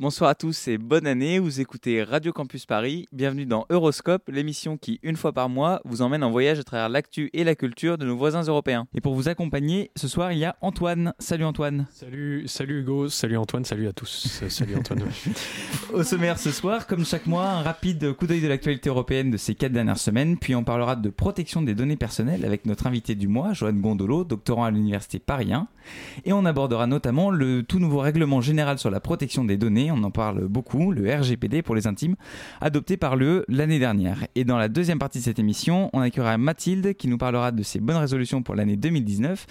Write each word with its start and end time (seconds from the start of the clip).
Bonsoir 0.00 0.30
à 0.30 0.34
tous 0.34 0.66
et 0.66 0.76
bonne 0.76 1.06
année. 1.06 1.38
Vous 1.38 1.60
écoutez 1.60 2.02
Radio 2.02 2.32
Campus 2.32 2.66
Paris. 2.66 3.06
Bienvenue 3.12 3.46
dans 3.46 3.64
Euroscope, 3.70 4.28
l'émission 4.28 4.76
qui, 4.76 4.98
une 5.04 5.14
fois 5.14 5.32
par 5.32 5.48
mois, 5.48 5.80
vous 5.84 6.02
emmène 6.02 6.24
en 6.24 6.32
voyage 6.32 6.58
à 6.58 6.64
travers 6.64 6.88
l'actu 6.88 7.30
et 7.32 7.44
la 7.44 7.54
culture 7.54 7.96
de 7.96 8.04
nos 8.04 8.16
voisins 8.16 8.42
européens. 8.42 8.88
Et 8.92 9.00
pour 9.00 9.14
vous 9.14 9.28
accompagner, 9.28 9.92
ce 9.94 10.08
soir, 10.08 10.32
il 10.32 10.38
y 10.38 10.44
a 10.44 10.56
Antoine. 10.62 11.14
Salut 11.20 11.44
Antoine. 11.44 11.86
Salut, 11.92 12.42
salut 12.48 12.80
Hugo, 12.80 13.08
salut 13.08 13.36
Antoine, 13.36 13.64
salut 13.64 13.86
à 13.86 13.92
tous. 13.92 14.40
Euh, 14.42 14.48
salut 14.48 14.74
Antoine. 14.74 15.04
Au 15.92 16.02
sommaire 16.02 16.40
ce 16.40 16.50
soir, 16.50 16.88
comme 16.88 17.04
chaque 17.04 17.26
mois, 17.28 17.46
un 17.46 17.62
rapide 17.62 18.14
coup 18.14 18.26
d'œil 18.26 18.40
de 18.40 18.48
l'actualité 18.48 18.88
européenne 18.88 19.30
de 19.30 19.36
ces 19.36 19.54
quatre 19.54 19.72
dernières 19.72 19.98
semaines, 19.98 20.38
puis 20.38 20.56
on 20.56 20.64
parlera 20.64 20.96
de 20.96 21.08
protection 21.08 21.62
des 21.62 21.76
données 21.76 21.96
personnelles 21.96 22.44
avec 22.44 22.66
notre 22.66 22.88
invité 22.88 23.14
du 23.14 23.28
mois, 23.28 23.52
Joanne 23.52 23.80
Gondolo, 23.80 24.24
doctorant 24.24 24.64
à 24.64 24.72
l'université 24.72 25.20
Paris 25.20 25.52
1. 25.52 25.68
Et 26.24 26.32
on 26.32 26.44
abordera 26.46 26.88
notamment 26.88 27.30
le 27.30 27.62
tout 27.62 27.78
nouveau 27.78 28.00
règlement 28.00 28.40
général 28.40 28.80
sur 28.80 28.90
la 28.90 28.98
protection 28.98 29.44
des 29.44 29.56
données 29.56 29.83
on 29.90 30.02
en 30.02 30.10
parle 30.10 30.46
beaucoup, 30.46 30.92
le 30.92 31.12
RGPD 31.12 31.62
pour 31.62 31.74
les 31.74 31.86
intimes, 31.86 32.16
adopté 32.60 32.96
par 32.96 33.16
le 33.16 33.44
l'année 33.48 33.78
dernière. 33.78 34.26
Et 34.34 34.44
dans 34.44 34.56
la 34.56 34.68
deuxième 34.68 34.98
partie 34.98 35.18
de 35.18 35.24
cette 35.24 35.38
émission, 35.38 35.90
on 35.92 36.00
accueillera 36.00 36.38
Mathilde 36.38 36.94
qui 36.94 37.08
nous 37.08 37.18
parlera 37.18 37.52
de 37.52 37.62
ses 37.62 37.80
bonnes 37.80 37.96
résolutions 37.96 38.42
pour 38.42 38.54
l'année 38.54 38.76
2019 38.76 39.46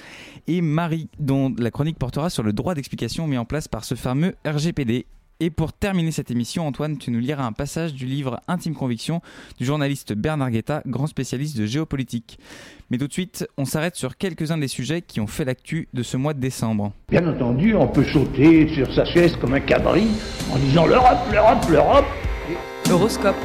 et 0.47 0.61
Marie 0.61 1.09
dont 1.19 1.53
la 1.57 1.71
chronique 1.71 1.97
portera 1.97 2.29
sur 2.29 2.43
le 2.43 2.53
droit 2.53 2.73
d'explication 2.73 3.27
mis 3.27 3.37
en 3.37 3.45
place 3.45 3.67
par 3.67 3.83
ce 3.83 3.95
fameux 3.95 4.35
RGPD. 4.45 5.05
Et 5.43 5.49
pour 5.49 5.73
terminer 5.73 6.13
cette 6.13 6.31
émission, 6.31 6.65
Antoine, 6.65 6.97
tu 6.97 7.11
nous 7.11 7.19
liras 7.19 7.43
un 7.43 7.51
passage 7.51 7.93
du 7.93 8.05
livre 8.05 8.39
Intime 8.47 8.73
Conviction 8.73 9.19
du 9.59 9.65
journaliste 9.65 10.13
Bernard 10.13 10.51
Guetta, 10.51 10.81
grand 10.87 11.05
spécialiste 11.05 11.57
de 11.57 11.65
géopolitique. 11.65 12.39
Mais 12.89 12.97
tout 12.97 13.07
de 13.07 13.11
suite, 13.11 13.45
on 13.57 13.65
s'arrête 13.65 13.97
sur 13.97 14.15
quelques-uns 14.15 14.57
des 14.57 14.69
sujets 14.69 15.01
qui 15.01 15.19
ont 15.19 15.27
fait 15.27 15.43
l'actu 15.43 15.89
de 15.93 16.01
ce 16.01 16.15
mois 16.15 16.33
de 16.33 16.39
décembre. 16.39 16.93
Bien 17.09 17.27
entendu, 17.27 17.75
on 17.75 17.89
peut 17.89 18.05
sauter 18.05 18.73
sur 18.73 18.93
sa 18.93 19.03
chaise 19.03 19.35
comme 19.35 19.53
un 19.53 19.59
cabri 19.59 20.07
en 20.49 20.57
disant 20.59 20.85
l'Europe, 20.85 21.27
l'Europe, 21.29 21.65
l'Europe. 21.69 22.05
Horoscope 22.89 23.35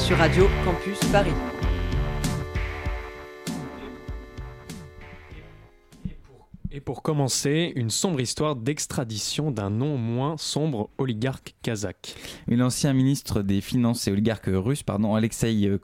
sur 0.00 0.18
Radio 0.18 0.48
Campus 0.64 0.98
Paris. 1.12 1.53
Et 6.76 6.80
pour 6.80 7.02
commencer, 7.02 7.72
une 7.76 7.88
sombre 7.88 8.20
histoire 8.20 8.56
d'extradition 8.56 9.52
d'un 9.52 9.70
non 9.70 9.96
moins 9.96 10.36
sombre 10.36 10.90
oligarque 10.98 11.54
kazakh. 11.62 12.16
L'ancien 12.48 12.92
ministre 12.92 13.42
des 13.42 13.60
Finances 13.60 14.08
et 14.08 14.10
oligarque 14.10 14.50
russe, 14.52 14.82
pardon, 14.82 15.14
Alexei 15.14 15.68
euh, 15.68 15.78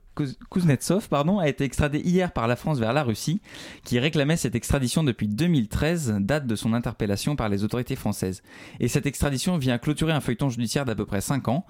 Kuznetsov 0.50 1.08
pardon, 1.08 1.38
a 1.38 1.48
été 1.48 1.62
extradé 1.62 2.00
hier 2.00 2.32
par 2.32 2.48
la 2.48 2.56
France 2.56 2.80
vers 2.80 2.92
la 2.92 3.05
Russie, 3.05 3.41
qui 3.84 4.00
réclamait 4.00 4.36
cette 4.36 4.56
extradition 4.56 5.05
depuis 5.05 5.28
2013, 5.28 6.16
date 6.19 6.48
de 6.48 6.56
son 6.56 6.72
interpellation 6.72 7.36
par 7.36 7.48
les 7.48 7.62
autorités 7.62 7.94
françaises. 7.94 8.42
Et 8.80 8.88
cette 8.88 9.06
extradition 9.06 9.58
vient 9.58 9.78
clôturer 9.78 10.12
un 10.12 10.20
feuilleton 10.20 10.48
judiciaire 10.48 10.86
d'à 10.86 10.97
peu 10.97 11.06
près 11.06 11.20
5 11.20 11.47
ans, 11.47 11.66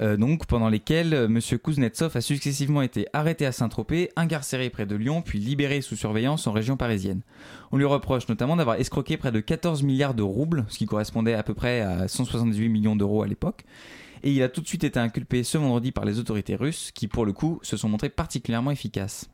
euh, 0.00 0.16
donc 0.16 0.46
pendant 0.46 0.68
lesquels 0.68 1.14
euh, 1.14 1.26
M. 1.26 1.40
Kuznetsov 1.40 2.16
a 2.16 2.20
successivement 2.20 2.82
été 2.82 3.06
arrêté 3.12 3.46
à 3.46 3.52
Saint-Tropez, 3.52 4.10
incarcéré 4.16 4.70
près 4.70 4.86
de 4.86 4.96
Lyon, 4.96 5.22
puis 5.22 5.38
libéré 5.38 5.80
sous 5.80 5.96
surveillance 5.96 6.46
en 6.46 6.52
région 6.52 6.76
parisienne. 6.76 7.22
On 7.72 7.76
lui 7.76 7.84
reproche 7.84 8.28
notamment 8.28 8.56
d'avoir 8.56 8.76
escroqué 8.76 9.16
près 9.16 9.32
de 9.32 9.40
14 9.40 9.82
milliards 9.82 10.14
de 10.14 10.22
roubles, 10.22 10.64
ce 10.68 10.78
qui 10.78 10.86
correspondait 10.86 11.34
à 11.34 11.42
peu 11.42 11.54
près 11.54 11.80
à 11.80 12.08
178 12.08 12.68
millions 12.68 12.96
d'euros 12.96 13.22
à 13.22 13.26
l'époque 13.26 13.64
et 14.22 14.32
il 14.32 14.42
a 14.42 14.48
tout 14.48 14.60
de 14.60 14.66
suite 14.66 14.84
été 14.84 14.98
inculpé 14.98 15.44
ce 15.44 15.58
vendredi 15.58 15.92
par 15.92 16.04
les 16.04 16.18
autorités 16.18 16.56
russes 16.56 16.90
qui 16.92 17.08
pour 17.08 17.24
le 17.24 17.32
coup 17.32 17.60
se 17.62 17.76
sont 17.76 17.88
montrées 17.88 18.08
particulièrement 18.08 18.70
efficaces. 18.70 19.30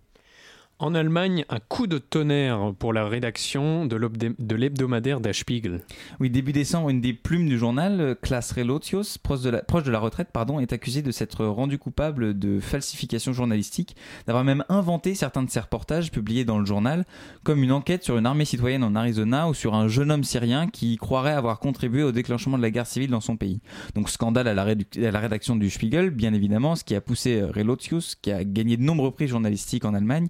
En 0.81 0.93
Allemagne, 0.93 1.45
un 1.51 1.61
coup 1.61 1.87
de 1.87 1.99
tonnerre 1.99 2.73
pour 2.77 2.93
la 2.93 3.07
rédaction 3.07 3.87
de 3.87 4.55
l'hebdomadaire 4.57 5.21
Der 5.21 5.33
Spiegel. 5.33 5.83
Oui, 6.19 6.31
début 6.31 6.53
décembre, 6.53 6.91
une 6.91 7.01
des 7.01 7.13
plumes 7.13 7.49
du 7.49 7.59
journal, 7.59 8.17
Klaas 8.21 8.53
Relotius, 8.57 9.17
proche 9.17 9.43
de 9.43 9.91
la, 9.91 9.99
retraite, 10.01 10.31
pardon, 10.33 10.59
est 10.59 10.73
accusé 10.73 11.01
de 11.01 11.13
s'être 11.13 11.47
rendu 11.47 11.79
coupable 11.79 12.37
de 12.37 12.59
falsification 12.59 13.33
journalistique, 13.33 13.95
d'avoir 14.27 14.43
même 14.43 14.65
inventé 14.69 15.15
certains 15.15 15.45
de 15.45 15.51
ses 15.51 15.61
reportages 15.61 16.11
publiés 16.11 16.45
dans 16.45 16.59
le 16.59 16.67
journal, 16.67 17.05
comme 17.45 17.63
une 17.63 17.73
enquête 17.73 18.03
sur 18.03 18.19
une 18.19 18.27
armée 18.27 18.45
citoyenne 18.45 18.83
en 18.83 18.97
Arizona 18.97 19.49
ou 19.49 19.55
sur 19.55 19.75
un 19.75 19.87
jeune 19.87 20.11
homme 20.11 20.25
syrien 20.25 20.67
qui 20.67 20.97
croirait 20.97 21.35
avoir 21.35 21.61
contribué 21.61 22.03
au 22.03 22.11
déclenchement 22.11 22.59
de 22.59 22.63
la 22.63 22.73
guerre 22.73 22.89
civile 22.89 23.11
dans 23.11 23.21
son 23.21 23.37
pays. 23.37 23.61
Donc 23.95 24.11
scandale 24.11 24.49
à 24.49 24.55
la, 24.55 24.63
à 24.63 25.11
la 25.13 25.21
rédaction 25.21 25.55
du 25.55 25.71
Spiegel, 25.71 26.11
bien 26.11 26.35
évidemment, 26.35 26.75
ce 26.75 26.83
qui 26.83 26.97
a 26.97 27.01
poussé 27.01 27.45
Relotius, 27.45 28.17
qui 28.17 28.33
a 28.33 28.43
gagné 28.43 28.77
de 28.77 28.83
nombreux 28.83 29.13
prix 29.13 29.29
journalistiques 29.29 29.85
en 29.85 29.95
Allemagne, 29.95 30.27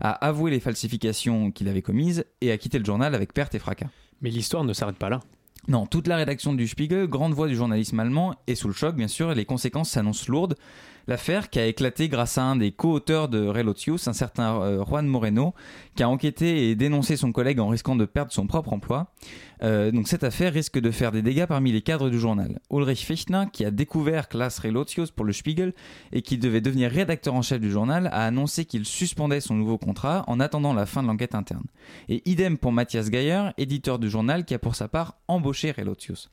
a 0.00 0.10
avoué 0.10 0.50
les 0.50 0.60
falsifications 0.60 1.50
qu'il 1.50 1.68
avait 1.68 1.82
commises 1.82 2.24
et 2.40 2.52
a 2.52 2.58
quitté 2.58 2.78
le 2.78 2.84
journal 2.84 3.14
avec 3.14 3.32
perte 3.32 3.54
et 3.54 3.58
fracas. 3.58 3.88
Mais 4.20 4.30
l'histoire 4.30 4.64
ne 4.64 4.72
s'arrête 4.72 4.96
pas 4.96 5.08
là. 5.08 5.20
Non, 5.68 5.84
toute 5.84 6.06
la 6.06 6.16
rédaction 6.16 6.54
du 6.54 6.66
Spiegel, 6.66 7.06
grande 7.08 7.34
voix 7.34 7.46
du 7.46 7.54
journalisme 7.54 8.00
allemand, 8.00 8.34
est 8.46 8.54
sous 8.54 8.68
le 8.68 8.74
choc 8.74 8.96
bien 8.96 9.08
sûr 9.08 9.30
et 9.32 9.34
les 9.34 9.44
conséquences 9.44 9.90
s'annoncent 9.90 10.30
lourdes. 10.30 10.54
L'affaire 11.08 11.50
qui 11.50 11.58
a 11.58 11.66
éclaté 11.66 12.08
grâce 12.08 12.38
à 12.38 12.42
un 12.42 12.56
des 12.56 12.70
co-auteurs 12.70 13.28
de 13.28 13.46
Relotius, 13.46 14.08
un 14.08 14.12
certain 14.12 14.60
euh, 14.60 14.84
Juan 14.84 15.06
Moreno, 15.06 15.54
qui 15.94 16.02
a 16.02 16.08
enquêté 16.08 16.70
et 16.70 16.74
dénoncé 16.74 17.16
son 17.16 17.32
collègue 17.32 17.60
en 17.60 17.68
risquant 17.68 17.96
de 17.96 18.04
perdre 18.04 18.32
son 18.32 18.46
propre 18.46 18.72
emploi. 18.72 19.10
Euh, 19.62 19.90
donc 19.90 20.08
cette 20.08 20.24
affaire 20.24 20.52
risque 20.52 20.78
de 20.78 20.90
faire 20.90 21.12
des 21.12 21.22
dégâts 21.22 21.46
parmi 21.46 21.72
les 21.72 21.82
cadres 21.82 22.10
du 22.10 22.18
journal. 22.18 22.60
Ulrich 22.70 23.04
Fichtner, 23.04 23.44
qui 23.52 23.64
a 23.64 23.70
découvert 23.70 24.28
Klaas 24.28 24.60
Relotius 24.62 25.10
pour 25.10 25.24
le 25.24 25.32
Spiegel 25.32 25.74
et 26.12 26.22
qui 26.22 26.38
devait 26.38 26.60
devenir 26.60 26.90
rédacteur 26.90 27.34
en 27.34 27.42
chef 27.42 27.60
du 27.60 27.70
journal, 27.70 28.08
a 28.08 28.24
annoncé 28.24 28.64
qu'il 28.64 28.84
suspendait 28.84 29.40
son 29.40 29.54
nouveau 29.54 29.78
contrat 29.78 30.24
en 30.26 30.40
attendant 30.40 30.74
la 30.74 30.86
fin 30.86 31.02
de 31.02 31.08
l'enquête 31.08 31.34
interne. 31.34 31.64
Et 32.08 32.22
idem 32.28 32.58
pour 32.58 32.72
Matthias 32.72 33.10
Geyer, 33.10 33.50
éditeur 33.58 33.98
du 33.98 34.08
journal, 34.08 34.44
qui 34.44 34.54
a 34.54 34.58
pour 34.58 34.74
sa 34.74 34.88
part 34.88 35.16
embauché 35.28 35.72
Relotius. 35.72 36.30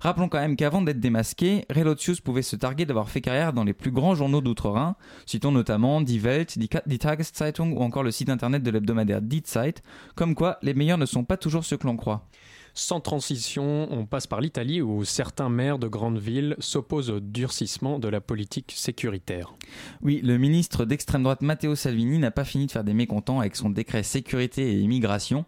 Rappelons 0.00 0.28
quand 0.28 0.38
même 0.38 0.54
qu'avant 0.54 0.82
d'être 0.82 1.00
démasqué, 1.00 1.64
Relotius 1.74 2.20
pouvait 2.20 2.42
se 2.42 2.54
targuer 2.54 2.86
d'avoir 2.86 3.10
fait 3.10 3.20
carrière 3.20 3.52
dans 3.52 3.64
les 3.64 3.72
plus 3.72 3.90
grands 3.90 4.14
journaux 4.14 4.40
d'outre-Rhin, 4.40 4.94
citons 5.26 5.50
notamment 5.50 6.00
Die 6.00 6.20
Welt, 6.20 6.58
Die 6.58 6.98
Tageszeitung 6.98 7.72
ou 7.72 7.80
encore 7.80 8.04
le 8.04 8.12
site 8.12 8.30
internet 8.30 8.62
de 8.62 8.70
l'hebdomadaire 8.70 9.20
Die 9.20 9.42
Zeit, 9.44 9.82
comme 10.14 10.34
quoi 10.34 10.58
les 10.62 10.74
meilleurs 10.74 10.98
ne 10.98 11.06
sont 11.06 11.24
pas 11.24 11.36
toujours 11.36 11.64
ceux 11.64 11.76
que 11.76 11.86
l'on 11.86 11.96
croit. 11.96 12.28
Sans 12.74 13.00
transition, 13.00 13.88
on 13.90 14.06
passe 14.06 14.26
par 14.26 14.40
l'Italie 14.40 14.80
où 14.82 15.04
certains 15.04 15.48
maires 15.48 15.78
de 15.78 15.88
grandes 15.88 16.18
villes 16.18 16.56
s'opposent 16.58 17.10
au 17.10 17.20
durcissement 17.20 17.98
de 17.98 18.08
la 18.08 18.20
politique 18.20 18.72
sécuritaire. 18.74 19.54
Oui, 20.02 20.20
le 20.22 20.38
ministre 20.38 20.84
d'extrême 20.84 21.22
droite 21.22 21.42
Matteo 21.42 21.74
Salvini 21.74 22.18
n'a 22.18 22.30
pas 22.30 22.44
fini 22.44 22.66
de 22.66 22.72
faire 22.72 22.84
des 22.84 22.94
mécontents 22.94 23.40
avec 23.40 23.56
son 23.56 23.70
décret 23.70 24.02
sécurité 24.02 24.72
et 24.72 24.78
immigration 24.78 25.44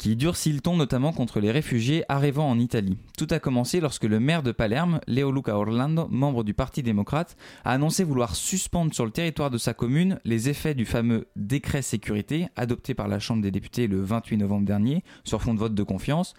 qui 0.00 0.16
durcit 0.16 0.50
le 0.50 0.60
ton 0.60 0.78
notamment 0.78 1.12
contre 1.12 1.40
les 1.40 1.50
réfugiés 1.50 2.04
arrivant 2.08 2.48
en 2.48 2.58
Italie. 2.58 2.96
Tout 3.18 3.26
a 3.32 3.38
commencé 3.38 3.80
lorsque 3.80 4.04
le 4.04 4.18
maire 4.18 4.42
de 4.42 4.50
Palerme, 4.50 4.98
Leo 5.06 5.30
Luca 5.30 5.54
Orlando, 5.54 6.08
membre 6.10 6.42
du 6.42 6.54
Parti 6.54 6.82
démocrate, 6.82 7.36
a 7.66 7.72
annoncé 7.72 8.02
vouloir 8.02 8.34
suspendre 8.34 8.94
sur 8.94 9.04
le 9.04 9.10
territoire 9.10 9.50
de 9.50 9.58
sa 9.58 9.74
commune 9.74 10.18
les 10.24 10.48
effets 10.48 10.72
du 10.72 10.86
fameux 10.86 11.28
décret 11.36 11.82
sécurité 11.82 12.48
adopté 12.56 12.94
par 12.94 13.08
la 13.08 13.18
Chambre 13.18 13.42
des 13.42 13.50
députés 13.50 13.88
le 13.88 14.00
28 14.00 14.38
novembre 14.38 14.64
dernier 14.64 15.04
sur 15.22 15.42
fond 15.42 15.52
de 15.52 15.58
vote 15.58 15.74
de 15.74 15.82
confiance 15.82 16.32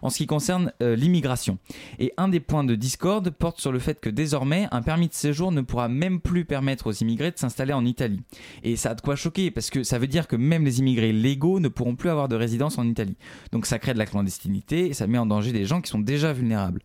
en 0.00 0.10
ce 0.10 0.18
qui 0.18 0.28
concerne 0.28 0.72
euh, 0.80 0.94
l'immigration. 0.94 1.58
Et 1.98 2.12
un 2.18 2.28
des 2.28 2.38
points 2.38 2.62
de 2.62 2.76
discorde 2.76 3.30
porte 3.30 3.60
sur 3.60 3.72
le 3.72 3.80
fait 3.80 3.98
que 3.98 4.10
désormais 4.10 4.68
un 4.70 4.80
permis 4.80 5.08
de 5.08 5.14
séjour 5.14 5.50
ne 5.50 5.62
pourra 5.62 5.88
même 5.88 6.20
plus 6.20 6.44
permettre 6.44 6.86
aux 6.86 6.92
immigrés 6.92 7.32
de 7.32 7.38
s'installer 7.38 7.72
en 7.72 7.84
Italie. 7.84 8.20
Et 8.62 8.76
ça 8.76 8.90
a 8.90 8.94
de 8.94 9.00
quoi 9.00 9.16
choquer 9.16 9.50
parce 9.50 9.70
que 9.70 9.82
ça 9.82 9.98
veut 9.98 10.06
dire 10.06 10.28
que 10.28 10.36
même 10.36 10.64
les 10.64 10.78
immigrés 10.78 11.12
légaux 11.12 11.58
ne 11.58 11.66
pourront 11.66 11.96
plus 11.96 12.10
avoir 12.10 12.28
de 12.28 12.36
résidence 12.36 12.78
en 12.78 12.86
Italie. 12.86 13.07
Donc 13.52 13.66
ça 13.66 13.78
crée 13.78 13.94
de 13.94 13.98
la 13.98 14.06
clandestinité 14.06 14.86
et 14.86 14.94
ça 14.94 15.06
met 15.06 15.18
en 15.18 15.26
danger 15.26 15.52
des 15.52 15.64
gens 15.64 15.80
qui 15.80 15.90
sont 15.90 15.98
déjà 15.98 16.32
vulnérables. 16.32 16.80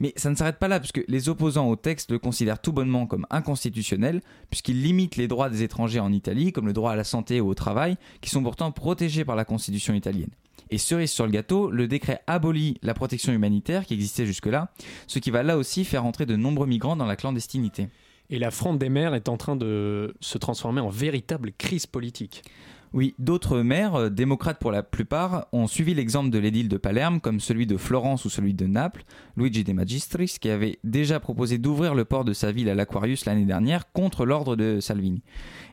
Mais 0.00 0.14
ça 0.16 0.30
ne 0.30 0.34
s'arrête 0.34 0.58
pas 0.58 0.66
là, 0.66 0.80
puisque 0.80 1.04
les 1.08 1.28
opposants 1.28 1.68
au 1.68 1.76
texte 1.76 2.10
le 2.10 2.18
considèrent 2.18 2.60
tout 2.60 2.72
bonnement 2.72 3.06
comme 3.06 3.26
inconstitutionnel, 3.28 4.22
puisqu'il 4.48 4.82
limite 4.82 5.16
les 5.16 5.28
droits 5.28 5.50
des 5.50 5.62
étrangers 5.62 6.00
en 6.00 6.10
Italie, 6.10 6.52
comme 6.52 6.66
le 6.66 6.72
droit 6.72 6.92
à 6.92 6.96
la 6.96 7.04
santé 7.04 7.40
ou 7.40 7.48
au 7.48 7.54
travail, 7.54 7.96
qui 8.22 8.30
sont 8.30 8.42
pourtant 8.42 8.72
protégés 8.72 9.26
par 9.26 9.36
la 9.36 9.44
Constitution 9.44 9.92
italienne. 9.92 10.30
Et 10.70 10.78
cerise 10.78 11.10
sur 11.10 11.26
le 11.26 11.32
gâteau, 11.32 11.70
le 11.70 11.86
décret 11.86 12.22
abolit 12.26 12.78
la 12.82 12.94
protection 12.94 13.32
humanitaire 13.32 13.84
qui 13.84 13.92
existait 13.92 14.24
jusque-là, 14.24 14.72
ce 15.06 15.18
qui 15.18 15.30
va 15.30 15.42
là 15.42 15.58
aussi 15.58 15.84
faire 15.84 16.06
entrer 16.06 16.24
de 16.26 16.36
nombreux 16.36 16.66
migrants 16.66 16.96
dans 16.96 17.06
la 17.06 17.16
clandestinité. 17.16 17.88
Et 18.30 18.38
la 18.38 18.52
fronde 18.52 18.78
des 18.78 18.88
mers 18.88 19.14
est 19.14 19.28
en 19.28 19.36
train 19.36 19.56
de 19.56 20.14
se 20.20 20.38
transformer 20.38 20.80
en 20.80 20.88
véritable 20.88 21.52
crise 21.58 21.86
politique. 21.86 22.44
Oui, 22.92 23.14
d'autres 23.20 23.60
maires, 23.60 23.94
euh, 23.94 24.10
démocrates 24.10 24.58
pour 24.58 24.72
la 24.72 24.82
plupart, 24.82 25.46
ont 25.52 25.68
suivi 25.68 25.94
l'exemple 25.94 26.30
de 26.30 26.38
l'édile 26.40 26.68
de 26.68 26.76
Palerme, 26.76 27.20
comme 27.20 27.38
celui 27.38 27.66
de 27.66 27.76
Florence 27.76 28.24
ou 28.24 28.30
celui 28.30 28.52
de 28.52 28.66
Naples, 28.66 29.04
Luigi 29.36 29.62
De 29.62 29.72
Magistris, 29.72 30.38
qui 30.40 30.50
avait 30.50 30.80
déjà 30.82 31.20
proposé 31.20 31.58
d'ouvrir 31.58 31.94
le 31.94 32.04
port 32.04 32.24
de 32.24 32.32
sa 32.32 32.50
ville 32.50 32.68
à 32.68 32.74
l'Aquarius 32.74 33.26
l'année 33.26 33.44
dernière 33.44 33.92
contre 33.92 34.26
l'ordre 34.26 34.56
de 34.56 34.80
Salvini. 34.80 35.22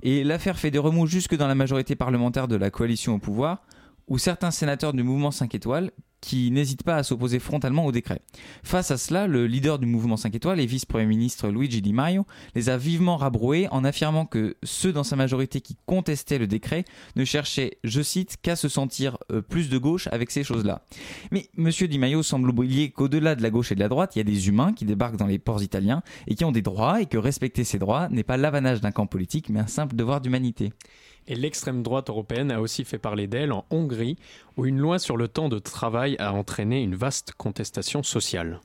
Et 0.04 0.24
l'affaire 0.24 0.60
fait 0.60 0.69
des 0.69 0.78
remous 0.78 1.08
jusque 1.08 1.36
dans 1.36 1.48
la 1.48 1.56
majorité 1.56 1.96
parlementaire 1.96 2.48
de 2.48 2.56
la 2.56 2.69
coalition 2.69 3.16
au 3.16 3.19
pouvoir, 3.19 3.64
où 4.07 4.18
certains 4.18 4.51
sénateurs 4.51 4.94
du 4.94 5.04
mouvement 5.04 5.31
5 5.31 5.54
étoiles, 5.56 5.92
qui 6.21 6.51
n'hésite 6.51 6.83
pas 6.83 6.95
à 6.95 7.04
s'opposer 7.04 7.39
frontalement 7.39 7.86
au 7.86 7.92
décret. 7.92 8.21
Face 8.63 8.92
à 8.92 8.98
cela, 8.98 9.27
le 9.27 9.45
leader 9.45 9.80
du 9.80 9.86
mouvement 9.86 10.18
5 10.18 10.33
étoiles 10.36 10.59
et 10.59 10.65
vice-premier 10.65 11.06
ministre 11.06 11.50
Luigi 11.50 11.81
Di 11.81 11.94
Maio 11.94 12.25
les 12.56 12.69
a 12.69 12.77
vivement 12.77 13.18
rabroués 13.18 13.68
en 13.69 13.83
affirmant 13.83 14.25
que 14.25 14.57
ceux 14.63 14.92
dans 14.92 15.04
sa 15.04 15.15
majorité 15.15 15.62
qui 15.62 15.77
contestaient 15.86 16.39
le 16.39 16.48
décret 16.48 16.86
ne 17.15 17.24
cherchaient, 17.24 17.77
je 17.83 18.01
cite, 18.01 18.38
qu'à 18.42 18.56
se 18.56 18.68
sentir 18.68 19.18
euh, 19.31 19.42
plus 19.42 19.69
de 19.69 19.77
gauche 19.77 20.07
avec 20.12 20.31
ces 20.31 20.44
choses-là. 20.44 20.81
Mais 21.31 21.50
M. 21.57 21.69
Di 21.69 22.00
Maio 22.00 22.24
semble 22.24 22.50
oublier 22.50 22.89
qu'au-delà 22.89 23.36
de 23.36 23.44
la 23.44 23.50
gauche 23.50 23.71
et 23.71 23.75
de 23.75 23.80
la 23.80 23.89
droite, 23.89 24.15
il 24.15 24.19
y 24.19 24.21
a 24.21 24.25
des 24.25 24.48
humains 24.48 24.74
qui 24.74 24.86
débarquent 24.86 25.18
dans 25.18 25.27
les 25.27 25.39
ports 25.39 25.62
italiens 25.62 26.01
et 26.25 26.36
qui 26.36 26.45
ont 26.45 26.51
des 26.51 26.62
droits 26.62 27.01
et 27.01 27.06
que 27.06 27.18
respecter 27.18 27.63
ces 27.63 27.77
droits 27.77 28.09
n'est 28.09 28.24
pas 28.24 28.38
l'avanage 28.38 28.81
d'un 28.81 28.92
camp 28.92 29.07
politique 29.07 29.50
mais 29.50 29.59
un 29.59 29.68
simple 29.68 29.95
devoir 29.95 30.21
d'humanité. 30.21 30.74
Et 31.27 31.35
l'extrême 31.35 31.83
droite 31.83 32.09
européenne 32.09 32.51
a 32.51 32.62
aussi 32.62 32.85
fait 32.85 32.97
parler 32.97 33.27
d'elle 33.27 33.51
en 33.51 33.65
Hongrie, 33.69 34.18
où 34.56 34.65
une 34.65 34.79
loi 34.79 35.00
sur 35.00 35.18
le 35.18 35.27
temps 35.27 35.50
de 35.50 35.59
travail 35.59 36.15
a 36.19 36.33
entraîné 36.33 36.81
une 36.81 36.95
vaste 36.95 37.33
contestation 37.38 38.03
sociale. 38.03 38.62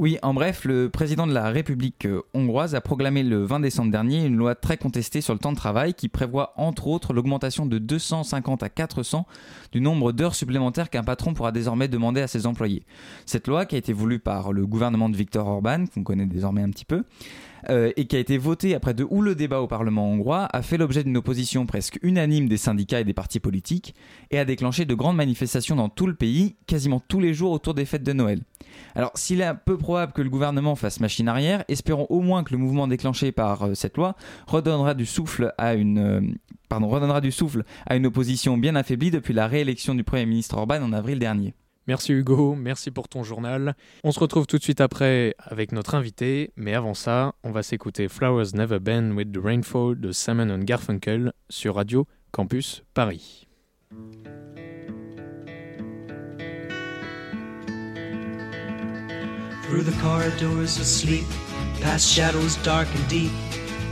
Oui, 0.00 0.16
en 0.22 0.32
bref, 0.32 0.64
le 0.64 0.88
président 0.90 1.26
de 1.26 1.34
la 1.34 1.50
République 1.50 2.06
euh, 2.06 2.22
hongroise 2.32 2.76
a 2.76 2.80
proclamé 2.80 3.24
le 3.24 3.42
20 3.42 3.58
décembre 3.58 3.90
dernier 3.90 4.24
une 4.24 4.36
loi 4.36 4.54
très 4.54 4.76
contestée 4.76 5.20
sur 5.20 5.32
le 5.34 5.40
temps 5.40 5.50
de 5.50 5.56
travail 5.56 5.92
qui 5.92 6.08
prévoit 6.08 6.52
entre 6.56 6.86
autres 6.86 7.12
l'augmentation 7.12 7.66
de 7.66 7.78
250 7.78 8.62
à 8.62 8.68
400 8.68 9.26
du 9.72 9.80
nombre 9.80 10.12
d'heures 10.12 10.36
supplémentaires 10.36 10.88
qu'un 10.88 11.02
patron 11.02 11.34
pourra 11.34 11.50
désormais 11.50 11.88
demander 11.88 12.20
à 12.20 12.28
ses 12.28 12.46
employés. 12.46 12.84
Cette 13.26 13.48
loi, 13.48 13.66
qui 13.66 13.74
a 13.74 13.78
été 13.78 13.92
voulue 13.92 14.20
par 14.20 14.52
le 14.52 14.68
gouvernement 14.68 15.08
de 15.08 15.16
Viktor 15.16 15.48
Orban, 15.48 15.86
qu'on 15.92 16.04
connaît 16.04 16.26
désormais 16.26 16.62
un 16.62 16.70
petit 16.70 16.84
peu, 16.84 17.02
euh, 17.68 17.92
et 17.96 18.06
qui 18.06 18.16
a 18.16 18.18
été 18.18 18.38
voté 18.38 18.74
après 18.74 18.94
de 18.94 19.06
houleux 19.08 19.34
débats 19.34 19.60
au 19.60 19.66
Parlement 19.66 20.08
hongrois, 20.08 20.48
a 20.52 20.62
fait 20.62 20.76
l'objet 20.76 21.04
d'une 21.04 21.16
opposition 21.16 21.66
presque 21.66 21.98
unanime 22.02 22.48
des 22.48 22.56
syndicats 22.56 23.00
et 23.00 23.04
des 23.04 23.14
partis 23.14 23.40
politiques, 23.40 23.94
et 24.30 24.38
a 24.38 24.44
déclenché 24.44 24.84
de 24.84 24.94
grandes 24.94 25.16
manifestations 25.16 25.76
dans 25.76 25.88
tout 25.88 26.06
le 26.06 26.14
pays, 26.14 26.56
quasiment 26.66 27.00
tous 27.00 27.20
les 27.20 27.34
jours 27.34 27.52
autour 27.52 27.74
des 27.74 27.84
fêtes 27.84 28.04
de 28.04 28.12
Noël. 28.12 28.40
Alors, 28.94 29.12
s'il 29.14 29.40
est 29.40 29.54
peu 29.64 29.76
probable 29.76 30.12
que 30.12 30.22
le 30.22 30.30
gouvernement 30.30 30.76
fasse 30.76 31.00
machine 31.00 31.28
arrière, 31.28 31.64
espérons 31.68 32.06
au 32.10 32.20
moins 32.20 32.44
que 32.44 32.52
le 32.52 32.58
mouvement 32.58 32.88
déclenché 32.88 33.32
par 33.32 33.62
euh, 33.64 33.74
cette 33.74 33.96
loi 33.96 34.14
redonnera 34.46 34.94
du 34.94 35.06
souffle 35.06 35.52
à 35.58 35.74
une 35.74 35.98
euh, 35.98 36.20
pardon, 36.68 36.88
redonnera 36.88 37.20
du 37.20 37.32
souffle 37.32 37.64
à 37.86 37.96
une 37.96 38.06
opposition 38.06 38.58
bien 38.58 38.76
affaiblie 38.76 39.10
depuis 39.10 39.34
la 39.34 39.46
réélection 39.46 39.94
du 39.94 40.04
Premier 40.04 40.26
ministre 40.26 40.56
Orban 40.56 40.82
en 40.82 40.92
avril 40.92 41.18
dernier. 41.18 41.54
Merci 41.88 42.12
Hugo, 42.12 42.54
merci 42.54 42.90
pour 42.90 43.08
ton 43.08 43.22
journal. 43.22 43.74
On 44.04 44.12
se 44.12 44.20
retrouve 44.20 44.46
tout 44.46 44.58
de 44.58 44.62
suite 44.62 44.82
après 44.82 45.34
avec 45.38 45.72
notre 45.72 45.94
invité, 45.94 46.52
mais 46.54 46.74
avant 46.74 46.92
ça, 46.92 47.34
on 47.44 47.50
va 47.50 47.62
s'écouter 47.62 48.08
Flowers 48.08 48.52
Never 48.52 48.78
Bend 48.78 49.12
with 49.12 49.32
the 49.32 49.38
Rainfall 49.42 49.98
de 49.98 50.12
Simon 50.12 50.50
and 50.50 50.64
Garfunkel 50.64 51.32
sur 51.48 51.76
Radio 51.76 52.06
Campus 52.30 52.82
Paris. 52.92 53.46
Through 59.62 59.84
the 59.84 59.98
corridors 60.02 60.78
of 60.78 60.84
sleep, 60.84 61.24
past 61.80 62.06
shadows 62.06 62.56
dark 62.64 62.88
and 62.94 63.08
deep, 63.08 63.32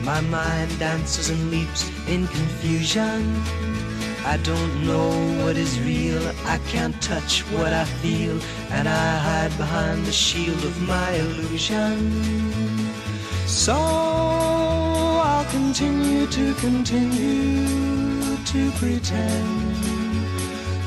my 0.02 0.20
mind 0.20 0.70
dances 0.78 1.30
and 1.30 1.50
leaps 1.50 1.90
in 2.08 2.26
confusion. 2.26 3.85
I 4.26 4.38
don't 4.38 4.84
know 4.84 5.44
what 5.44 5.56
is 5.56 5.80
real, 5.80 6.20
I 6.44 6.58
can't 6.66 7.00
touch 7.00 7.42
what 7.52 7.72
I 7.72 7.84
feel, 7.84 8.40
and 8.70 8.88
I 8.88 9.18
hide 9.18 9.56
behind 9.56 10.04
the 10.04 10.12
shield 10.12 10.64
of 10.64 10.82
my 10.82 11.10
illusion. 11.12 11.96
So 13.46 13.74
I'll 13.74 15.44
continue 15.44 16.26
to 16.26 16.54
continue 16.54 18.36
to 18.52 18.70
pretend 18.80 19.76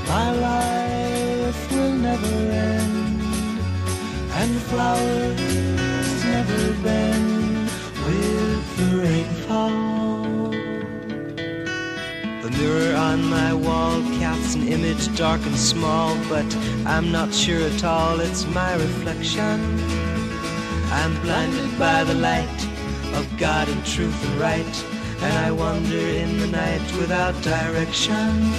my 0.06 0.32
life 0.32 1.72
will 1.72 1.94
never 1.94 2.36
end, 2.52 3.22
and 4.40 4.52
flowers 4.70 6.26
never 6.26 6.74
bend 6.84 7.70
with 8.06 8.78
the 8.78 8.98
rainfall. 8.98 10.09
The 12.50 12.58
mirror 12.58 12.96
on 12.96 13.24
my 13.26 13.54
wall 13.54 14.02
casts 14.18 14.56
an 14.56 14.68
image 14.68 15.16
dark 15.16 15.42
and 15.46 15.56
small, 15.56 16.16
but 16.28 16.46
I'm 16.86 17.12
not 17.12 17.34
sure 17.34 17.62
at 17.62 17.84
all 17.84 18.20
it's 18.20 18.46
my 18.48 18.74
reflection. 18.74 19.60
I'm 20.92 21.22
blinded 21.22 21.78
by 21.78 22.04
the 22.04 22.16
light 22.16 22.60
of 23.14 23.28
God 23.38 23.70
and 23.70 23.86
truth 23.86 24.18
and 24.26 24.40
right, 24.40 24.86
and 25.22 25.34
I 25.46 25.52
wander 25.52 25.98
in 25.98 26.40
the 26.40 26.48
night 26.48 26.82
without 26.98 27.40
direction. 27.44 28.52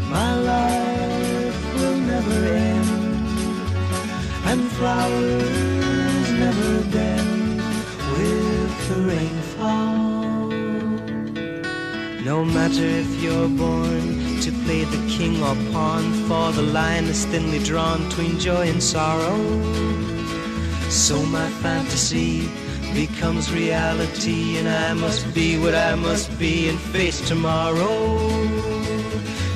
my 0.10 0.36
life 0.40 0.77
and 4.58 4.72
flowers 4.72 6.32
never 6.44 6.84
bend 6.92 7.62
with 8.14 8.90
the 8.90 9.00
rainfall. 9.12 10.48
No 12.24 12.44
matter 12.44 12.84
if 12.84 13.10
you're 13.22 13.50
born 13.50 14.40
to 14.42 14.52
play 14.64 14.84
the 14.84 15.04
king 15.16 15.44
or 15.44 15.56
pawn, 15.72 16.04
for 16.28 16.52
the 16.52 16.68
line 16.80 17.06
is 17.06 17.26
thinly 17.26 17.60
drawn 17.60 18.04
between 18.08 18.40
joy 18.40 18.68
and 18.68 18.82
sorrow. 18.82 19.38
So 20.90 21.22
my 21.38 21.50
fantasy 21.64 22.50
becomes 22.94 23.52
reality, 23.52 24.58
and 24.58 24.68
I 24.68 24.94
must 24.94 25.34
be 25.34 25.60
what 25.60 25.76
I 25.76 25.96
must 25.96 26.38
be 26.40 26.70
and 26.70 26.80
face 26.80 27.20
tomorrow. 27.28 28.18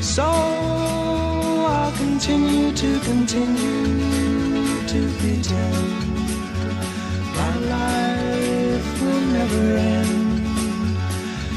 So 0.01 0.23
I'll 0.23 1.91
continue 1.93 2.71
to 2.73 2.99
continue 2.99 4.40
to 4.91 5.07
pretend 5.19 6.03
my 7.37 7.55
life 7.75 9.01
will 9.01 9.25
never 9.37 9.77
end, 9.77 10.45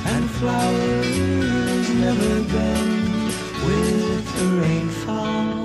and 0.06 0.30
flowers 0.38 1.90
never 2.04 2.34
bend 2.52 3.26
with 3.66 4.24
the 4.38 4.46
rainfall. 4.62 5.64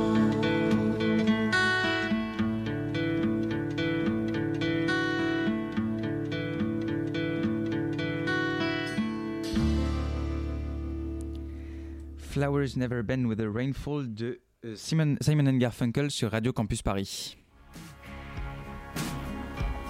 Flowers 12.17 12.75
Never 12.77 13.03
Bend 13.03 13.27
with 13.27 13.39
a 13.41 13.49
Rainfall 13.49 14.05
de 14.07 14.39
euh, 14.65 14.75
Simon, 14.75 15.17
Simon 15.21 15.57
Garfunkel 15.59 16.09
sur 16.09 16.31
Radio 16.31 16.51
Campus 16.51 16.81
Paris. 16.81 17.35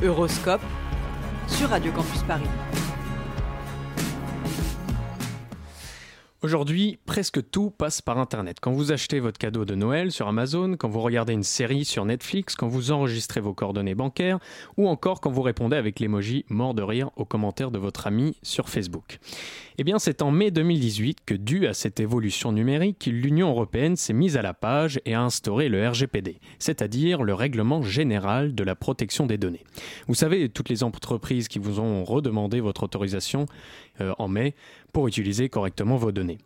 Euroscope 0.02 0.62
sur 1.48 1.70
Radio 1.70 1.92
Campus 1.92 2.24
Paris. 2.24 2.69
Aujourd'hui, 6.42 6.98
presque 7.06 7.50
tout 7.50 7.70
passe 7.70 8.02
par 8.02 8.18
Internet. 8.18 8.60
Quand 8.62 8.72
vous 8.72 8.94
achetez 8.94 9.20
votre 9.20 9.38
cadeau 9.38 9.66
de 9.66 9.76
Noël 9.76 10.10
sur 10.10 10.30
Amazon, 10.30 10.78
quand 10.78 10.88
vous 10.88 11.02
regardez 11.02 11.34
une 11.34 11.44
série 11.44 11.84
sur 11.84 12.06
Netflix, 12.06 12.56
quand 12.56 12.70
vous 12.70 12.92
enregistrez 12.92 13.42
vos 13.42 13.54
coordonnées 13.54 13.94
bancaires, 13.94 14.40
ou 14.78 14.88
encore 14.88 15.20
quand 15.20 15.32
vous 15.32 15.42
répondez 15.42 15.76
avec 15.76 16.00
l'emoji 16.00 16.46
mort 16.48 16.74
de 16.74 16.82
rire 16.82 17.10
aux 17.18 17.26
commentaires 17.26 17.72
de 17.72 17.78
votre 17.78 18.08
ami 18.08 18.38
sur 18.42 18.70
Facebook. 18.70 19.20
Eh 19.78 19.84
bien, 19.84 20.00
c'est 20.00 20.22
en 20.22 20.32
mai 20.32 20.50
2018 20.50 21.20
que, 21.26 21.34
dû 21.34 21.68
à 21.68 21.74
cette 21.74 22.00
évolution 22.00 22.54
numérique, 22.54 23.10
l'Union 23.12 23.50
européenne 23.50 23.98
s'est 23.98 24.14
mise 24.14 24.38
à 24.38 24.42
la 24.42 24.54
page 24.54 25.02
et 25.04 25.16
a 25.16 25.22
instauré 25.22 25.68
le 25.68 25.90
RGPD, 25.90 26.40
c'est-à-dire 26.58 27.22
le 27.22 27.34
Règlement 27.34 27.82
général 27.82 28.56
de 28.56 28.64
la 28.64 28.76
protection 28.76 29.26
des 29.26 29.38
données. 29.38 29.66
Vous 30.08 30.16
savez, 30.16 30.48
toutes 30.48 30.70
les 30.70 30.84
entreprises 30.84 31.50
qui 31.50 31.60
vous 31.60 31.82
ont 31.82 32.06
redemandé 32.06 32.62
votre 32.62 32.84
autorisation 32.84 33.46
euh, 34.02 34.14
en 34.18 34.30
mai 34.30 34.56
pour 34.92 35.08
utiliser 35.08 35.50
correctement 35.50 35.96
vos 35.96 36.12
données. 36.12 36.38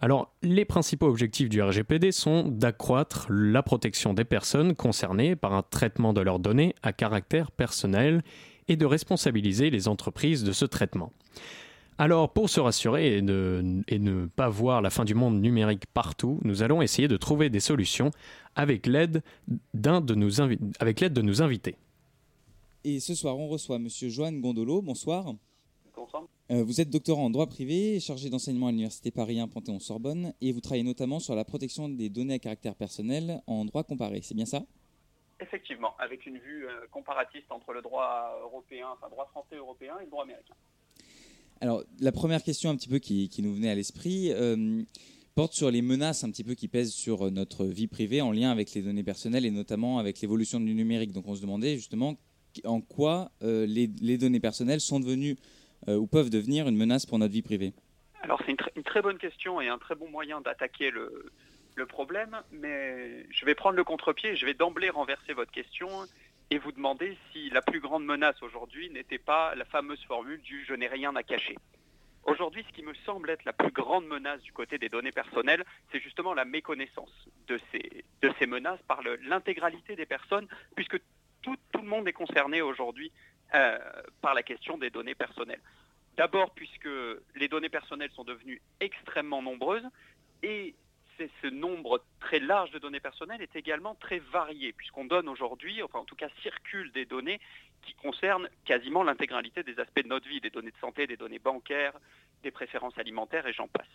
Alors, 0.00 0.32
les 0.42 0.64
principaux 0.64 1.06
objectifs 1.06 1.48
du 1.48 1.62
RGPD 1.62 2.12
sont 2.12 2.48
d'accroître 2.48 3.26
la 3.30 3.62
protection 3.62 4.14
des 4.14 4.24
personnes 4.24 4.74
concernées 4.74 5.36
par 5.36 5.54
un 5.54 5.62
traitement 5.62 6.12
de 6.12 6.20
leurs 6.20 6.38
données 6.38 6.74
à 6.82 6.92
caractère 6.92 7.50
personnel 7.50 8.22
et 8.68 8.76
de 8.76 8.86
responsabiliser 8.86 9.70
les 9.70 9.88
entreprises 9.88 10.44
de 10.44 10.52
ce 10.52 10.64
traitement. 10.64 11.12
Alors, 11.96 12.32
pour 12.32 12.50
se 12.50 12.58
rassurer 12.58 13.18
et 13.18 13.22
ne, 13.22 14.26
pas 14.26 14.48
voir 14.48 14.82
la 14.82 14.90
fin 14.90 15.04
du 15.04 15.14
monde 15.14 15.40
numérique 15.40 15.86
partout, 15.86 16.40
nous 16.42 16.62
allons 16.62 16.82
essayer 16.82 17.06
de 17.06 17.16
trouver 17.16 17.50
des 17.50 17.60
solutions 17.60 18.10
avec 18.56 18.86
l'aide 18.86 19.22
de 19.74 20.14
nos 20.14 20.40
avec 20.80 21.04
de 21.04 21.22
nos 21.22 21.40
invités. 21.42 21.76
Et 22.82 23.00
ce 23.00 23.14
soir, 23.14 23.38
on 23.38 23.48
reçoit 23.48 23.78
Monsieur 23.78 24.08
Joanne 24.08 24.40
Gondolo. 24.40 24.82
Bonsoir. 24.82 25.34
Euh, 26.50 26.62
vous 26.62 26.80
êtes 26.80 26.90
doctorant 26.90 27.24
en 27.24 27.30
droit 27.30 27.46
privé, 27.46 28.00
chargé 28.00 28.28
d'enseignement 28.28 28.68
à 28.68 28.70
l'Université 28.70 29.10
Paris 29.10 29.40
1 29.40 29.48
Panthéon-Sorbonne, 29.48 30.34
et 30.40 30.52
vous 30.52 30.60
travaillez 30.60 30.84
notamment 30.84 31.18
sur 31.18 31.34
la 31.34 31.44
protection 31.44 31.88
des 31.88 32.08
données 32.08 32.34
à 32.34 32.38
caractère 32.38 32.74
personnel 32.74 33.40
en 33.46 33.64
droit 33.64 33.82
comparé. 33.82 34.20
C'est 34.22 34.34
bien 34.34 34.44
ça? 34.44 34.64
Effectivement, 35.40 35.94
avec 35.98 36.26
une 36.26 36.38
vue 36.38 36.66
euh, 36.66 36.86
comparatiste 36.90 37.50
entre 37.50 37.72
le 37.72 37.82
droit 37.82 38.38
européen, 38.42 38.88
enfin 38.92 39.08
droit 39.10 39.26
français 39.26 39.56
européen 39.56 39.94
et 40.00 40.04
le 40.04 40.10
droit 40.10 40.24
américain. 40.24 40.54
Alors, 41.60 41.82
la 42.00 42.12
première 42.12 42.42
question 42.42 42.70
un 42.70 42.76
petit 42.76 42.88
peu 42.88 42.98
qui, 42.98 43.28
qui 43.28 43.42
nous 43.42 43.54
venait 43.54 43.70
à 43.70 43.74
l'esprit 43.74 44.32
euh, 44.32 44.82
porte 45.34 45.54
sur 45.54 45.70
les 45.70 45.82
menaces 45.82 46.24
un 46.24 46.30
petit 46.30 46.44
peu 46.44 46.54
qui 46.54 46.68
pèsent 46.68 46.92
sur 46.92 47.30
notre 47.30 47.64
vie 47.64 47.86
privée 47.86 48.20
en 48.20 48.32
lien 48.32 48.50
avec 48.50 48.74
les 48.74 48.82
données 48.82 49.02
personnelles 49.02 49.46
et 49.46 49.50
notamment 49.50 49.98
avec 49.98 50.20
l'évolution 50.20 50.60
du 50.60 50.74
numérique. 50.74 51.12
Donc, 51.12 51.26
on 51.26 51.34
se 51.34 51.40
demandait 51.40 51.76
justement 51.76 52.16
en 52.64 52.80
quoi 52.80 53.32
euh, 53.42 53.66
les, 53.66 53.90
les, 54.00 54.18
données 54.18 54.40
personnelles 54.40 54.80
sont 54.80 55.00
devenues 55.00 55.36
ou 55.88 56.06
peuvent 56.06 56.30
devenir 56.30 56.68
une 56.68 56.76
menace 56.76 57.06
pour 57.06 57.18
notre 57.18 57.32
vie 57.32 57.42
privée. 57.42 57.72
Alors, 58.22 58.40
c'est 58.44 58.52
une, 58.52 58.56
tr 58.56 58.68
une, 58.74 58.82
très 58.82 59.02
bonne 59.02 59.18
question 59.18 59.60
et 59.60 59.68
un 59.68 59.78
très 59.78 59.94
bon 59.94 60.08
moyen 60.08 60.40
d'attaquer 60.40 60.90
le, 60.90 61.30
problème, 61.88 62.40
mais 62.52 63.26
je 63.30 63.44
vais 63.44 63.54
prendre 63.54 63.76
le 63.76 63.84
contre-pied 63.84 64.36
je 64.36 64.46
vais 64.46 64.54
d'emblée 64.54 64.88
renverser 64.88 65.34
votre 65.34 65.50
question 65.50 65.88
et 66.50 66.58
vous 66.58 66.72
demander 66.72 67.16
si 67.30 67.50
la 67.50 67.60
plus 67.60 67.80
grande 67.80 68.04
menace 68.04 68.42
aujourd'hui 68.42 68.88
n'était 68.90 69.18
pas 69.18 69.54
la 69.54 69.64
fameuse 69.64 70.02
formule 70.04 70.40
du 70.40 70.64
je 70.64 70.72
n'ai 70.72 70.86
rien 70.86 71.14
à 71.16 71.22
cacher. 71.22 71.56
Aujourd'hui, 72.24 72.64
ce 72.66 72.74
qui 72.74 72.82
me 72.82 72.94
semble 73.04 73.28
être 73.28 73.44
la 73.44 73.52
plus 73.52 73.70
grande 73.70 74.06
menace 74.06 74.40
du 74.40 74.52
côté 74.52 74.78
des 74.78 74.88
données 74.88 75.12
personnelles, 75.12 75.62
c'est 75.92 76.00
justement 76.00 76.32
la 76.32 76.46
méconnaissance 76.46 77.12
de 77.48 77.60
ces, 77.70 78.04
de 78.22 78.32
ces 78.38 78.46
menaces 78.46 78.80
par 78.88 79.02
l'intégralité 79.28 79.94
des 79.94 80.06
personnes, 80.06 80.46
puisque 80.74 80.98
tout, 81.42 81.56
tout, 81.72 81.82
le 81.82 81.88
monde 81.88 82.08
est 82.08 82.14
concerné 82.14 82.62
aujourd'hui 82.62 83.12
euh, 83.54 83.78
par 84.20 84.34
la 84.34 84.42
question 84.42 84.78
des 84.78 84.90
données 84.90 85.14
personnelles. 85.14 85.60
D'abord, 86.16 86.52
puisque 86.52 86.88
les 87.34 87.48
données 87.48 87.68
personnelles 87.68 88.12
sont 88.12 88.24
devenues 88.24 88.62
extrêmement 88.80 89.42
nombreuses 89.42 89.84
et 90.42 90.74
ce 91.42 91.46
nombre 91.48 92.02
très 92.20 92.40
large 92.40 92.70
de 92.72 92.78
données 92.78 93.00
personnelles 93.00 93.42
est 93.42 93.56
également 93.56 93.94
très 93.94 94.18
varié, 94.18 94.72
puisqu'on 94.72 95.04
donne 95.04 95.28
aujourd'hui, 95.28 95.82
enfin 95.82 96.00
en 96.00 96.04
tout 96.04 96.16
cas 96.16 96.28
circulent 96.42 96.92
des 96.92 97.04
données 97.04 97.40
qui 97.82 97.94
concernent 97.94 98.48
quasiment 98.64 99.02
l'intégralité 99.02 99.62
des 99.62 99.78
aspects 99.78 100.02
de 100.02 100.08
notre 100.08 100.28
vie, 100.28 100.40
des 100.40 100.50
données 100.50 100.70
de 100.70 100.78
santé, 100.78 101.06
des 101.06 101.16
données 101.16 101.38
bancaires, 101.38 101.92
des 102.42 102.50
préférences 102.50 102.96
alimentaires 102.98 103.46
et 103.46 103.52
j'en 103.52 103.68
passe. 103.68 103.86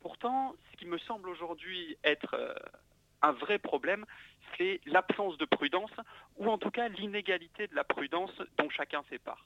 Pourtant, 0.00 0.54
ce 0.70 0.76
qui 0.76 0.86
me 0.86 0.98
semble 0.98 1.28
aujourd'hui 1.28 1.96
être 2.04 2.34
euh, 2.34 2.54
un 3.22 3.32
vrai 3.32 3.58
problème, 3.58 4.06
c'est 4.56 4.80
l'absence 4.86 5.36
de 5.38 5.44
prudence, 5.44 5.90
ou 6.36 6.48
en 6.48 6.58
tout 6.58 6.70
cas 6.70 6.88
l'inégalité 6.88 7.66
de 7.66 7.74
la 7.74 7.84
prudence 7.84 8.32
dont 8.56 8.70
chacun 8.70 9.02
sépare. 9.10 9.44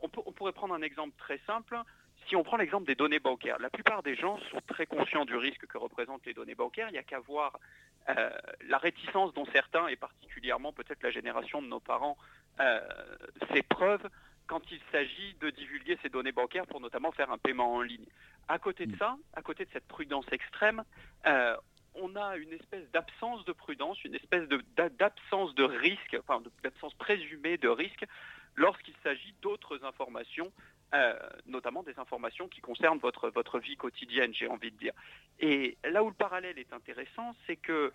On, 0.00 0.08
peut, 0.08 0.22
on 0.24 0.32
pourrait 0.32 0.52
prendre 0.52 0.74
un 0.74 0.82
exemple 0.82 1.14
très 1.18 1.38
simple 1.46 1.78
si 2.28 2.36
on 2.36 2.42
prend 2.42 2.56
l'exemple 2.56 2.86
des 2.86 2.94
données 2.94 3.18
bancaires, 3.18 3.58
la 3.58 3.70
plupart 3.70 4.02
des 4.02 4.14
gens 4.14 4.38
sont 4.50 4.60
très 4.68 4.86
conscients 4.86 5.24
du 5.24 5.36
risque 5.36 5.66
que 5.66 5.78
représentent 5.78 6.24
les 6.26 6.34
données 6.34 6.54
bancaires. 6.54 6.88
Il 6.88 6.92
n'y 6.92 6.98
a 6.98 7.02
qu'à 7.02 7.18
voir 7.18 7.58
euh, 8.08 8.30
la 8.68 8.78
réticence 8.78 9.34
dont 9.34 9.46
certains, 9.52 9.88
et 9.88 9.96
particulièrement 9.96 10.72
peut-être 10.72 11.02
la 11.02 11.10
génération 11.10 11.60
de 11.62 11.66
nos 11.66 11.80
parents, 11.80 12.16
euh, 12.60 12.80
s'épreuvent 13.52 14.08
quand 14.46 14.62
il 14.70 14.80
s'agit 14.90 15.34
de 15.40 15.50
divulguer 15.50 15.98
ces 16.02 16.08
données 16.08 16.32
bancaires 16.32 16.66
pour 16.66 16.80
notamment 16.80 17.12
faire 17.12 17.30
un 17.30 17.38
paiement 17.38 17.74
en 17.74 17.82
ligne. 17.82 18.06
À 18.48 18.58
côté 18.58 18.86
de 18.86 18.96
ça, 18.96 19.16
à 19.34 19.42
côté 19.42 19.64
de 19.64 19.70
cette 19.72 19.86
prudence 19.86 20.26
extrême, 20.32 20.82
euh, 21.26 21.56
on 21.94 22.16
a 22.16 22.36
une 22.36 22.52
espèce 22.52 22.88
d'absence 22.92 23.44
de 23.44 23.52
prudence, 23.52 24.02
une 24.04 24.14
espèce 24.14 24.48
d'absence 24.48 25.54
de, 25.54 25.64
risque, 25.64 26.16
enfin 26.20 26.42
d'absence 26.62 26.94
présumée 26.94 27.56
de 27.56 27.68
risque 27.68 28.04
lorsqu'il 28.56 28.94
s'agit 29.02 29.34
d'autres 29.40 29.84
informations 29.84 30.52
euh, 30.92 31.14
notamment 31.46 31.84
des 31.84 31.96
informations 32.00 32.48
qui 32.48 32.60
concernent 32.60 32.98
votre, 32.98 33.30
votre 33.30 33.60
vie 33.60 33.76
quotidienne, 33.76 34.34
j'ai 34.34 34.48
envie 34.48 34.72
de 34.72 34.76
dire. 34.76 34.92
Et 35.38 35.78
là 35.84 36.02
où 36.02 36.08
le 36.08 36.14
parallèle 36.14 36.58
est 36.58 36.72
intéressant, 36.72 37.36
c'est 37.46 37.54
que 37.54 37.92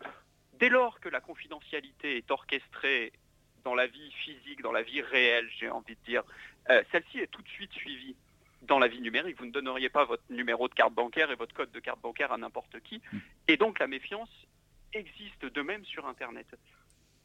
dès 0.54 0.70
lors 0.70 1.02
que 1.02 1.10
la 1.10 1.20
confidentialité 1.20 2.16
est 2.16 2.32
orchestrée 2.32 3.12
dans 3.66 3.75
la 3.75 3.88
vie 3.88 4.12
physique, 4.24 4.62
dans 4.62 4.72
la 4.72 4.82
vie 4.82 5.02
réelle, 5.02 5.50
j'ai 5.58 5.70
envie 5.70 5.96
de 5.96 6.06
dire, 6.06 6.24
euh, 6.70 6.84
celle-ci 6.94 7.20
est 7.20 7.28
tout 7.28 7.42
de 7.42 7.50
suite 7.50 7.74
suivie 7.74 8.16
dans 8.67 8.79
la 8.79 8.88
vie 8.88 9.01
numérique. 9.01 9.38
Vous 9.39 9.45
ne 9.45 9.51
donneriez 9.51 9.89
pas 9.89 10.05
votre 10.05 10.24
numéro 10.29 10.67
de 10.67 10.74
carte 10.74 10.93
bancaire 10.93 11.31
et 11.31 11.36
votre 11.36 11.53
code 11.53 11.72
de 11.72 11.79
carte 11.79 12.01
bancaire 12.01 12.31
à 12.31 12.38
n'importe 12.38 12.79
qui. 12.81 13.01
Et 13.48 13.57
donc 13.57 13.79
la 13.79 13.88
méfiance 13.88 14.29
existe 14.93 15.45
de 15.45 15.62
même 15.62 15.86
sur 15.86 16.05
Internet. 16.07 16.48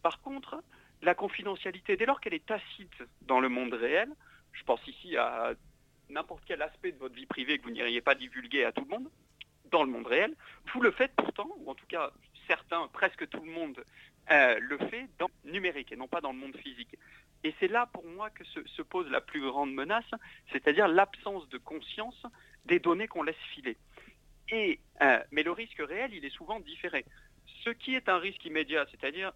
Par 0.02 0.20
contre, 0.20 0.62
la 1.02 1.14
confidentialité, 1.14 1.96
dès 1.96 2.06
lors 2.06 2.20
qu'elle 2.20 2.34
est 2.34 2.46
tacite 2.46 3.02
dans 3.22 3.40
le 3.40 3.48
monde 3.48 3.74
réel, 3.74 4.10
je 4.52 4.62
pense 4.64 4.84
ici 4.86 5.16
à 5.16 5.52
n'importe 6.08 6.42
quel 6.46 6.62
aspect 6.62 6.92
de 6.92 6.98
votre 6.98 7.14
vie 7.14 7.26
privée 7.26 7.58
que 7.58 7.64
vous 7.64 7.70
n'iriez 7.70 8.00
pas 8.00 8.14
divulguer 8.14 8.64
à 8.64 8.72
tout 8.72 8.82
le 8.82 8.90
monde, 8.90 9.08
dans 9.70 9.84
le 9.84 9.90
monde 9.90 10.06
réel, 10.06 10.34
vous 10.74 10.80
le 10.80 10.90
faites 10.90 11.14
pourtant, 11.16 11.48
ou 11.58 11.70
en 11.70 11.74
tout 11.74 11.86
cas 11.86 12.10
certains, 12.48 12.88
presque 12.88 13.28
tout 13.28 13.40
le 13.40 13.52
monde 13.52 13.84
euh, 14.30 14.58
le 14.60 14.78
fait 14.88 15.08
dans 15.18 15.30
le 15.44 15.52
numérique 15.52 15.92
et 15.92 15.96
non 15.96 16.08
pas 16.08 16.20
dans 16.20 16.32
le 16.32 16.38
monde 16.38 16.56
physique. 16.56 16.96
Et 17.44 17.54
c'est 17.58 17.68
là 17.68 17.86
pour 17.92 18.04
moi 18.06 18.30
que 18.30 18.44
se, 18.44 18.66
se, 18.66 18.82
pose 18.82 19.10
la 19.10 19.20
plus 19.20 19.40
grande 19.40 19.72
menace, 19.72 20.10
c'est-à-dire 20.52 20.88
l'absence 20.88 21.48
de 21.48 21.58
conscience 21.58 22.26
des 22.66 22.78
données 22.78 23.08
qu'on 23.08 23.22
laisse 23.22 23.36
filer. 23.54 23.76
Et, 24.50 24.80
euh, 25.02 25.18
mais 25.30 25.42
le 25.42 25.52
risque 25.52 25.80
réel, 25.80 26.12
il 26.12 26.24
est 26.24 26.34
souvent 26.34 26.60
différé. 26.60 27.04
Ce 27.64 27.70
qui 27.70 27.94
est 27.94 28.08
un 28.08 28.18
risque 28.18 28.44
immédiat, 28.44 28.86
c'est-à-dire 28.90 29.32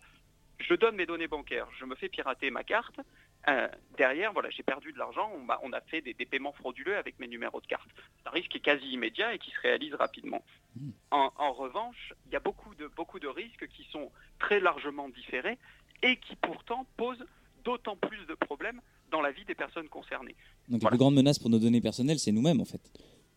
je 0.58 0.74
donne 0.74 0.96
mes 0.96 1.06
données 1.06 1.28
bancaires, 1.28 1.68
je 1.78 1.84
me 1.84 1.94
fais 1.94 2.08
pirater 2.08 2.50
ma 2.50 2.62
carte, 2.62 3.00
euh, 3.48 3.68
derrière, 3.98 4.32
voilà, 4.32 4.48
j'ai 4.50 4.62
perdu 4.62 4.92
de 4.92 4.98
l'argent, 4.98 5.30
on, 5.34 5.46
on, 5.62 5.72
a 5.72 5.80
fait 5.82 6.00
des, 6.00 6.14
des, 6.14 6.24
paiements 6.24 6.52
frauduleux 6.52 6.96
avec 6.96 7.18
mes 7.18 7.28
numéros 7.28 7.60
de 7.60 7.66
carte. 7.66 7.88
C'est 7.96 8.28
un 8.28 8.30
risque 8.30 8.50
qui 8.50 8.58
est 8.58 8.62
quasi 8.62 8.86
immédiat 8.88 9.34
et 9.34 9.38
qui 9.38 9.50
se 9.50 9.60
réalise 9.60 9.94
rapidement. 9.94 10.42
Mmh. 10.76 10.90
En, 11.10 11.32
en, 11.36 11.52
revanche, 11.52 12.14
il 12.26 12.32
y 12.32 12.36
a 12.36 12.40
beaucoup 12.40 12.74
de, 12.74 12.86
beaucoup 12.86 13.18
de 13.18 13.28
risques 13.28 13.68
qui 13.68 13.84
sont 13.92 14.10
très 14.38 14.60
largement 14.60 15.10
différés 15.10 15.58
et 16.02 16.16
qui 16.16 16.36
pourtant 16.36 16.86
posent 16.96 17.26
d'autant 17.64 17.96
plus 17.96 18.26
de 18.26 18.34
problèmes 18.34 18.80
dans 19.10 19.20
la 19.20 19.32
vie 19.32 19.44
des 19.44 19.54
personnes 19.54 19.88
concernées. 19.88 20.36
Donc 20.68 20.80
voilà. 20.80 20.84
la 20.84 20.88
plus 20.90 20.98
grande 20.98 21.14
menace 21.14 21.38
pour 21.38 21.50
nos 21.50 21.58
données 21.58 21.80
personnelles, 21.80 22.18
c'est 22.18 22.32
nous-mêmes 22.32 22.60
en 22.60 22.64
fait. 22.64 22.80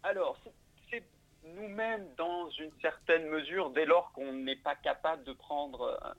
Alors, 0.04 0.38
c'est 0.90 1.04
nous-mêmes 1.56 2.06
dans 2.18 2.50
une 2.52 2.72
certaine 2.82 3.28
mesure, 3.30 3.72
dès 3.72 3.86
lors 3.86 4.12
qu'on 4.14 4.34
n'est 4.34 4.56
pas 4.56 4.76
capable 4.76 5.24
de 5.24 5.34
prendre... 5.34 5.82
Euh, 5.82 6.14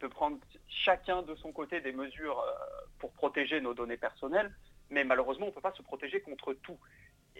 de 0.00 0.06
prendre 0.06 0.38
chacun 0.66 1.22
de 1.22 1.34
son 1.36 1.52
côté 1.52 1.80
des 1.80 1.92
mesures 1.92 2.38
euh, 2.38 2.52
pour 2.98 3.12
protéger 3.12 3.60
nos 3.60 3.74
données 3.74 3.96
personnelles, 3.96 4.50
mais 4.90 5.04
malheureusement, 5.04 5.46
on 5.46 5.48
ne 5.50 5.54
peut 5.54 5.60
pas 5.60 5.74
se 5.76 5.82
protéger 5.82 6.20
contre 6.20 6.54
tout. 6.62 6.78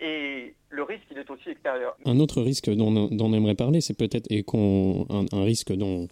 Et 0.00 0.54
le 0.68 0.82
risque, 0.82 1.04
il 1.10 1.18
est 1.18 1.28
aussi 1.30 1.48
extérieur. 1.48 1.96
Un 2.04 2.20
autre 2.20 2.40
risque 2.42 2.70
dont, 2.70 3.08
dont 3.08 3.26
on 3.26 3.32
aimerait 3.32 3.54
parler, 3.54 3.80
c'est 3.80 3.96
peut-être 3.96 4.26
et 4.30 4.44
qu'on 4.44 5.06
un, 5.10 5.26
un, 5.32 5.44
risque 5.44 5.72
dont 5.72 6.08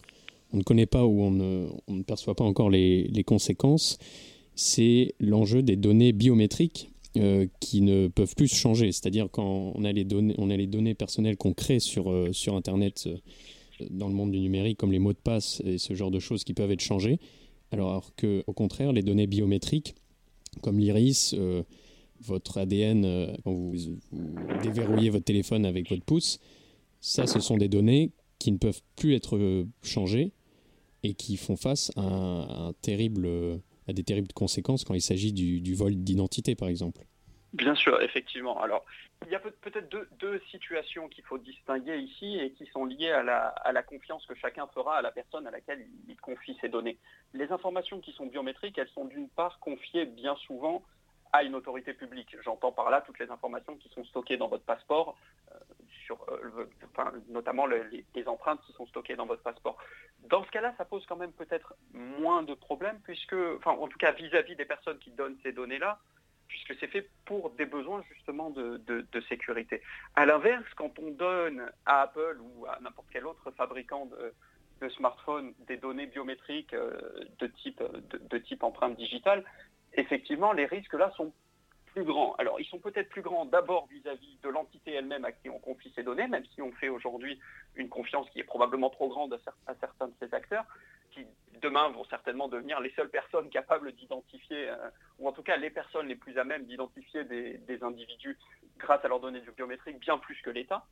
on 0.53 0.59
ne 0.59 0.63
connaît 0.63 0.87
pas 0.87 1.05
ou 1.05 1.23
on 1.23 1.31
ne, 1.31 2.03
perçoit 2.03 2.35
pas 2.35 2.45
encore 2.45 2.71
les, 2.71 3.25
conséquences, 3.27 3.99
c'est 4.55 5.15
l'enjeu 5.21 5.63
des 5.63 5.77
données 5.77 6.13
biométriques 6.13 6.91
euh, 7.17 7.47
qui 7.61 7.83
ne 7.83 8.09
peuvent 8.09 8.35
plus 8.35 8.53
changer. 8.53 8.93
C'est-à-dire 8.93 9.29
quand 9.31 9.73
on 9.75 9.85
a 9.85 9.93
les 9.93 10.05
données, 10.05 10.35
on 10.39 10.51
a 10.51 10.57
les 10.57 10.67
données 10.67 10.95
personnelles 10.95 11.37
qu'on 11.37 11.53
crée 11.53 11.81
sur, 11.81 12.11
euh, 12.11 12.33
sur 12.33 12.55
Internet. 12.55 13.05
Euh, 13.07 13.17
dans 13.91 14.09
le 14.09 14.15
monde 14.15 14.33
du 14.33 14.41
numérique, 14.41 14.77
comme 14.77 14.91
les 14.91 14.99
mots 14.99 15.13
de 15.13 15.19
passe 15.19 15.63
et 15.65 15.79
ce 15.79 15.95
genre 15.95 16.11
de 16.11 16.19
choses 16.19 16.43
qui 16.43 16.53
peuvent 16.53 16.73
être 16.73 16.81
changées, 16.81 17.21
alors 17.71 18.13
que, 18.17 18.43
au 18.49 18.53
contraire, 18.53 18.93
les 18.93 19.03
données 19.03 19.29
biométriques, 19.29 19.95
comme 20.63 20.81
l'iris, 20.81 21.33
votre 22.21 22.59
ADN, 22.59 23.37
quand 23.45 23.53
vous, 23.53 23.73
vous, 24.11 24.31
déverrouillez 24.65 25.11
votre 25.11 25.25
téléphone 25.25 25.65
avec 25.65 25.89
votre 25.91 26.03
pouce, 26.03 26.41
ça, 27.01 27.29
ce 27.29 27.39
sont 27.39 27.57
des 27.57 27.69
données 27.69 28.11
qui 28.41 28.51
ne 28.51 28.57
peuvent 28.57 28.83
plus 28.97 29.15
être 29.15 29.65
changées 29.83 30.33
et 31.03 31.15
qui 31.15 31.37
font 31.37 31.57
face 31.57 31.91
à, 31.97 32.73
des 32.83 34.05
terribles 34.05 34.33
conséquences 34.35 34.85
quand 34.85 34.95
il 34.95 35.01
s'agit 35.01 35.33
du, 35.33 35.75
vol 35.75 35.95
d'identité, 35.95 36.55
par 36.55 36.69
exemple. 36.69 37.01
Bien 37.55 37.75
sûr, 37.75 38.01
effectivement. 38.03 38.61
Alors, 38.61 38.85
il 39.27 39.33
y 39.33 39.35
a 39.35 39.41
peut-être 39.41 39.89
deux, 40.19 40.41
situations 40.51 41.09
qu'il 41.09 41.25
faut 41.25 41.39
distinguer 41.39 41.99
ici 41.99 42.39
et 42.39 42.53
qui 42.53 42.67
sont 42.67 42.85
liées 42.85 43.11
à 43.11 43.23
la, 43.23 43.83
confiance 43.83 44.27
que 44.27 44.35
chacun 44.35 44.67
fera 44.75 44.99
à 44.99 45.03
la 45.03 45.11
personne 45.11 45.47
à 45.47 45.51
laquelle 45.51 45.81
il, 45.81 46.13
il 46.13 46.17
confie 46.17 46.57
ses 46.61 46.69
données. 46.69 46.99
Les 47.33 47.51
informations 47.51 48.01
qui 48.01 48.13
sont 48.13 48.27
biométriques, 48.27 48.77
elles 48.79 48.91
sont 48.91 49.07
d'une 49.07 49.29
part 49.29 49.59
confiées 49.61 50.05
bien 50.05 50.37
souvent 50.47 50.83
à 51.33 51.43
une 51.43 51.55
autorité 51.55 51.93
publique. 51.93 52.37
J'entends 52.45 52.73
par 52.73 52.91
là 52.91 53.03
toutes 53.03 53.19
les 53.19 53.31
informations 53.31 53.77
qui 53.77 53.89
sont 53.91 54.05
stockées 54.05 54.37
dans 54.37 54.49
votre 54.49 54.65
passeport, 54.65 55.17
euh, 55.53 55.59
euh, 56.11 56.67
notamment 57.29 57.67
les, 57.67 58.05
empreintes 58.27 58.61
qui 58.67 58.73
sont 58.73 58.87
stockées 58.87 59.17
dans 59.17 59.27
votre 59.27 59.43
passeport. 59.43 59.79
Dans 60.29 60.45
ce 60.45 60.51
cas-là, 60.51 60.75
ça 60.77 60.85
pose 60.85 61.05
quand 61.07 61.17
même 61.17 61.33
peut-être 61.33 61.75
moins 61.93 62.43
de 62.43 62.55
problèmes, 62.55 63.01
puisque, 63.05 63.37
enfin, 63.57 63.73
en 63.73 63.89
tout 63.89 63.99
cas 63.99 64.13
vis-à-vis 64.13 64.55
-vis 64.55 64.57
des 64.57 64.65
personnes 64.65 64.99
qui 64.99 65.11
donnent 65.11 65.39
ces 65.43 65.53
données-là, 65.53 65.99
puisque 66.49 66.75
c'est 66.81 66.89
fait 66.89 67.09
pour 67.25 67.51
des 67.51 67.67
besoins 67.67 68.03
justement 68.15 68.51
de, 68.51 68.81
sécurité. 69.29 69.83
À 70.17 70.27
l'inverse, 70.27 70.65
quand 70.77 70.99
on 70.99 71.11
donne 71.11 71.71
à 71.85 72.03
Apple 72.03 72.39
ou 72.41 72.67
à 72.67 72.79
n'importe 72.81 73.09
quel 73.13 73.27
autre 73.27 73.51
fabricant 73.53 74.07
de, 74.07 74.89
smartphones 74.91 75.53
des 75.67 75.77
données 75.77 76.07
biométriques 76.07 76.73
euh, 76.73 76.97
de 77.41 77.49
type, 77.49 77.83
de, 78.31 78.39
type 78.39 78.63
empreinte 78.63 78.97
digitale, 78.97 79.45
effectivement, 79.95 80.53
les 80.53 80.67
risques 80.67 80.95
là 80.95 81.11
sont 81.17 81.33
ils 82.59 82.67
sont 82.67 82.79
peut-être 82.79 83.09
plus 83.09 83.23
grands 83.23 83.45
d'abord 83.45 83.87
vis-à-vis 83.89 84.39
de 84.43 84.49
l'entité 84.49 84.93
elle-même 84.93 85.25
à 85.25 85.33
qui 85.33 85.51
on 85.51 85.59
confie 85.59 85.93
ces 85.95 86.03
données, 86.03 86.27
même 86.27 86.45
si 86.55 86.63
on 86.63 86.73
fait 86.73 86.89
aujourd'hui 86.89 87.39
une 87.77 87.89
confiance 87.89 88.29
qui 88.31 88.41
est 88.41 88.45
probablement 88.45 88.91
trop 88.91 89.09
grande 89.09 89.39
à, 89.67 89.75
certains 89.77 90.09
de 90.09 90.15
ces 90.21 90.33
acteurs, 90.35 90.65
qui 91.11 91.27
demain 91.61 91.89
vont 91.89 92.05
certainement 92.05 92.49
devenir 92.49 92.81
les 92.81 92.91
seules 92.91 93.11
personnes 93.11 93.49
capables 93.51 93.93
d'identifier, 93.93 94.73
ou 95.19 95.29
en 95.29 95.33
tout 95.33 95.43
cas 95.43 95.57
les 95.57 95.71
personnes 95.71 96.07
les 96.07 96.17
plus 96.17 96.39
à 96.39 96.45
même 96.45 96.65
d'identifier 96.65 97.25
des, 97.25 97.79
individus 97.83 98.39
grâce 98.79 99.05
à 99.05 99.09
leurs 99.09 99.21
données 99.21 99.43
biométriques 99.57 99.99
bien 99.99 100.19
plus 100.19 100.41
que 100.43 100.51
l'État. 100.51 100.85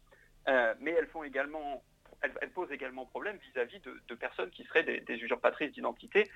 mais 0.46 0.92
elles 0.92 1.08
font 1.08 1.22
également 1.22 1.82
elle, 2.22 2.50
pose 2.50 2.70
également 2.72 3.06
problème 3.06 3.38
vis-à-vis 3.38 3.80
de, 3.80 4.14
personnes 4.14 4.50
qui 4.50 4.64
seraient 4.64 4.82
des, 4.82 5.14
usurpatrices 5.14 5.72
d'identité, 5.72 6.30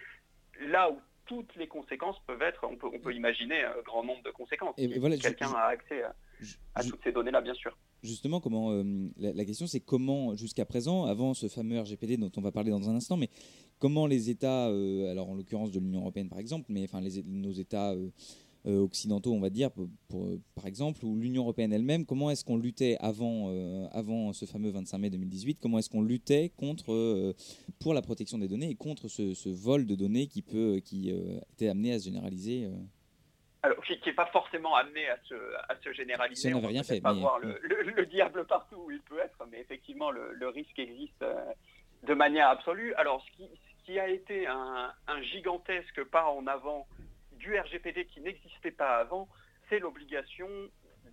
là 0.61 0.91
où 0.91 1.01
toutes 1.31 1.55
les 1.55 1.69
conséquences 1.69 2.17
peuvent 2.27 2.43
être, 2.43 2.67
on 2.69 2.77
peut, 2.77 3.15
imaginer 3.15 3.63
un 3.63 3.81
grand 3.85 4.03
nombre 4.03 4.23
de 4.25 4.33
conséquences. 4.33 4.75
Et, 4.79 4.99
voilà, 4.99 5.17
Quelqu'un 5.17 5.53
a 5.53 5.67
accès 5.67 6.03
à, 6.75 6.83
toutes 6.83 7.01
ces 7.05 7.13
données-là, 7.13 7.41
bien 7.41 7.55
sûr. 7.55 7.79
Justement, 8.03 8.41
comment 8.41 8.73
euh, 8.73 8.83
la, 9.17 9.45
question 9.45 9.69
c'est 9.69 9.79
comment, 9.79 10.35
jusqu'à 10.35 10.65
présent, 10.65 11.05
avant 11.05 11.33
ce 11.33 11.47
fameux 11.47 11.79
RGPD 11.79 12.17
dont 12.17 12.33
on 12.37 12.41
va 12.41 12.51
parler 12.51 12.73
dans 12.73 12.91
un 12.91 12.97
instant, 12.97 13.17
mais 13.17 13.31
comment 13.79 14.09
les 14.09 14.29
États, 14.29 14.71
euh, 14.71 15.09
alors 15.09 15.31
en 15.31 15.35
l'occurrence 15.35 15.71
de 15.71 15.79
l'Union 15.79 16.01
européenne 16.01 16.29
par 16.29 16.41
exemple, 16.41 16.67
mais 16.69 16.83
enfin 16.83 17.01
les, 17.01 17.23
nos 17.23 17.53
États 17.53 17.93
euh, 17.93 18.11
occidentaux, 18.67 19.33
on 19.33 19.41
va 19.41 19.51
dire, 19.51 19.71
pour, 19.71 19.89
par 20.55 20.67
exemple, 20.67 21.05
ou 21.05 21.17
l'Union 21.17 21.43
européenne 21.43 21.73
elle-même, 21.73 22.05
comment 22.05 22.31
est-ce 22.31 22.45
qu'on 22.45 22.57
luttait 22.57 22.97
avant, 23.01 23.49
euh, 23.49 23.87
avant 23.93 24.33
ce 24.33 24.45
fameux 24.45 24.71
25 24.71 24.99
mai 24.99 25.11
2018, 25.11 25.59
comment 25.61 25.79
est-ce 25.79 25.89
qu'on 25.89 26.03
luttait 26.03 26.53
contre, 26.57 26.93
euh, 26.93 27.33
pour 27.81 27.95
la 27.95 28.03
protection 28.03 28.39
des 28.39 28.49
données 28.49 28.71
et 28.71 28.75
contre 28.75 29.09
ce, 29.09 29.49
vol 29.49 29.87
de 29.87 29.95
données 29.95 30.27
qui, 30.27 30.43
peut, 30.43 30.81
qui 30.85 31.13
était 31.55 31.69
amené 31.69 31.95
à 31.95 31.99
se 31.99 32.05
généraliser 32.05 32.69
alors, 33.63 33.85
qui 33.85 33.99
n'est 34.07 34.15
pas 34.15 34.27
forcément 34.33 34.75
amené 34.75 35.07
à 35.09 35.19
se, 35.29 35.35
à 35.69 35.77
se 35.85 35.93
généraliser. 35.93 36.55
on 36.55 36.63
n'avait 36.63 36.69
rien 36.69 36.83
fait. 36.83 36.99
Pas 37.03 37.13
voir 37.13 37.39
le, 37.41 37.61
le, 37.63 38.07
diable 38.07 38.47
partout 38.47 38.85
où 38.87 38.91
il 38.91 39.03
peut 39.03 39.19
être, 39.19 39.47
mais 39.53 39.61
effectivement, 39.61 40.11
le, 40.11 40.49
risque 40.49 40.79
existe 40.79 41.23
de 42.05 42.15
manière 42.15 42.49
absolue. 42.49 42.95
Alors, 42.95 43.23
ce 43.23 43.37
qui, 43.37 43.51
ce 43.53 43.85
qui 43.85 43.99
a 43.99 44.09
été 44.09 44.47
un, 44.47 44.91
un, 45.07 45.23
gigantesque 45.23 46.03
pas 46.05 46.25
en 46.31 46.47
avant 46.47 46.87
du 47.41 47.59
RGPD 47.59 48.07
qui 48.07 48.21
n'existait 48.21 48.71
pas 48.71 48.99
avant, 48.99 49.29
c'est 49.69 49.79
l'obligation 49.79 50.49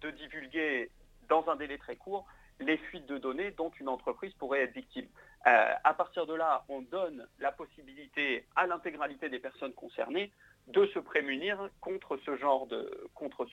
de 0.02 0.12
divulguer 0.12 0.92
dans 1.28 1.50
un 1.50 1.56
délai 1.56 1.78
très 1.78 1.96
court 1.96 2.28
les 2.60 2.78
fuites 2.78 3.06
de 3.06 3.18
données 3.18 3.52
dont 3.52 3.72
une 3.80 3.90
entreprise 3.90 4.34
pourrait 4.34 4.62
être 4.62 4.74
victime. 4.74 5.08
Euh, 5.46 5.74
à 5.84 5.94
partir 5.94 6.26
de 6.26 6.34
là, 6.34 6.66
on 6.70 6.82
donne 6.82 7.28
la 7.40 7.52
possibilité 7.52 8.46
à 8.56 8.66
l'intégralité 8.66 9.30
des 9.30 9.40
personnes 9.40 9.74
concernées 9.74 10.32
de 10.68 10.86
se 10.88 11.00
prémunir 11.00 11.70
contre 11.80 12.18
ce 12.18 12.36
genre 12.36 12.68
de, 12.68 13.08
contre 13.14 13.48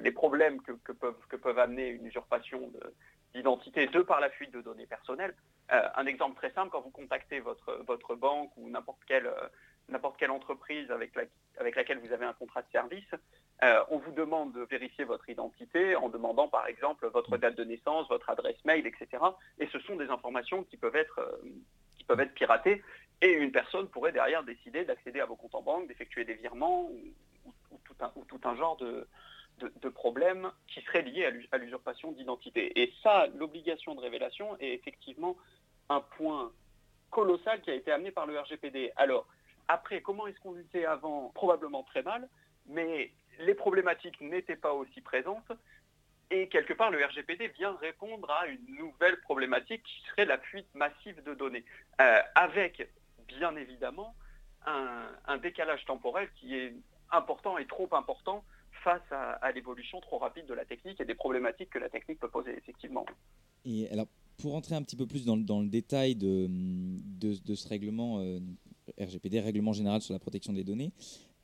les 0.00 0.12
problèmes 0.12 0.62
que, 0.62 0.92
peuvent, 0.92 1.26
que 1.28 1.36
peuvent 1.36 1.58
amener 1.58 1.88
une 1.88 2.06
usurpation 2.06 2.72
d'identité 3.34 3.88
de, 3.88 4.00
par 4.00 4.20
la 4.20 4.30
fuite 4.30 4.52
de 4.52 4.62
données 4.62 4.86
personnelles. 4.86 5.34
Euh, 5.72 5.88
un 5.96 6.06
exemple 6.06 6.36
très 6.36 6.52
simple, 6.52 6.70
quand 6.70 6.80
vous 6.80 6.90
contactez 6.90 7.40
votre, 7.40 7.82
votre 7.86 8.14
banque 8.14 8.52
ou 8.56 8.70
n'importe 8.70 9.00
quelle, 9.06 9.26
euh, 9.26 9.48
n'importe 9.88 10.18
quelle 10.18 10.30
entreprise 10.30 10.90
avec, 10.90 11.12
avec 11.58 11.76
laquelle 11.76 11.98
vous 11.98 12.12
avez 12.12 12.26
un 12.26 12.32
contrat 12.32 12.62
de 12.62 12.70
service, 12.72 13.08
euh, 13.62 13.84
on 13.88 13.98
vous 13.98 14.12
demande 14.12 14.52
de 14.52 14.62
vérifier 14.62 15.04
votre 15.04 15.28
identité 15.28 15.96
en 15.96 16.08
demandant 16.08 16.48
par 16.48 16.66
exemple 16.66 17.06
votre 17.08 17.36
date 17.38 17.54
de 17.54 17.64
naissance, 17.64 18.08
votre 18.08 18.28
adresse 18.30 18.62
mail, 18.64 18.86
etc. 18.86 19.22
Et 19.58 19.66
ce 19.68 19.78
sont 19.80 19.96
des 19.96 20.08
informations 20.08 20.64
qui 20.64 20.76
peuvent 20.76 20.96
être, 20.96 21.20
euh, 21.20 21.36
qui 21.96 22.04
peuvent 22.04 22.20
être 22.20 22.34
piratées 22.34 22.82
et 23.22 23.32
une 23.32 23.52
personne 23.52 23.88
pourrait 23.88 24.12
derrière 24.12 24.42
décider 24.42 24.84
d'accéder 24.84 25.20
à 25.20 25.26
vos 25.26 25.36
comptes 25.36 25.54
en 25.54 25.62
banque, 25.62 25.88
d'effectuer 25.88 26.24
des 26.24 26.34
virements 26.34 26.90
ou, 26.90 27.80
tout, 27.84 27.94
un, 28.00 28.12
tout, 28.28 28.40
un, 28.44 28.56
genre 28.56 28.76
de, 28.76 29.08
de, 29.58 29.88
problèmes 29.88 30.50
qui 30.66 30.82
seraient 30.82 31.02
liés 31.02 31.32
à 31.50 31.58
l'usurpation 31.58 32.12
d'identité. 32.12 32.78
Et 32.82 32.92
ça, 33.02 33.26
l'obligation 33.38 33.94
de 33.94 34.00
révélation 34.00 34.58
est 34.58 34.74
effectivement 34.74 35.36
un 35.88 36.00
point 36.00 36.52
colossal 37.10 37.62
qui 37.62 37.70
a 37.70 37.74
été 37.74 37.90
amené 37.90 38.10
par 38.10 38.26
le 38.26 38.38
RGPD. 38.38 38.92
Alors, 38.96 39.26
après, 39.68 40.00
comment 40.00 40.26
est-ce 40.26 40.38
qu'on 40.40 40.52
luttait 40.52 40.84
avant 40.84 41.30
Probablement 41.34 41.82
très 41.82 42.02
mal, 42.02 42.28
mais 42.66 43.12
les 43.40 43.54
problématiques 43.54 44.20
n'étaient 44.20 44.56
pas 44.56 44.72
aussi 44.72 45.00
présentes. 45.00 45.52
Et 46.30 46.48
quelque 46.48 46.72
part, 46.72 46.90
le 46.90 47.04
RGPD 47.04 47.48
vient 47.48 47.76
répondre 47.76 48.28
à 48.30 48.46
une 48.46 48.76
nouvelle 48.76 49.20
problématique 49.20 49.82
qui 49.84 50.02
serait 50.08 50.24
la 50.24 50.38
fuite 50.38 50.66
massive 50.74 51.22
de 51.22 51.34
données, 51.34 51.64
euh, 52.00 52.18
avec 52.34 52.88
bien 53.28 53.54
évidemment 53.56 54.14
un, 54.66 55.38
décalage 55.38 55.84
temporel 55.84 56.28
qui 56.34 56.56
est 56.56 56.74
important 57.12 57.58
et 57.58 57.66
trop 57.66 57.88
important 57.92 58.44
face 58.82 59.02
à, 59.10 59.52
l'évolution 59.52 60.00
trop 60.00 60.18
rapide 60.18 60.46
de 60.46 60.54
la 60.54 60.64
technique 60.64 61.00
et 61.00 61.04
des 61.04 61.14
problématiques 61.14 61.70
que 61.70 61.78
la 61.78 61.88
technique 61.88 62.18
peut 62.18 62.28
poser 62.28 62.56
effectivement. 62.56 63.06
Pour 64.38 64.54
entrer 64.54 64.74
un 64.74 64.82
petit 64.82 64.96
peu 64.96 65.06
plus 65.06 65.24
dans, 65.24 65.36
le 65.36 65.68
détail 65.68 66.14
de, 66.14 66.48
ce 67.54 67.68
règlement, 67.68 68.20
euh, 68.20 68.38
RGPD, 69.00 69.40
Règlement 69.40 69.72
général 69.72 70.02
sur 70.02 70.12
la 70.12 70.18
protection 70.18 70.52
des 70.52 70.64
données. 70.64 70.92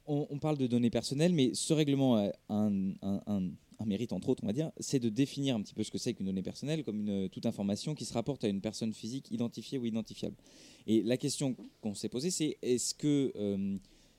On, 0.07 0.39
parle 0.41 0.59
de 0.59 0.67
données 0.67 0.91
personnelles, 0.91 1.33
mais 1.33 1.55
ce 1.55 1.73
règlement 1.73 2.17
a 2.17 2.33
un, 2.49 3.51
mérite, 3.87 4.13
entre 4.13 4.29
autres, 4.31 4.43
on 4.43 4.49
va 4.49 4.53
dire, 4.53 4.73
c'est 4.79 4.99
de 4.99 5.09
définir 5.09 5.55
un 5.55 5.63
petit 5.63 5.75
peu 5.75 5.85
ce 5.85 5.91
que 5.93 5.99
c'est 5.99 6.13
qu'une 6.13 6.27
donnée 6.27 6.43
personnelle 6.43 6.83
comme 6.83 7.29
toute 7.31 7.47
information 7.47 7.95
qui 7.95 8.05
se 8.05 8.13
rapporte 8.13 8.43
à 8.45 8.49
une 8.49 8.61
personne 8.61 8.93
physique 8.93 9.31
identifiée 9.31 9.79
ou 9.79 9.87
identifiable. 9.87 10.35
Et 10.87 11.03
la 11.03 11.17
question 11.17 11.57
qu'on 11.81 11.95
s'est 11.95 12.09
posée, 12.09 12.31
c'est 12.31 12.59
est-ce 12.63 12.95
que 12.95 13.33
euh, 13.37 13.77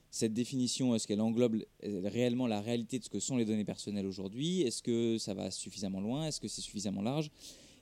cette 0.09 0.33
définition, 0.33 0.95
est-ce 0.95 1.05
qu'elle 1.05 1.21
englobe 1.21 1.57
réellement 1.81 2.47
la 2.47 2.61
réalité 2.61 2.97
de 2.99 3.03
ce 3.03 3.09
que 3.09 3.19
sont 3.19 3.35
les 3.35 3.45
données 3.45 3.65
personnelles 3.65 4.05
aujourd'hui? 4.05 4.61
Est-ce 4.61 4.81
que 4.81 5.17
ça 5.17 5.33
va 5.33 5.51
suffisamment 5.51 5.99
loin? 5.99 6.27
Est-ce 6.27 6.39
que 6.39 6.47
c'est 6.47 6.61
suffisamment 6.61 7.01
large? 7.01 7.29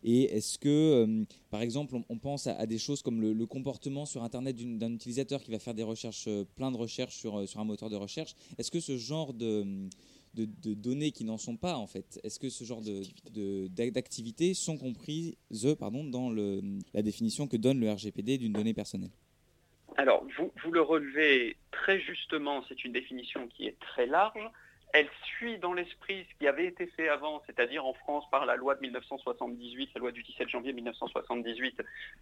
Et 0.03 0.23
est-ce 0.35 0.57
que, 0.57 0.67
euh, 0.67 1.25
par 1.49 1.61
exemple, 1.61 1.95
on, 2.09 2.17
pense 2.17 2.47
à, 2.47 2.65
des 2.65 2.79
choses 2.79 3.01
comme 3.01 3.21
le, 3.21 3.45
comportement 3.45 4.05
sur 4.05 4.23
Internet 4.23 4.55
d'un 4.77 4.93
utilisateur 4.93 5.41
qui 5.41 5.51
va 5.51 5.59
faire 5.59 5.73
des 5.73 5.83
recherches, 5.83 6.25
euh, 6.27 6.43
plein 6.55 6.71
de 6.71 6.77
recherches 6.77 7.15
sur, 7.15 7.39
euh, 7.39 7.45
sur 7.45 7.59
un 7.59 7.65
moteur 7.65 7.89
de 7.89 7.95
recherche 7.95 8.35
Est-ce 8.57 8.71
que 8.71 8.79
ce 8.79 8.97
genre 8.97 9.33
de, 9.33 9.63
de, 10.33 10.73
données 10.73 11.11
qui 11.11 11.23
n'en 11.23 11.37
sont 11.37 11.57
pas, 11.57 11.75
en 11.75 11.87
fait, 11.87 12.19
est-ce 12.23 12.39
que 12.39 12.49
ce 12.49 12.63
genre 12.63 12.81
d'activités 13.31 14.53
sont 14.53 14.77
comprises 14.77 15.35
pardon, 15.77 16.03
dans 16.03 16.29
le, 16.29 16.61
la 16.93 17.01
définition 17.03 17.47
que 17.47 17.57
donne 17.57 17.79
le 17.79 17.91
RGPD 17.91 18.37
d'une 18.37 18.53
donnée 18.53 18.73
personnelle? 18.73 19.11
Alors, 19.97 20.25
vous, 20.37 20.51
vous, 20.63 20.71
le 20.71 20.81
relevez 20.81 21.57
très 21.71 21.99
justement, 21.99 22.63
c'est 22.67 22.83
une 22.85 22.93
définition 22.93 23.47
qui 23.49 23.67
est 23.67 23.77
très 23.79 24.07
large 24.07 24.49
elle 24.93 25.09
suit 25.23 25.57
dans 25.57 25.73
l'esprit 25.73 26.25
ce 26.29 26.37
qui 26.37 26.47
avait 26.47 26.65
été 26.65 26.87
fait 26.87 27.09
avant, 27.09 27.41
c'est-à-dire 27.45 27.85
en 27.85 27.93
France 27.93 28.29
par 28.29 28.45
la 28.45 28.55
loi 28.55 28.75
de 28.75 28.81
1978, 28.81 29.91
la 29.95 29.99
loi 29.99 30.11
du 30.11 30.23
17 30.23 30.49
janvier 30.49 30.73
1978, 30.73 31.81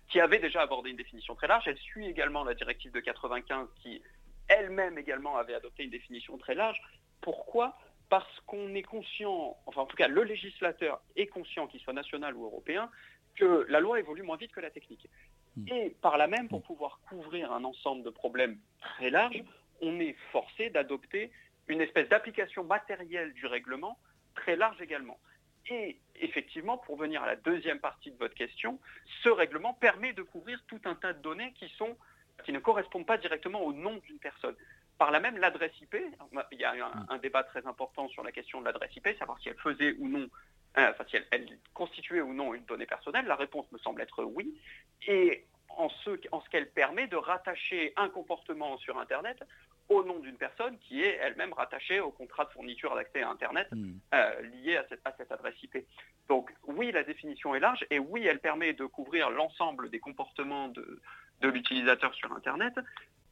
qui 0.10 0.19
avait 0.19 0.39
déjà 0.39 0.62
abordé 0.62 0.91
une 0.91 0.97
définition 0.97 1.36
très 1.36 1.47
large. 1.47 1.67
Elle 1.67 1.77
suit 1.77 2.08
également 2.08 2.43
la 2.43 2.53
directive 2.53 2.91
de 2.91 2.99
95 2.99 3.67
qui 3.82 4.01
elle-même 4.47 4.97
également 4.97 5.38
avait 5.38 5.53
adopté 5.53 5.84
une 5.84 5.91
définition 5.91 6.38
très 6.38 6.55
large. 6.55 6.79
Pourquoi? 7.21 7.77
Parce 8.10 8.39
qu'on 8.47 8.73
est 8.73 8.84
conscient, 8.84 9.55
enfin 9.67 9.82
en 9.82 9.86
tout 9.86 9.97
cas 9.97 10.08
le 10.08 10.23
législateur 10.23 11.01
est 11.15 11.27
conscient, 11.27 11.67
qu'il 11.67 11.79
soit 11.79 11.93
national 11.93 12.36
ou 12.36 12.45
européen, 12.45 12.89
que 13.36 13.65
la 13.69 13.79
loi 13.79 13.99
évolue 13.99 14.23
moins 14.23 14.38
vite 14.38 14.51
que 14.51 14.60
la 14.60 14.71
technique. 14.71 15.08
Hmm. 15.55 15.67
Et 15.67 15.95
par 16.01 16.17
là 16.17 16.27
même, 16.27 16.49
pour 16.49 16.63
pouvoir 16.63 16.99
couvrir 17.08 17.51
un 17.51 17.63
ensemble 17.63 18.03
de 18.03 18.10
problèmes 18.10 18.58
très 18.79 19.12
larges, 19.12 19.43
on 19.82 19.99
est 19.99 20.15
forcé 20.32 20.69
d'adopter 20.69 21.32
une 21.69 21.82
espèce 21.82 22.10
d'application 22.10 22.63
matérielle 22.63 23.34
du 23.34 23.45
règlement 23.45 23.97
très 24.36 24.55
large 24.55 24.82
également. 24.82 25.19
Et 25.69 25.99
effectivement, 26.15 26.77
pour 26.77 26.97
venir 26.97 27.21
à 27.21 27.27
la 27.27 27.36
deuxième 27.36 27.79
partie 27.79 28.12
de 28.12 28.17
votre 28.17 28.34
question, 28.34 28.79
ce 29.23 29.29
règlement 29.29 29.73
permet 29.73 30.13
de 30.13 30.23
couvrir 30.23 30.62
tout 30.67 30.82
un 30.86 30.95
tas 30.95 31.13
de 31.13 31.21
données 31.21 31.53
qui, 31.53 31.69
sont, 31.77 31.95
qui 32.43 32.51
ne 32.51 32.60
correspondent 32.60 33.05
pas 33.05 33.17
directement 33.17 33.62
au 33.62 33.73
nom 33.73 33.97
d'une 33.97 34.19
personne. 34.19 34.55
Par 34.97 35.12
là 35.12 35.19
même, 35.19 35.38
l'adresse 35.38 35.71
IP, 35.79 35.95
il 36.51 36.60
y 36.60 36.63
a 36.65 36.73
un, 36.73 37.05
un, 37.08 37.17
débat 37.19 37.43
très 37.43 37.65
important 37.67 38.10
sur 38.10 38.23
la 38.23 38.32
question 38.32 38.60
de 38.60 38.65
l'adresse 38.65 38.93
IP, 38.95 39.08
savoir 39.17 39.39
si 39.39 39.49
elle 39.49 39.58
faisait 39.58 39.95
ou 39.99 40.10
non, 40.10 40.27
euh, 40.77 40.89
enfin 40.89 41.05
si 41.10 41.17
elle, 41.32 41.58
constituait 41.73 42.21
ou 42.21 42.34
non 42.34 42.53
une 42.53 42.65
donnée 42.65 42.86
personnelle. 42.86 43.25
La 43.25 43.36
réponse 43.36 43.71
me 43.71 43.77
semble 43.77 44.01
être 44.01 44.23
oui. 44.23 44.60
Et 45.08 45.45
en 45.69 45.89
ce 45.89 46.49
qu'elle 46.49 46.69
permet 46.71 47.08
de 47.08 47.15
rattacher 47.15 47.93
un 47.95 48.10
comportement 48.10 48.77
sur 48.79 48.99
Internet 48.99 49.41
au 49.89 50.04
nom 50.04 50.19
d'une 50.19 50.38
personne 50.38 50.78
qui 50.80 51.02
est 51.02 51.17
elle-même 51.21 51.54
rattachée 51.54 51.99
au 51.99 52.12
contrat 52.12 52.45
de 52.45 52.52
fourniture 52.52 52.95
d'accès 52.95 53.23
à 53.23 53.30
Internet 53.30 53.67
hmm. 53.71 53.93
euh, 54.13 54.41
lié 54.41 54.78
à 54.78 54.86
cette, 54.88 55.32
adresse 55.32 55.62
IP. 55.63 55.78
Donc 56.28 56.52
oui, 56.67 56.91
la 56.91 57.04
définition 57.04 57.56
est 57.56 57.60
large 57.60 57.86
et 57.89 57.99
oui, 57.99 58.25
elle 58.25 58.39
permet 58.39 58.73
de 58.73 58.86
couvrir 58.86 59.32
l'ensemble 59.32 59.89
des 59.89 59.99
comportements 59.99 60.67
de, 60.69 61.02
l'utilisateur 61.41 62.13
sur 62.13 62.32
Internet. 62.34 62.73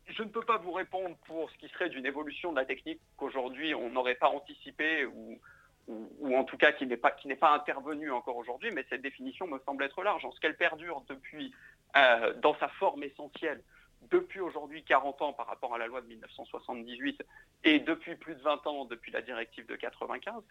Je 0.08 0.24
ne 0.24 0.30
peux 0.30 0.42
pas 0.42 0.58
vous 0.58 0.72
répondre 0.72 1.16
pour 1.28 1.50
ce 1.52 1.58
qui 1.58 1.68
serait 1.70 1.90
d'une 1.90 2.06
évolution 2.06 2.52
de 2.52 2.58
la 2.58 2.66
technique 2.66 3.00
qu'aujourd'hui 3.18 3.76
on 3.76 3.90
n'aurait 3.90 4.16
pas 4.16 4.30
anticipé 4.30 5.06
ou, 5.06 5.40
ou, 5.88 6.36
en 6.36 6.44
tout 6.44 6.58
cas 6.58 6.72
qui 6.72 6.88
n'est 6.88 6.98
pas, 6.98 7.12
qui 7.12 7.34
pas 7.36 7.54
intervenu 7.54 8.12
encore 8.12 8.38
aujourd'hui, 8.38 8.72
mais 8.72 8.86
cette 8.90 9.02
définition 9.02 9.48
me 9.48 9.60
semble 9.60 9.84
être 9.84 10.02
large. 10.04 10.26
En 10.26 10.32
ce 10.32 10.40
qu'elle 10.40 10.58
perdure 10.58 11.04
depuis, 11.08 11.54
euh, 11.96 12.34
dans 12.36 12.56
sa 12.56 12.68
forme 12.68 13.04
essentielle, 13.04 13.62
depuis 14.10 14.40
aujourd'hui 14.40 14.84
40 14.84 15.22
ans 15.22 15.34
par 15.34 15.48
rapport 15.48 15.74
à 15.76 15.78
la 15.78 15.88
loi 15.88 16.02
de 16.02 16.08
1978 16.08 17.24
et 17.64 17.80
depuis 17.80 18.16
plus 18.16 18.36
de 18.36 18.42
20 18.42 18.68
ans 18.68 18.86
depuis 18.86 19.12
la 19.12 19.22
directive 19.22 19.66
de 19.66 19.76
95 19.76 20.42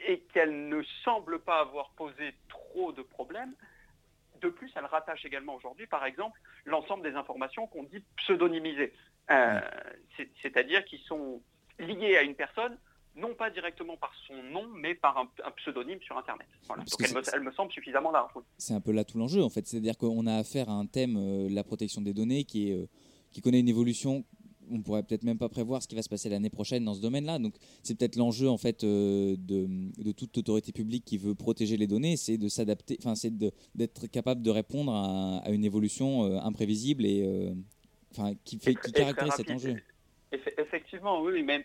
et 0.00 0.20
qu'elle 0.32 0.68
ne 0.68 0.82
semble 1.04 1.38
pas 1.40 1.60
avoir 1.60 1.90
posé 1.90 2.34
trop 2.48 2.92
de 2.92 3.02
problèmes, 3.02 3.54
de 4.40 4.48
plus, 4.48 4.70
elle 4.76 4.84
rattache 4.84 5.24
également 5.24 5.54
aujourd'hui, 5.54 5.86
par 5.86 6.04
exemple, 6.04 6.38
l'ensemble 6.64 7.08
des 7.08 7.16
informations 7.16 7.66
qu'on 7.66 7.84
dit 7.84 8.04
pseudonymisées, 8.16 8.92
euh, 9.30 9.60
c'est-à-dire 10.42 10.84
qui 10.84 10.98
sont 10.98 11.42
liées 11.78 12.16
à 12.16 12.22
une 12.22 12.34
personne, 12.34 12.78
non 13.16 13.34
pas 13.34 13.50
directement 13.50 13.96
par 13.96 14.12
son 14.26 14.42
nom, 14.42 14.66
mais 14.74 14.94
par 14.94 15.16
un, 15.16 15.50
pseudonyme 15.56 16.00
sur 16.02 16.16
Internet. 16.18 16.46
Donc 16.68 16.78
elle 17.32 17.42
me, 17.42 17.52
semble 17.52 17.72
suffisamment 17.72 18.12
large. 18.12 18.32
C'est 18.58 18.74
un 18.74 18.80
peu 18.80 18.92
là 18.92 19.04
tout 19.04 19.18
l'enjeu, 19.18 19.42
en 19.42 19.48
fait. 19.48 19.66
C'est-à-dire 19.66 19.96
qu'on 19.96 20.26
a 20.26 20.36
affaire 20.36 20.68
à 20.68 20.74
un 20.74 20.86
thème, 20.86 21.16
euh, 21.16 21.48
la 21.50 21.64
protection 21.64 22.02
des 22.02 22.12
données, 22.12 22.44
qui, 22.44 22.70
est, 22.70 22.74
euh, 22.74 22.86
qui 23.32 23.40
connaît 23.40 23.60
une 23.60 23.68
évolution 23.68 24.24
on 24.68 24.82
pourrait 24.82 25.04
peut-être 25.04 25.22
même 25.22 25.38
pas 25.38 25.48
prévoir 25.48 25.80
ce 25.80 25.86
qui 25.86 25.94
va 25.94 26.02
se 26.02 26.08
passer 26.08 26.28
l'année 26.28 26.50
prochaine 26.50 26.84
dans 26.84 26.94
ce 26.94 27.00
domaine-là. 27.00 27.38
Donc 27.38 27.54
c'est 27.84 27.96
peut-être 27.96 28.16
l'enjeu 28.16 28.48
en 28.48 28.58
fait 28.58 28.82
euh, 28.82 29.36
de, 29.38 30.10
toute 30.10 30.36
autorité 30.38 30.72
publique 30.72 31.04
qui 31.04 31.18
veut 31.18 31.36
protéger 31.36 31.76
les 31.76 31.86
données, 31.86 32.16
c'est 32.16 32.36
de 32.36 32.48
s'adapter, 32.48 32.96
enfin 32.98 33.14
c'est 33.14 33.32
d'être 33.76 34.08
capable 34.08 34.42
de 34.42 34.50
répondre 34.50 34.92
à, 34.92 35.48
une 35.52 35.64
évolution 35.64 36.24
imprévisible 36.42 37.06
et 37.06 37.54
enfin 38.10 38.32
qui 38.42 38.58
fait 38.58 38.74
qui 38.74 38.90
caractérise 38.90 39.34
cet 39.36 39.52
enjeu. 39.52 39.76
Effectivement, 40.32 41.22
oui, 41.22 41.44
mais 41.44 41.64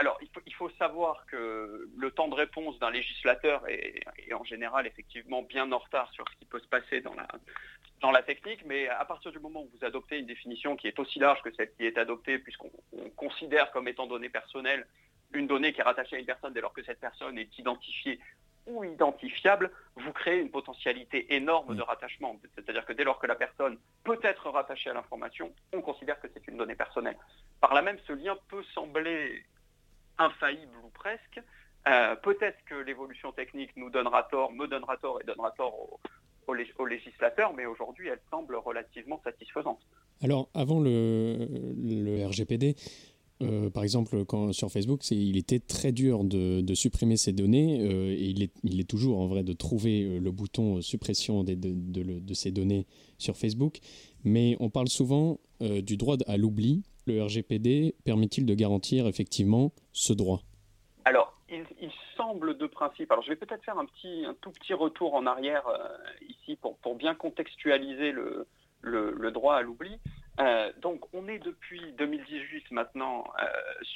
alors 0.00 0.18
il 0.46 0.54
faut, 0.54 0.70
savoir 0.78 1.26
que 1.26 1.88
le 1.94 2.10
temps 2.10 2.28
de 2.28 2.34
réponse 2.34 2.78
d'un 2.78 2.90
législateur 2.90 3.68
est, 3.68 4.00
est, 4.26 4.32
en 4.32 4.44
général 4.44 4.86
effectivement 4.86 5.42
bien 5.42 5.70
en 5.72 5.78
retard 5.78 6.10
sur 6.12 6.24
ce 6.30 6.36
qui 6.38 6.46
peut 6.46 6.60
se 6.60 6.68
passer 6.68 7.02
dans 7.02 7.14
la 7.14 7.28
dans 8.00 8.10
la 8.10 8.22
technique, 8.22 8.64
mais 8.64 8.88
à 8.88 9.04
partir 9.04 9.30
du 9.30 9.38
moment 9.38 9.60
où 9.62 9.70
vous 9.74 9.84
adoptez 9.84 10.18
une 10.18 10.26
définition 10.26 10.74
qui 10.74 10.88
est 10.88 10.98
aussi 10.98 11.18
large 11.18 11.42
que 11.42 11.52
celle 11.54 11.70
qui 11.72 11.84
est 11.84 11.98
adoptée, 11.98 12.38
puisqu'on 12.38 12.70
considère 13.14 13.70
comme 13.72 13.88
étant 13.88 14.06
donnée 14.06 14.30
personnelle 14.30 14.86
une 15.32 15.46
donnée 15.46 15.74
qui 15.74 15.80
est 15.80 15.84
rattachée 15.84 16.16
à 16.16 16.18
une 16.18 16.24
personne 16.24 16.54
dès 16.54 16.62
lors 16.62 16.72
que 16.72 16.82
cette 16.82 16.98
personne 16.98 17.38
est 17.38 17.58
identifiée 17.58 18.18
ou 18.66 18.84
identifiable, 18.84 19.70
vous 19.96 20.12
créez 20.12 20.38
une 20.38 20.50
potentialité 20.50 21.34
énorme 21.34 21.76
de 21.76 21.82
rattachement. 21.82 22.38
C'est-à-dire 22.54 22.84
que 22.84 22.92
dès 22.92 23.04
lors 23.04 23.18
que 23.18 23.26
la 23.26 23.34
personne 23.34 23.78
peut 24.04 24.18
être 24.22 24.48
rattachée 24.50 24.90
à 24.90 24.94
l'information, 24.94 25.52
on 25.72 25.82
considère 25.82 26.20
que 26.20 26.28
c'est 26.32 26.46
une 26.48 26.56
donnée 26.56 26.74
personnelle. 26.74 27.16
Par 27.60 27.74
là 27.74 27.82
même, 27.82 27.98
ce 28.06 28.12
lien 28.12 28.36
peut 28.48 28.62
sembler 28.74 29.44
infaillible 30.20 30.76
ou 30.84 30.90
presque. 30.90 31.40
Euh, 31.88 32.14
peut-être 32.16 32.58
que 32.66 32.74
l'évolution 32.74 33.32
technique 33.32 33.70
nous 33.76 33.90
donnera 33.90 34.24
tort, 34.24 34.52
me 34.52 34.66
donnera 34.66 34.96
tort 34.98 35.18
et 35.20 35.24
donnera 35.24 35.50
tort 35.52 35.74
aux, 36.46 36.84
législateurs, 36.84 37.54
mais 37.54 37.64
aujourd'hui, 37.64 38.08
elle 38.08 38.18
semble 38.28 38.56
relativement 38.56 39.20
satisfaisante. 39.22 39.78
Alors, 40.20 40.48
avant 40.52 40.80
le, 40.80 42.26
RGPD, 42.26 42.74
euh, 43.42 43.70
par 43.70 43.84
exemple, 43.84 44.24
sur 44.50 44.68
Facebook, 44.72 45.08
il 45.12 45.36
était 45.36 45.60
très 45.60 45.92
dur 45.92 46.24
de, 46.24 46.74
supprimer 46.74 47.16
ces 47.16 47.32
données, 47.32 47.80
euh, 47.82 48.10
et 48.10 48.34
il 48.64 48.80
est, 48.80 48.88
toujours 48.88 49.20
en 49.20 49.28
vrai 49.28 49.44
de 49.44 49.52
trouver 49.52 50.18
le 50.18 50.30
bouton 50.32 50.82
suppression 50.82 51.44
de, 51.44 51.54
de, 51.54 52.34
ces 52.34 52.50
données 52.50 52.86
sur 53.18 53.36
Facebook. 53.36 53.78
Mais 54.24 54.56
on 54.58 54.70
parle 54.70 54.88
souvent 54.88 55.38
du 55.60 55.96
droit 55.96 56.16
à 56.26 56.36
l'oubli. 56.36 56.82
Le 57.10 57.24
RGPD 57.24 57.96
permet-il 58.04 58.46
de 58.46 58.54
garantir 58.54 59.08
effectivement 59.08 59.72
ce 59.92 60.12
droit? 60.12 60.42
Alors, 61.04 61.36
il, 61.48 61.64
semble 62.16 62.56
de 62.58 62.66
principe, 62.66 63.10
alors 63.10 63.24
je 63.24 63.30
vais 63.30 63.36
peut-être 63.36 63.64
faire 63.64 63.78
un, 63.78 63.86
petit, 63.86 64.26
un 64.26 64.34
tout 64.34 64.50
petit 64.50 64.74
retour 64.74 65.14
en 65.14 65.24
arrière 65.24 65.66
euh, 65.66 65.88
ici 66.28 66.56
pour, 66.60 66.76
pour, 66.78 66.94
bien 66.94 67.14
contextualiser 67.14 68.12
le, 68.12 68.46
le, 68.82 69.30
droit 69.30 69.56
à 69.56 69.62
l'oubli. 69.62 69.98
Euh, 70.38 70.70
donc 70.82 71.06
on 71.14 71.26
est 71.28 71.38
depuis 71.38 71.80
2018 71.92 72.70
maintenant 72.72 73.24
euh, 73.42 73.46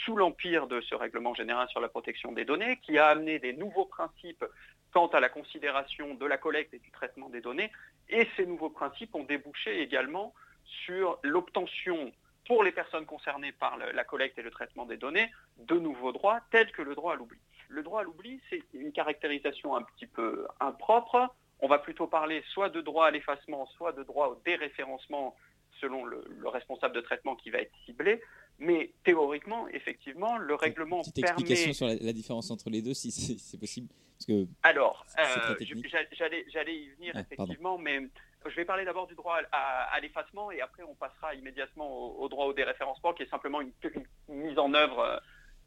sous 0.04 0.16
l'empire 0.16 0.66
de 0.66 0.80
ce 0.80 0.94
règlement 0.94 1.34
général 1.34 1.68
sur 1.68 1.80
la 1.80 1.88
protection 1.88 2.32
des 2.32 2.46
données 2.46 2.78
qui 2.82 2.96
a 2.98 3.08
amené 3.08 3.38
des 3.38 3.52
nouveaux 3.52 3.84
principes 3.84 4.44
quant 4.92 5.08
à 5.08 5.20
la 5.20 5.28
considération 5.28 6.14
de 6.14 6.24
la 6.26 6.38
collecte 6.38 6.72
et 6.72 6.78
du 6.78 6.90
traitement 6.90 7.28
des 7.28 7.42
données. 7.42 7.70
Et 8.08 8.26
ces 8.36 8.46
nouveaux 8.46 8.70
principes 8.70 9.14
ont 9.14 9.24
débouché 9.24 9.82
également 9.82 10.32
sur 10.64 11.18
l'obtention 11.22 12.10
pour 12.46 12.62
les 12.62 12.72
personnes 12.72 13.06
concernées 13.06 13.52
par 13.52 13.78
la 13.78 14.04
collecte 14.04 14.38
et 14.38 14.42
le 14.42 14.50
traitement 14.50 14.86
des 14.86 14.96
données 14.96 15.30
de 15.58 15.78
nouveaux 15.78 16.12
droits 16.12 16.40
tels 16.50 16.70
que 16.72 16.82
le 16.82 16.94
droit 16.94 17.14
à 17.14 17.16
l'oubli. 17.16 17.38
Le 17.68 17.82
droit 17.82 18.00
à 18.00 18.04
l'oubli, 18.04 18.40
c'est 18.50 18.62
une 18.74 18.92
caractérisation 18.92 19.74
un 19.74 19.82
petit 19.82 20.06
peu 20.06 20.46
impropre. 20.60 21.34
On 21.60 21.68
va 21.68 21.78
plutôt 21.78 22.06
parler 22.06 22.42
soit 22.52 22.68
de 22.68 22.80
droit 22.80 23.06
à 23.06 23.10
l'effacement, 23.10 23.66
soit 23.76 23.92
de 23.92 24.02
droit 24.02 24.28
au 24.28 24.40
déréférencement 24.44 25.34
selon 25.80 26.04
le, 26.04 26.22
responsable 26.44 26.94
de 26.94 27.00
traitement 27.00 27.36
qui 27.36 27.50
va 27.50 27.58
être 27.58 27.72
ciblé. 27.84 28.20
Mais 28.58 28.92
théoriquement, 29.02 29.66
effectivement, 29.68 30.36
le 30.36 30.54
règlement 30.54 31.00
Petite 31.00 31.18
explication 31.18 31.72
sur 31.72 31.86
la, 31.88 32.12
différence 32.12 32.50
entre 32.50 32.70
les 32.70 32.82
deux, 32.82 32.94
si 32.94 33.10
c'est 33.10 33.58
possible. 33.58 33.88
Parce 34.16 34.26
que 34.26 34.46
Alors, 34.62 35.04
euh, 35.18 35.56
j'allais 36.52 36.76
y 36.76 36.90
venir, 36.90 37.16
effectivement, 37.16 37.78
mais 37.78 38.00
je 38.46 38.56
vais 38.56 38.64
parler 38.64 38.84
d'abord 38.84 39.06
du 39.06 39.14
droit 39.14 39.38
à, 39.52 39.98
l'effacement 40.00 40.50
et 40.50 40.60
après 40.60 40.82
on 40.82 40.94
passera 40.94 41.34
immédiatement 41.34 42.18
au, 42.18 42.28
droit 42.28 42.46
au 42.46 42.52
déréférencement 42.52 43.12
qui 43.12 43.22
est 43.22 43.30
simplement 43.30 43.60
une, 43.60 43.72
mise 44.28 44.58
en 44.58 44.74
œuvre 44.74 44.98
euh, 45.00 45.16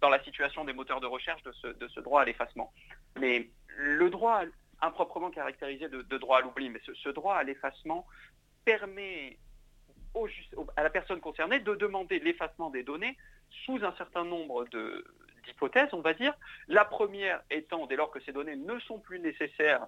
dans 0.02 0.10
la 0.10 0.24
situation 0.24 0.64
des 0.64 0.74
moteurs 0.74 1.02
de 1.02 1.08
recherche 1.08 1.42
de 1.44 1.52
ce, 1.52 2.00
droit 2.00 2.22
à 2.22 2.26
l'effacement. 2.26 2.72
Mais 3.20 3.50
le 3.78 4.10
droit 4.10 4.44
improprement 4.82 5.32
caractérisé 5.32 5.90
de, 5.90 6.18
droit 6.18 6.38
à 6.38 6.42
l'oubli, 6.42 6.70
mais 6.70 6.80
ce, 6.86 7.10
droit 7.10 7.36
à 7.36 7.44
l'effacement 7.44 8.06
permet 8.64 9.40
à 10.76 10.84
la 10.84 10.90
personne 10.90 11.20
concernée 11.20 11.60
de 11.60 11.74
demander 11.76 12.20
l'effacement 12.20 12.70
des 12.70 12.84
données 12.84 13.18
sous 13.66 13.84
un 13.84 13.94
certain 13.98 14.24
nombre 14.24 14.66
d'hypothèses, 15.46 15.90
on 15.94 16.02
va 16.02 16.14
dire. 16.14 16.34
La 16.68 16.86
première 16.86 17.42
étant, 17.50 17.88
dès 17.88 17.96
lors 17.96 18.12
que 18.12 18.20
ces 18.22 18.32
données 18.32 18.56
ne 18.56 18.80
sont 18.82 19.00
plus 19.00 19.20
nécessaires 19.20 19.88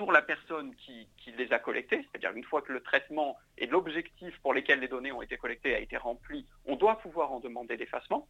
pour 0.00 0.12
la 0.12 0.22
personne 0.22 0.74
qui, 0.76 1.06
les 1.36 1.52
a 1.52 1.58
collectées, 1.58 2.00
c'est-à-dire 2.00 2.32
une 2.34 2.44
fois 2.44 2.62
que 2.62 2.72
le 2.72 2.80
traitement 2.80 3.36
et 3.58 3.66
l'objectif 3.66 4.34
pour 4.40 4.54
lesquels 4.54 4.80
les 4.80 4.88
données 4.88 5.12
ont 5.12 5.20
été 5.20 5.36
collectées 5.36 5.74
a 5.74 5.78
été 5.78 5.98
rempli, 5.98 6.46
on 6.64 6.74
doit 6.74 6.98
pouvoir 7.00 7.30
en 7.32 7.38
demander 7.38 7.76
l'effacement. 7.76 8.26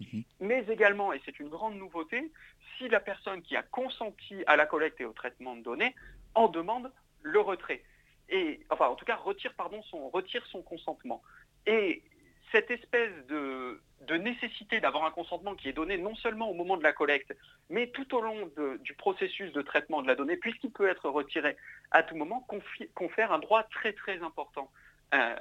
Mhm. 0.00 0.24
Mais 0.40 0.66
également, 0.68 1.12
et 1.12 1.20
c'est 1.24 1.38
une 1.38 1.48
grande 1.48 1.76
nouveauté, 1.76 2.32
si 2.76 2.88
la 2.88 2.98
personne 2.98 3.40
qui 3.40 3.54
a 3.54 3.62
consenti 3.62 4.42
à 4.48 4.56
la 4.56 4.66
collecte 4.66 5.00
et 5.00 5.04
au 5.04 5.12
traitement 5.12 5.54
de 5.54 5.62
données 5.62 5.94
en 6.34 6.48
demande 6.48 6.90
le 7.22 7.38
retrait. 7.38 7.84
Et, 8.28 8.66
enfin, 8.70 8.88
en 8.88 8.96
tout 8.96 9.04
cas, 9.04 9.14
retire, 9.14 9.54
pardon, 9.54 9.80
son, 9.84 10.08
retire 10.08 10.44
son 10.46 10.60
consentement. 10.62 11.22
Et 11.66 12.02
cette 12.50 12.72
espèce 12.72 13.14
de, 13.28 13.80
nécessité 14.10 14.80
d'avoir 14.80 15.04
un 15.04 15.10
consentement 15.10 15.54
qui 15.54 15.68
est 15.68 15.72
donné 15.72 15.98
non 15.98 16.14
seulement 16.16 16.50
au 16.50 16.54
moment 16.54 16.76
de 16.76 16.82
la 16.82 16.92
collecte, 16.92 17.34
mais 17.70 17.88
tout 17.88 18.14
au 18.14 18.20
long 18.20 18.50
du 18.80 18.94
processus 18.94 19.52
de 19.52 19.62
traitement 19.62 20.02
de 20.02 20.08
la 20.08 20.14
donnée, 20.14 20.36
puisqu'il 20.36 20.70
peut 20.70 20.88
être 20.88 21.08
retiré 21.08 21.56
à 21.90 22.02
tout 22.02 22.16
moment, 22.16 22.46
confère 22.94 23.32
un 23.32 23.38
droit 23.38 23.62
très 23.64 23.92
très 23.92 24.20
important 24.22 24.70
euh, 25.14 25.36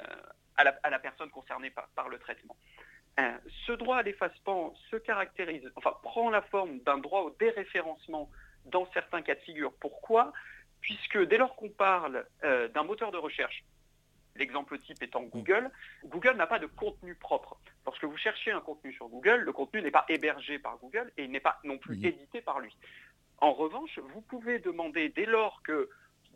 à, 0.57 0.89
la, 0.89 0.99
personne 0.99 1.29
concernée 1.29 1.71
par, 1.95 2.09
le 2.09 2.19
traitement. 2.19 2.55
Euh, 3.19 3.31
ce 3.65 3.71
droit 3.71 3.97
à 3.97 4.03
l'effacement 4.03 4.73
se 4.89 4.95
caractérise, 4.95 5.69
enfin 5.75 5.93
prend 6.03 6.29
la 6.29 6.41
forme 6.43 6.79
d'un 6.79 6.97
droit 6.97 7.21
au 7.21 7.35
déréférencement 7.39 8.29
dans 8.65 8.89
certains 8.93 9.21
cas 9.21 9.35
de 9.35 9.39
figure. 9.39 9.73
Pourquoi? 9.79 10.33
Puisque 10.81 11.17
dès 11.27 11.37
lors 11.37 11.55
qu'on 11.55 11.69
parle 11.69 12.25
euh, 12.43 12.67
d'un 12.69 12.83
moteur 12.83 13.11
de 13.11 13.17
recherche 13.17 13.63
L'exemple 14.35 14.79
type 14.79 15.01
étant 15.03 15.23
Google. 15.23 15.69
Google 16.05 16.35
n'a 16.37 16.47
pas 16.47 16.59
de 16.59 16.67
contenu 16.67 17.15
propre. 17.15 17.57
Lorsque 17.85 18.03
vous 18.03 18.17
cherchez 18.17 18.51
un 18.51 18.61
contenu 18.61 18.93
sur 18.93 19.07
Google, 19.07 19.41
le 19.41 19.51
contenu 19.51 19.81
n'est 19.81 19.91
pas 19.91 20.05
hébergé 20.09 20.59
par 20.59 20.77
Google 20.77 21.11
et 21.17 21.23
il 21.25 21.31
n'est 21.31 21.39
pas 21.39 21.59
non 21.63 21.77
plus 21.77 22.03
édité 22.05 22.41
par 22.41 22.59
lui. 22.59 22.75
En 23.39 23.53
revanche, 23.53 23.99
vous 23.99 24.21
pouvez 24.21 24.59
demander, 24.59 25.09
dès 25.09 25.25
lors 25.25 25.61
que 25.63 25.89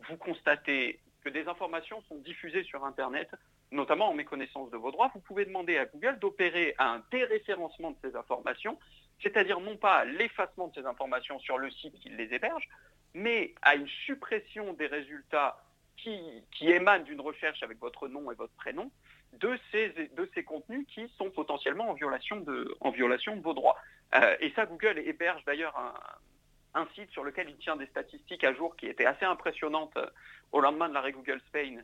vous 0.08 0.16
constatez 0.16 1.00
que 1.24 1.30
des 1.30 1.48
informations 1.48 2.02
sont 2.02 2.18
diffusées 2.18 2.64
sur 2.64 2.84
Internet, 2.84 3.30
notamment 3.72 4.10
en 4.10 4.14
méconnaissance 4.14 4.70
de 4.70 4.76
vos 4.76 4.90
droits, 4.90 5.10
vous 5.14 5.20
pouvez 5.20 5.44
demander 5.44 5.76
à 5.78 5.86
Google 5.86 6.18
d'opérer 6.18 6.74
un 6.78 7.02
déréférencement 7.10 7.92
de 7.92 7.96
ces 8.02 8.16
informations, 8.16 8.78
c'est-à-dire 9.22 9.60
non 9.60 9.76
pas 9.76 10.04
l'effacement 10.04 10.68
de 10.68 10.74
ces 10.74 10.86
informations 10.86 11.38
sur 11.40 11.58
le 11.58 11.70
site 11.70 11.94
qui 12.00 12.10
les 12.10 12.32
héberge, 12.32 12.68
mais 13.14 13.54
à 13.62 13.74
une 13.74 13.88
suppression 13.88 14.72
des 14.74 14.86
résultats 14.86 15.65
qui, 15.96 16.42
émanent 16.60 17.04
d'une 17.04 17.20
recherche 17.20 17.62
avec 17.62 17.78
votre 17.78 18.08
nom 18.08 18.30
et 18.30 18.34
votre 18.34 18.52
prénom 18.54 18.90
de 19.34 19.58
ces, 19.70 19.88
de 19.90 20.30
ces 20.34 20.44
contenus 20.44 20.86
qui 20.88 21.08
sont 21.18 21.30
potentiellement 21.30 21.90
en 21.90 21.94
violation 21.94 22.36
de, 22.36 22.76
en 22.80 22.90
violation 22.90 23.38
vos 23.40 23.54
droits. 23.54 23.76
Euh, 24.14 24.36
et 24.40 24.52
ça, 24.52 24.66
Google 24.66 24.98
héberge 24.98 25.44
d'ailleurs 25.44 25.76
un, 26.74 26.86
site 26.94 27.10
sur 27.10 27.24
lequel 27.24 27.48
il 27.48 27.56
tient 27.56 27.76
des 27.76 27.86
statistiques 27.86 28.44
à 28.44 28.52
jour 28.52 28.76
qui 28.76 28.86
étaient 28.86 29.06
assez 29.06 29.24
impressionnantes 29.24 29.96
euh, 29.96 30.06
au 30.52 30.60
lendemain 30.60 30.88
de 30.88 30.94
l'arrêt 30.94 31.12
Google 31.12 31.40
Spain 31.48 31.78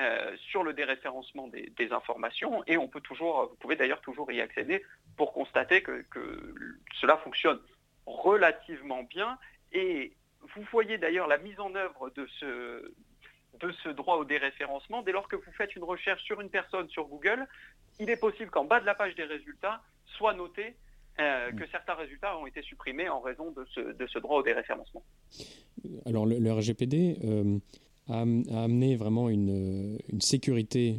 euh, 0.00 0.36
sur 0.50 0.62
le 0.62 0.74
déréférencement 0.74 1.48
des, 1.48 1.92
informations. 1.92 2.62
Et 2.66 2.76
on 2.76 2.86
peut 2.86 3.00
toujours, 3.00 3.48
vous 3.48 3.56
pouvez 3.56 3.76
d'ailleurs 3.76 4.02
toujours 4.02 4.30
y 4.30 4.40
accéder 4.40 4.84
pour 5.16 5.32
constater 5.32 5.82
que, 5.82 6.04
que 6.10 6.54
cela 7.00 7.16
fonctionne 7.18 7.58
relativement 8.06 9.02
bien. 9.02 9.38
Et 9.72 10.12
vous 10.54 10.62
voyez 10.70 10.98
d'ailleurs 10.98 11.26
la 11.26 11.38
mise 11.38 11.58
en 11.58 11.74
œuvre 11.74 12.10
de 12.10 12.26
ce, 12.38 12.92
de 13.60 13.72
ce 13.82 13.88
droit 13.88 14.16
au 14.16 14.24
déréférencement. 14.24 15.02
Dès 15.02 15.12
lors 15.12 15.28
que 15.28 15.36
vous 15.36 15.52
faites 15.56 15.74
une 15.76 15.84
recherche 15.84 16.22
sur 16.22 16.40
une 16.40 16.50
personne 16.50 16.88
sur 16.88 17.06
Google, 17.06 17.46
il 18.00 18.10
est 18.10 18.16
possible 18.16 18.50
qu'en 18.50 18.64
bas 18.64 18.80
de 18.80 18.86
la 18.86 18.94
page 18.94 19.14
des 19.14 19.24
résultats 19.24 19.82
soit 20.16 20.34
noté 20.34 20.74
euh, 21.20 21.52
que 21.52 21.66
certains 21.68 21.94
résultats 21.94 22.36
ont 22.38 22.46
été 22.46 22.62
supprimés 22.62 23.08
en 23.08 23.20
raison 23.20 23.52
de 23.52 23.64
ce, 23.74 24.18
droit 24.18 24.38
au 24.38 24.42
déréférencement. 24.42 25.02
Alors 26.06 26.26
le, 26.26 26.52
RGPD, 26.52 27.18
euh, 27.24 27.58
à, 28.08 28.20
amener 28.20 28.96
vraiment 28.96 29.28
une, 29.28 29.98
une 30.08 30.20
sécurité 30.20 30.96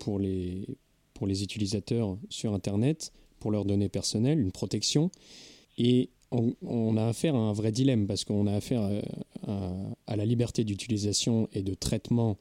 pour, 0.00 0.18
les, 0.18 0.66
pour 1.14 1.26
les 1.26 1.42
utilisateurs 1.42 2.16
sur 2.30 2.54
Internet, 2.54 3.12
pour 3.38 3.50
leurs 3.50 3.64
données 3.64 3.88
personnelles, 3.88 4.40
une 4.40 4.52
protection. 4.52 5.10
Et 5.76 6.10
on, 6.30 6.96
a 6.96 7.06
affaire 7.06 7.34
à 7.34 7.38
un 7.38 7.52
vrai 7.52 7.72
dilemme 7.72 8.06
parce 8.06 8.24
qu'on 8.24 8.46
a 8.46 8.54
affaire 8.54 8.82
à, 9.46 10.16
la 10.16 10.24
liberté 10.24 10.64
d'utilisation 10.64 11.48
et 11.52 11.62
de 11.62 11.74
traitement 11.74 12.38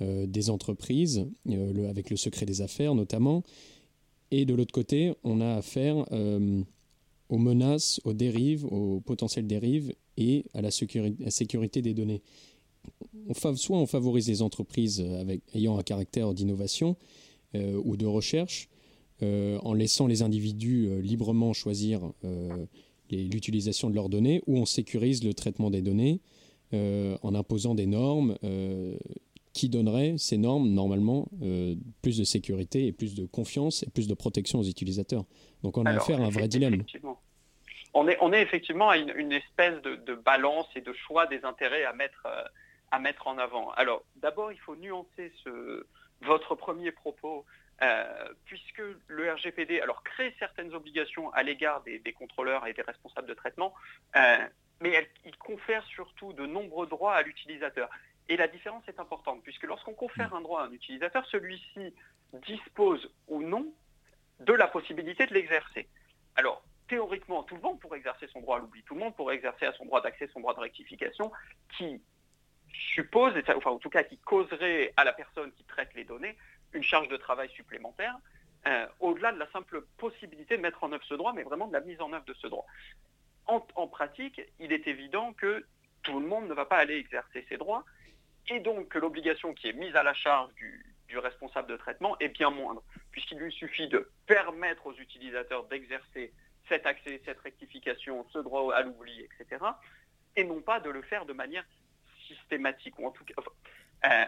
des 0.00 0.50
entreprises, 0.50 1.26
avec 1.88 2.10
le 2.10 2.16
secret 2.16 2.46
des 2.46 2.60
affaires 2.60 2.94
notamment. 2.94 3.42
Et 4.30 4.44
de 4.44 4.54
l'autre 4.54 4.72
côté, 4.72 5.12
on 5.22 5.40
a 5.40 5.54
affaire 5.54 6.04
aux 7.28 7.38
menaces, 7.38 8.00
aux 8.04 8.14
dérives, 8.14 8.64
aux 8.66 9.00
potentielles 9.00 9.46
dérives 9.46 9.94
et 10.16 10.44
à 10.54 10.60
la 10.62 10.70
sécurité, 10.70 11.82
des 11.82 11.94
données. 11.94 12.22
soit 13.54 13.78
on 13.78 13.86
favorise 13.86 14.28
les 14.28 14.42
entreprises 14.42 15.04
ayant 15.54 15.78
un 15.78 15.82
caractère 15.82 16.34
d'innovation 16.34 16.96
euh, 17.54 17.78
ou 17.84 17.98
de 17.98 18.06
recherche, 18.06 18.70
euh, 19.22 19.58
en 19.62 19.74
laissant 19.74 20.06
les 20.06 20.22
individus 20.22 20.86
euh, 20.86 21.02
librement 21.02 21.52
choisir 21.52 22.00
l'utilisation 23.10 23.90
de 23.90 23.94
leurs 23.94 24.08
données, 24.08 24.40
ou 24.46 24.56
on 24.56 24.64
sécurise 24.64 25.22
le 25.22 25.34
traitement 25.34 25.70
des 25.70 25.82
données 25.82 26.20
en 26.72 27.34
imposant 27.34 27.74
des 27.74 27.86
normes 27.86 28.36
qui 29.52 29.68
donneraient, 29.68 30.14
ces 30.16 30.38
normes, 30.38 30.68
normalement, 30.70 31.28
plus 32.02 32.18
de 32.18 32.24
sécurité 32.24 32.86
et 32.86 32.92
plus 32.92 33.14
de 33.14 33.26
confiance 33.26 33.82
et 33.82 33.90
plus 33.90 34.08
de 34.08 34.14
protection 34.14 34.58
aux 34.58 34.64
utilisateurs? 34.64 35.24
Donc 35.62 35.76
on 35.76 35.84
a 35.84 35.90
affaire 35.90 36.20
à 36.20 36.24
un 36.24 36.30
vrai 36.30 36.48
dilemme. 36.48 36.84
On 37.94 38.08
est, 38.08 38.16
on 38.20 38.32
est 38.32 38.40
effectivement 38.40 38.88
à 38.88 38.96
une, 38.96 39.32
espèce 39.32 39.80
de, 39.82 40.14
balance 40.14 40.66
et 40.74 40.80
de 40.80 40.92
choix 40.92 41.26
des 41.26 41.44
intérêts 41.44 41.84
à 41.84 41.92
mettre, 41.92 42.26
euh, 42.26 42.42
à 42.90 42.98
mettre 42.98 43.26
en 43.26 43.36
avant. 43.38 43.70
Alors 43.72 44.02
d'abord, 44.16 44.50
il 44.50 44.58
faut 44.58 44.76
nuancer 44.76 45.32
ce, 45.44 45.86
votre 46.22 46.54
premier 46.54 46.90
propos, 46.90 47.44
euh, 47.82 48.28
puisque 48.46 48.82
le 49.08 49.32
RGPD 49.32 49.80
alors, 49.80 50.02
crée 50.04 50.34
certaines 50.38 50.72
obligations 50.72 51.30
à 51.32 51.42
l'égard 51.42 51.82
des, 51.82 52.00
contrôleurs 52.12 52.66
et 52.66 52.72
des 52.72 52.82
responsables 52.82 53.28
de 53.28 53.34
traitement, 53.34 53.74
euh, 54.16 54.38
mais 54.82 55.08
il 55.24 55.36
confère 55.36 55.84
surtout 55.84 56.32
de 56.32 56.44
nombreux 56.44 56.88
droits 56.88 57.14
à 57.14 57.22
l'utilisateur. 57.22 57.88
Et 58.28 58.36
la 58.36 58.48
différence 58.48 58.82
est 58.88 58.98
importante, 58.98 59.42
puisque 59.42 59.62
lorsqu'on 59.62 59.94
confère 59.94 60.34
un 60.34 60.40
droit 60.40 60.62
à 60.62 60.64
un 60.66 60.72
utilisateur, 60.72 61.24
celui-ci 61.26 61.94
dispose 62.46 63.10
ou 63.28 63.42
non 63.42 63.72
de 64.40 64.52
la 64.52 64.66
possibilité 64.66 65.26
de 65.26 65.34
l'exercer. 65.34 65.88
Alors, 66.34 66.64
théoriquement, 66.88 67.44
tout 67.44 67.54
le 67.54 67.60
monde 67.60 67.78
pourrait 67.78 67.98
exercer 67.98 68.26
son 68.32 68.40
droit 68.40 68.56
à 68.56 68.60
l'oubli, 68.60 68.82
tout 68.82 68.94
le 68.94 69.00
monde 69.00 69.14
pourrait 69.14 69.36
exercer 69.36 69.66
à 69.66 69.72
son 69.74 69.84
droit 69.84 70.00
d'accès, 70.00 70.28
son 70.32 70.40
droit 70.40 70.54
de 70.54 70.60
rectification, 70.60 71.30
qui 71.76 72.00
suppose, 72.72 73.34
enfin 73.54 73.70
en 73.70 73.78
tout 73.78 73.90
cas 73.90 74.02
qui 74.02 74.18
causerait 74.18 74.92
à 74.96 75.04
la 75.04 75.12
personne 75.12 75.52
qui 75.52 75.64
traite 75.64 75.94
les 75.94 76.04
données 76.04 76.36
une 76.72 76.82
charge 76.82 77.08
de 77.08 77.16
travail 77.16 77.50
supplémentaire, 77.50 78.16
euh, 78.66 78.86
au-delà 79.00 79.32
de 79.32 79.38
la 79.38 79.50
simple 79.50 79.82
possibilité 79.98 80.56
de 80.56 80.62
mettre 80.62 80.82
en 80.82 80.92
œuvre 80.92 81.04
ce 81.04 81.14
droit, 81.14 81.32
mais 81.34 81.42
vraiment 81.42 81.66
de 81.66 81.72
la 81.72 81.80
mise 81.80 82.00
en 82.00 82.12
œuvre 82.12 82.24
de 82.24 82.34
ce 82.34 82.46
droit. 82.46 82.66
En, 83.46 83.66
en 83.74 83.88
pratique, 83.88 84.40
il 84.60 84.72
est 84.72 84.86
évident 84.86 85.32
que 85.32 85.66
tout 86.02 86.18
le 86.18 86.26
monde 86.26 86.48
ne 86.48 86.54
va 86.54 86.64
pas 86.64 86.76
aller 86.76 86.96
exercer 86.96 87.44
ses 87.48 87.56
droits, 87.56 87.84
et 88.48 88.60
donc 88.60 88.88
que 88.88 88.98
l'obligation 88.98 89.54
qui 89.54 89.68
est 89.68 89.72
mise 89.72 89.94
à 89.94 90.02
la 90.02 90.14
charge 90.14 90.52
du, 90.54 90.84
du 91.08 91.18
responsable 91.18 91.68
de 91.68 91.76
traitement 91.76 92.18
est 92.18 92.28
bien 92.28 92.50
moindre, 92.50 92.82
puisqu'il 93.10 93.38
lui 93.38 93.52
suffit 93.52 93.88
de 93.88 94.10
permettre 94.26 94.86
aux 94.86 94.94
utilisateurs 94.94 95.64
d'exercer 95.64 96.32
cet 96.68 96.86
accès, 96.86 97.20
cette 97.24 97.40
rectification, 97.40 98.26
ce 98.32 98.38
droit 98.38 98.74
à 98.74 98.82
l'oubli, 98.82 99.20
etc., 99.20 99.64
et 100.36 100.44
non 100.44 100.62
pas 100.62 100.80
de 100.80 100.88
le 100.88 101.02
faire 101.02 101.26
de 101.26 101.34
manière 101.34 101.64
systématique, 102.26 102.98
ou 102.98 103.06
en 103.06 103.10
tout 103.10 103.24
cas, 103.24 103.34
euh, 104.06 104.24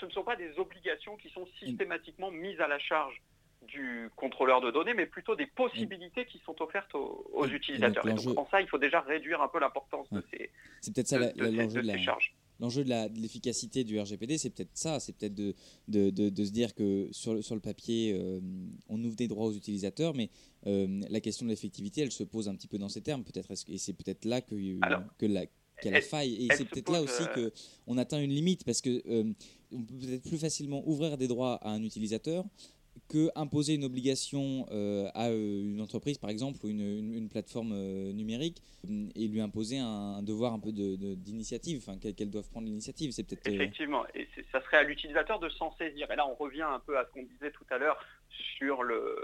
ce 0.00 0.06
ne 0.06 0.10
sont 0.10 0.24
pas 0.24 0.36
des 0.36 0.58
obligations 0.58 1.16
qui 1.16 1.28
sont 1.30 1.46
systématiquement 1.58 2.30
mises 2.30 2.60
à 2.60 2.68
la 2.68 2.78
charge 2.78 3.20
du 3.66 4.08
contrôleur 4.16 4.60
de 4.60 4.70
données, 4.70 4.94
mais 4.94 5.06
plutôt 5.06 5.36
des 5.36 5.46
possibilités 5.46 6.26
qui 6.26 6.40
sont 6.44 6.60
offertes 6.62 6.94
aux, 6.94 7.46
utilisateurs. 7.46 8.06
Et 8.06 8.14
donc, 8.14 8.38
en 8.38 8.46
ça, 8.46 8.60
il 8.60 8.68
faut 8.68 8.78
déjà 8.78 9.00
réduire 9.00 9.40
un 9.42 9.48
peu 9.48 9.60
l'importance 9.60 10.10
de 10.12 10.22
ces, 10.30 10.50
C'est 10.80 10.94
peut-être 10.94 11.08
ça 11.08 11.18
l'enjeu 11.18 11.82
de, 11.82 11.96
charges 11.98 12.34
l'enjeu 12.60 12.84
de 12.84 13.20
l'efficacité 13.20 13.84
du 13.84 13.98
RGPD, 14.00 14.38
c'est 14.38 14.50
peut-être 14.50 14.70
ça, 14.74 15.00
c'est 15.00 15.12
peut-être 15.16 15.34
de, 15.34 15.54
de, 15.88 16.44
se 16.44 16.50
dire 16.50 16.74
que 16.74 17.08
sur 17.12 17.34
le, 17.34 17.42
sur 17.42 17.54
le 17.54 17.60
papier, 17.60 18.12
euh, 18.14 18.40
on 18.88 19.02
ouvre 19.02 19.16
des 19.16 19.28
droits 19.28 19.46
aux 19.46 19.54
utilisateurs, 19.54 20.14
mais 20.14 20.30
euh, 20.66 21.00
la 21.10 21.20
question 21.20 21.46
de 21.46 21.50
l'effectivité, 21.50 22.02
elle 22.02 22.12
se 22.12 22.24
pose 22.24 22.48
un 22.48 22.54
petit 22.54 22.68
peu 22.68 22.78
dans 22.78 22.88
ces 22.88 23.02
termes, 23.02 23.24
peut-être, 23.24 23.50
et 23.68 23.78
c'est 23.78 23.92
peut-être 23.92 24.24
là 24.24 24.40
que, 24.40 24.54
que 25.18 25.26
la 25.26 25.44
a 25.86 25.90
la 25.90 26.00
faille. 26.00 26.46
Et 26.46 26.48
c'est 26.54 26.64
peut-être 26.64 26.90
là 26.90 27.02
aussi 27.02 27.24
euh, 27.36 27.50
qu'on 27.84 27.98
atteint 27.98 28.20
une 28.20 28.30
limite, 28.30 28.64
parce 28.64 28.80
que 28.80 29.02
on 29.72 29.82
peut 29.82 29.94
peut-être 30.00 30.22
plus 30.22 30.38
facilement 30.38 30.86
ouvrir 30.88 31.18
des 31.18 31.26
droits 31.26 31.56
à 31.56 31.70
un 31.70 31.82
utilisateur 31.82 32.44
que 33.08 33.30
imposer 33.34 33.74
une 33.74 33.84
obligation 33.84 34.66
euh, 34.70 35.08
à 35.14 35.28
euh, 35.28 35.62
une 35.62 35.80
entreprise, 35.80 36.18
par 36.18 36.30
exemple, 36.30 36.58
ou 36.64 36.68
une, 36.68 37.28
plateforme 37.28 37.72
euh, 37.72 38.12
numérique, 38.12 38.62
et 39.14 39.28
lui 39.28 39.40
imposer 39.40 39.78
un, 39.78 40.22
devoir 40.22 40.52
un 40.52 40.60
peu 40.60 40.72
d'initiative, 40.72 41.78
de, 41.78 41.82
enfin, 41.82 41.98
qu'elles 41.98 42.30
doivent 42.30 42.48
prendre 42.50 42.66
l'initiative. 42.66 43.12
C'est 43.12 43.24
peut-être. 43.24 43.46
Effectivement, 43.48 44.04
et 44.14 44.28
ça 44.52 44.60
serait 44.62 44.78
à 44.78 44.82
l'utilisateur 44.82 45.38
de 45.38 45.48
s'en 45.48 45.74
saisir. 45.76 46.10
Et 46.10 46.16
là, 46.16 46.26
on 46.28 46.34
revient 46.34 46.62
un 46.62 46.80
peu 46.80 46.98
à 46.98 47.04
ce 47.04 47.10
qu'on 47.10 47.24
disait 47.24 47.50
tout 47.50 47.66
à 47.70 47.78
l'heure 47.78 47.98
sur 48.58 48.82
le 48.82 49.16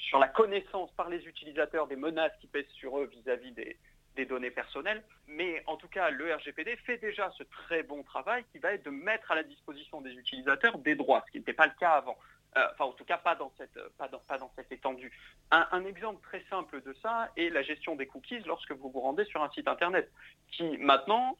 sur 0.00 0.18
la 0.18 0.28
connaissance 0.28 0.90
par 0.96 1.08
les 1.08 1.24
utilisateurs 1.26 1.86
des 1.86 1.96
menaces 1.96 2.32
qui 2.40 2.46
pèsent 2.46 2.68
sur 2.74 2.98
eux 2.98 3.06
vis-à-vis 3.06 3.52
des, 3.52 3.78
des 4.18 4.26
données 4.26 4.50
personnelles. 4.50 5.02
Mais 5.28 5.62
en 5.66 5.76
tout 5.76 5.88
cas, 5.88 6.10
le 6.10 6.34
RGPD 6.34 6.76
fait 6.84 6.98
déjà 6.98 7.30
ce 7.38 7.44
très 7.44 7.82
bon 7.82 8.02
travail 8.02 8.44
qui 8.52 8.58
va 8.58 8.72
être 8.72 8.84
de 8.84 8.90
mettre 8.90 9.30
à 9.30 9.36
la 9.36 9.44
disposition 9.44 10.00
des 10.00 10.12
utilisateurs 10.12 10.78
des 10.78 10.96
droits, 10.96 11.24
ce 11.26 11.32
qui 11.32 11.38
n'était 11.38 11.52
pas 11.52 11.66
le 11.66 11.72
cas 11.78 11.92
avant. 11.92 12.18
Euh, 12.58 12.66
enfin 12.72 12.86
en 12.86 12.92
tout 12.92 13.04
cas 13.04 13.18
pas 13.18 13.36
dans 13.36 13.52
cette, 13.56 13.78
pas 13.98 14.08
dans, 14.08 14.18
pas 14.18 14.38
dans 14.38 14.50
cette 14.56 14.72
étendue. 14.72 15.12
Un, 15.50 15.84
exemple 15.84 16.20
très 16.22 16.42
simple 16.50 16.82
de 16.82 16.92
ça 17.02 17.30
est 17.36 17.50
la 17.50 17.62
gestion 17.62 17.94
des 17.94 18.06
cookies 18.06 18.40
lorsque 18.40 18.72
vous 18.72 18.90
vous 18.90 19.00
rendez 19.00 19.24
sur 19.26 19.42
un 19.42 19.50
site 19.50 19.68
internet, 19.68 20.10
qui 20.50 20.76
maintenant 20.78 21.36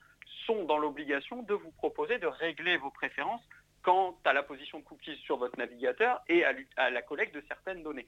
sont 0.46 0.64
dans 0.64 0.78
l'obligation 0.78 1.42
de 1.42 1.54
vous 1.54 1.72
proposer 1.72 2.18
de 2.18 2.26
régler 2.26 2.76
vos 2.76 2.90
préférences 2.90 3.42
quant 3.82 4.16
à 4.24 4.32
la 4.32 4.42
position 4.42 4.78
de 4.78 4.84
cookies 4.84 5.16
sur 5.24 5.38
votre 5.38 5.58
navigateur 5.58 6.22
et 6.28 6.44
à 6.44 6.90
la 6.90 7.02
collecte 7.02 7.34
de 7.34 7.42
certaines 7.48 7.82
données. 7.82 8.06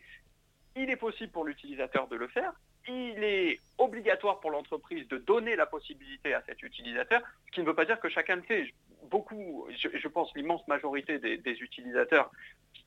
Il 0.77 0.88
est 0.88 0.96
possible 0.96 1.33
pour 1.33 1.44
l'utilisateur 1.44 2.07
de 2.07 2.16
le 2.16 2.29
faire, 2.29 2.53
il 2.87 3.23
est 3.25 3.59
obligatoire 3.79 4.40
pour 4.40 4.51
l'entreprise 4.51 5.07
de 5.09 5.18
donner 5.18 5.57
la 5.57 5.66
possibilité 5.66 6.33
à 6.35 6.42
cet 6.46 6.62
utilisateur, 6.62 7.23
ce 7.46 7.53
qui 7.53 7.61
ne 7.61 7.66
veut 7.66 7.75
pas 7.75 7.85
dire 7.85 7.99
que 8.01 8.09
chacun 8.09 8.37
le 8.37 8.42
fait. 8.42 8.73
Beaucoup, 9.04 9.66
je, 9.70 10.08
pense 10.08 10.34
l'immense 10.34 10.66
majorité 10.68 11.18
des, 11.18 11.58
utilisateurs 11.60 12.30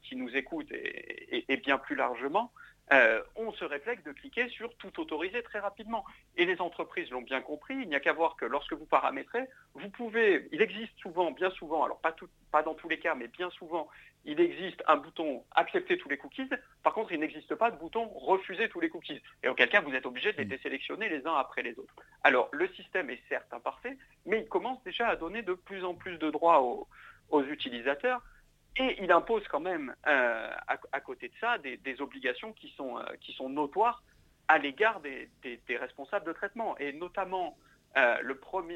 qui, 0.04 0.16
nous 0.16 0.36
écoutent 0.36 0.72
et, 0.72 1.58
bien 1.58 1.78
plus 1.78 1.96
largement, 1.96 2.52
euh, 2.94 3.22
ont 3.36 3.52
ce 3.54 3.66
réflexe 3.66 4.04
de 4.04 4.12
cliquer 4.12 4.48
sur 4.50 4.74
tout 4.78 5.00
autoriser 5.00 5.44
très 5.44 5.60
rapidement. 5.60 6.06
Et 6.38 6.46
les 6.46 6.62
entreprises 6.62 7.10
l'ont 7.10 7.22
bien 7.22 7.42
compris, 7.42 7.74
il 7.76 7.90
n'y 7.90 7.96
a 7.96 8.00
qu'à 8.00 8.14
voir 8.14 8.36
que 8.36 8.46
lorsque 8.46 8.74
vous 8.74 8.86
paramétrez, 8.86 9.46
vous 9.74 9.90
pouvez, 9.90 10.48
il 10.52 10.62
existe 10.62 10.98
souvent, 11.00 11.32
bien 11.32 11.50
souvent, 11.52 11.84
alors 11.84 12.00
pas, 12.00 12.12
tout, 12.12 12.30
pas 12.52 12.64
dans 12.64 12.76
tous 12.76 12.88
les 12.88 13.00
cas, 13.00 13.16
mais 13.16 13.28
bien 13.28 13.50
souvent, 13.50 13.90
il 14.26 14.40
existe 14.40 14.82
un 14.88 14.98
bouton 14.98 15.44
accepter 15.52 15.98
tous 15.98 16.08
les 16.08 16.18
cookies. 16.18 16.50
Par 16.82 16.94
contre, 16.94 17.12
il 17.12 17.20
n'existe 17.20 17.56
pas 17.56 17.72
de 17.72 17.78
bouton 17.78 18.08
refuser 18.08 18.70
tous 18.70 18.80
les 18.80 18.90
cookies. 18.90 19.22
Et 19.44 19.50
auquel 19.50 19.70
cas, 19.70 19.82
vous 19.82 19.94
êtes 19.94 20.06
obligé 20.06 20.32
de 20.32 20.38
les 20.38 20.46
désélectionner 20.46 21.10
les 21.10 21.26
uns 21.28 21.36
après 21.36 21.62
les 21.62 21.78
autres. 21.78 21.94
Alors, 22.24 22.50
le 22.54 22.68
système 22.70 23.10
est 23.10 23.22
certes 23.28 23.52
imparfait, 23.52 23.98
mais 24.26 24.40
il 24.40 24.48
commence 24.48 24.82
déjà 24.84 25.08
à 25.08 25.16
donner 25.16 25.42
de 25.42 25.54
plus 25.54 25.84
en 25.84 25.94
plus 25.96 26.18
de 26.18 26.30
droits 26.30 26.62
aux, 26.62 26.88
utilisateurs. 27.50 28.22
Et 28.78 28.98
il 29.04 29.12
impose 29.12 29.48
quand 29.50 29.60
même, 29.60 29.96
euh, 30.08 30.52
à, 30.68 31.00
côté 31.00 31.28
de 31.28 31.34
ça, 31.40 31.58
des, 31.60 32.02
obligations 32.02 32.54
qui 32.54 32.70
sont, 32.70 32.98
euh, 32.98 33.04
qui 33.22 33.32
sont 33.34 33.50
notoires 33.50 34.04
à 34.48 34.58
l'égard 34.58 35.00
des, 35.02 35.30
responsables 35.78 36.26
de 36.26 36.34
traitement. 36.34 36.76
Et 36.80 36.92
notamment, 36.92 37.56
euh, 37.98 38.18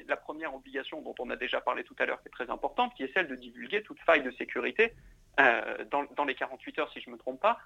la 0.08 0.18
première 0.18 0.54
obligation 0.54 1.02
dont 1.02 1.16
on 1.20 1.30
a 1.32 1.36
déjà 1.36 1.62
parlé 1.62 1.84
tout 1.84 1.96
à 1.98 2.06
l'heure, 2.06 2.22
qui 2.22 2.28
est 2.28 2.32
très 2.32 2.50
importante, 2.52 2.94
qui 2.94 3.04
est 3.04 3.14
celle 3.14 3.28
de 3.28 3.36
divulguer 3.36 3.82
toute 3.82 4.00
faille 4.02 4.22
de 4.22 4.32
sécurité 4.32 4.94
dans, 5.38 6.26
les 6.26 6.36
48 6.36 6.80
heures, 6.80 6.92
si 6.92 7.00
je 7.00 7.10
ne 7.10 7.16
me 7.16 7.20
trompe 7.20 7.40
pas, 7.40 7.60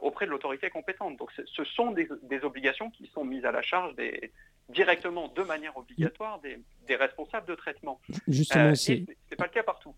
auprès 0.00 0.26
de 0.26 0.30
l'autorité 0.30 0.70
compétente. 0.70 1.16
Donc 1.16 1.30
ce 1.32 1.64
sont 1.64 1.90
des, 1.90 2.08
obligations 2.42 2.90
qui 2.90 3.06
sont 3.08 3.24
mises 3.24 3.44
à 3.44 3.52
la 3.52 3.62
charge 3.62 3.94
des, 3.96 4.32
directement, 4.72 5.32
de 5.34 5.42
manière 5.42 5.76
obligatoire, 5.76 6.40
des, 6.40 6.96
responsables 6.96 7.48
de 7.48 7.54
traitement. 7.54 8.00
Justement, 8.28 8.70
euh, 8.70 8.74
c'est 8.74 9.04
pas 9.36 9.44
le 9.44 9.50
cas 9.52 9.62
partout. 9.62 9.94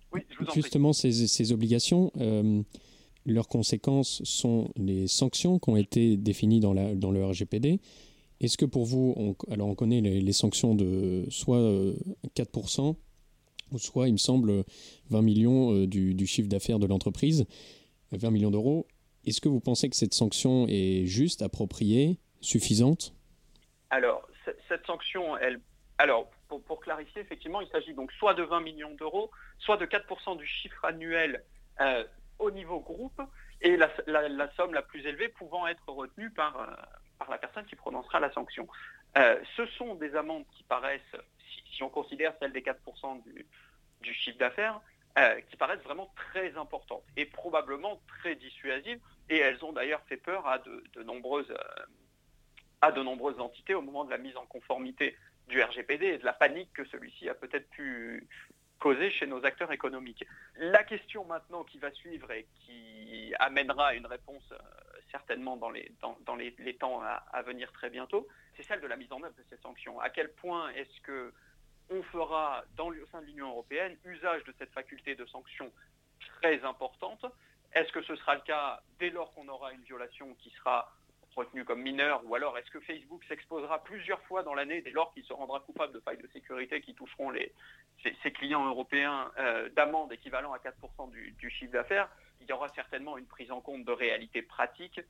Justement, 0.55 0.93
ces, 0.93 1.53
obligations, 1.53 2.13
leurs 3.27 3.49
conséquences 3.49 4.23
sont 4.25 4.71
les 4.77 5.07
sanctions 5.07 5.59
qui 5.59 5.71
ont 5.71 5.77
été 5.77 6.17
définies 6.17 6.61
dans, 6.61 6.73
la, 6.73 6.95
dans 6.95 7.11
le 7.11 7.25
RGPD. 7.25 7.81
Est-ce 8.41 8.57
que 8.57 8.65
pour 8.65 8.85
vous, 8.85 9.15
on, 9.17 9.53
alors 9.53 9.69
on 9.69 9.75
connaît 9.75 10.01
les, 10.01 10.21
les 10.21 10.33
sanctions 10.33 10.75
de 10.75 11.27
soit 11.29 11.61
4%, 12.37 12.95
soit, 13.77 14.09
il 14.09 14.13
me 14.13 14.19
semble, 14.19 14.65
20 15.11 15.23
millions 15.23 15.75
euh, 15.75 15.87
du, 15.87 16.27
chiffre 16.27 16.49
d'affaires 16.49 16.79
de 16.79 16.87
l'entreprise, 16.87 17.47
20 18.13 18.31
millions 18.31 18.51
d'euros. 18.51 18.87
Est-ce 19.27 19.41
que 19.41 19.49
vous 19.49 19.61
pensez 19.61 19.91
que 19.91 19.97
cette 19.97 20.15
sanction 20.15 20.67
est 20.69 21.05
juste, 21.05 21.43
appropriée, 21.43 22.19
suffisante? 22.41 23.15
Alors, 23.91 24.27
cette 24.69 24.87
sanction, 24.87 25.37
elle 25.37 25.61
Alors, 25.99 26.31
pour, 26.49 26.81
clarifier, 26.81 27.23
effectivement, 27.23 27.61
il 27.61 27.69
s'agit 27.69 27.93
donc 27.93 28.13
soit 28.13 28.35
de 28.35 28.43
20 28.43 28.61
millions 28.61 28.95
d'euros, 28.95 29.31
soit 29.59 29.77
de 29.77 29.87
4% 29.87 30.37
du 30.37 30.47
chiffre 30.47 30.85
annuel 30.85 31.45
euh, 31.81 32.05
au 32.39 32.51
niveau 32.51 32.81
groupe, 32.81 33.21
et 33.61 33.77
la, 33.77 33.91
somme 34.57 34.73
la 34.73 34.83
plus 34.83 35.05
élevée 35.05 35.29
pouvant 35.29 35.67
être 35.67 35.89
retenue 35.89 36.31
par, 36.31 36.61
euh, 36.61 36.67
par 37.19 37.29
la 37.31 37.39
personne 37.39 37.67
qui 37.67 37.75
prononcera 37.75 38.21
la 38.21 38.33
sanction. 38.33 38.69
Euh, 39.17 39.41
ce 39.57 39.67
sont 39.67 39.97
des 39.97 40.15
amendes 40.15 40.45
qui 40.57 40.63
paraissent, 40.63 41.17
si, 41.73 41.83
on 41.83 41.89
considère 41.89 42.33
celle 42.39 42.53
des 42.53 42.63
4% 42.63 43.23
du, 43.25 44.15
chiffre 44.15 44.39
d'affaires, 44.39 44.81
qui 45.51 45.57
paraissent 45.57 45.83
vraiment 45.83 46.13
très 46.15 46.57
importantes 46.57 47.03
et 47.17 47.27
probablement 47.27 48.01
très 48.07 48.37
dissuasives, 48.37 49.01
et 49.29 49.39
elles 49.39 49.65
ont 49.65 49.73
d'ailleurs 49.73 50.01
fait 50.09 50.17
peur 50.17 50.47
à 50.47 50.59
de 50.59 51.03
nombreuses 51.03 51.53
à 52.81 52.93
de 52.93 53.03
nombreuses 53.03 53.41
entités 53.41 53.75
au 53.75 53.83
moment 53.83 54.05
de 54.05 54.11
la 54.11 54.19
mise 54.19 54.37
en 54.37 54.47
conformité 54.47 55.17
du 55.49 55.63
RGPD 55.63 56.07
et 56.07 56.19
de 56.19 56.25
la 56.25 56.33
panique 56.33 56.73
que 56.73 56.85
celui-ci 56.87 57.29
a 57.29 57.35
peut-être 57.35 57.69
pu 57.71 58.27
causer 58.79 59.11
chez 59.11 59.27
nos 59.27 59.45
acteurs 59.45 59.73
économiques. 59.73 60.25
La 60.57 60.85
question 60.85 61.25
maintenant 61.25 61.65
qui 61.65 61.79
va 61.79 61.91
suivre 61.93 62.31
et 62.31 62.47
qui 62.61 63.35
amènera 63.39 63.95
une 63.95 64.07
réponse 64.07 64.45
euh, 64.53 64.59
certainement 65.11 65.57
dans 65.57 65.71
les, 65.71 65.93
temps 66.79 67.03
à, 67.03 67.43
venir 67.43 67.73
très 67.73 67.91
bientôt, 67.91 68.29
c'est 68.57 68.63
celle 68.63 68.81
de 68.81 68.87
la 68.87 68.97
mise 68.97 69.13
en 69.13 69.23
œuvre 69.23 69.35
de 69.37 69.45
ces 69.51 69.57
sanctions. 69.59 69.99
À 70.01 70.11
quel 70.11 70.33
point 70.33 70.71
est-ce 70.71 71.01
que 71.03 71.33
on 71.91 72.03
fera 72.03 72.65
au 72.79 73.07
sein 73.11 73.23
de 73.23 73.27
l'Union 73.27 73.49
européenne 73.49 73.97
usage 74.05 74.45
de 74.45 74.55
cette 74.59 74.71
faculté 74.73 75.15
de 75.15 75.25
sanction 75.25 75.73
très 76.37 76.63
importante? 76.63 77.25
Est-ce 77.73 77.91
que 77.93 78.03
ce 78.03 78.15
sera 78.17 78.35
le 78.35 78.43
cas 78.43 78.83
dès 78.99 79.11
lors 79.11 79.33
qu'on 79.33 79.49
aura 79.49 79.73
une 79.73 79.83
violation 79.83 80.35
qui 80.35 80.51
sera 80.51 80.93
retenu 81.37 81.65
comme 81.65 81.83
mineur 81.83 82.23
Ou 82.25 82.35
alors 82.35 82.57
est-ce 82.59 82.71
que 82.71 82.81
Facebook 82.81 83.23
s'exposera 83.25 83.83
plusieurs 83.85 84.21
fois 84.23 84.43
dans 84.43 84.55
l'année 84.55 84.83
dès 84.83 84.91
lors 84.91 85.13
qu'il 85.13 85.25
se 85.25 85.33
rendra 85.33 85.61
coupable 85.61 85.93
de 85.93 86.01
failles 86.01 86.19
de 86.19 86.29
sécurité 86.33 86.81
qui 86.81 86.95
toucheront 86.95 87.31
les, 87.31 87.53
ses, 88.03 88.33
clients 88.33 88.67
européens 88.67 89.31
euh, 89.39 89.69
d'amende 89.71 90.13
équivalent 90.13 90.53
à 90.53 90.59
4% 90.59 91.11
du, 91.11 91.51
chiffre 91.51 91.73
d'affaires? 91.73 92.09
Il 92.41 92.49
y 92.49 92.53
aura 92.53 92.69
certainement 92.71 93.19
une 93.19 93.27
prise 93.27 93.51
en 93.51 93.61
compte 93.61 93.85
de 93.85 93.93
réalités 93.93 94.43
pratiques 94.43 95.01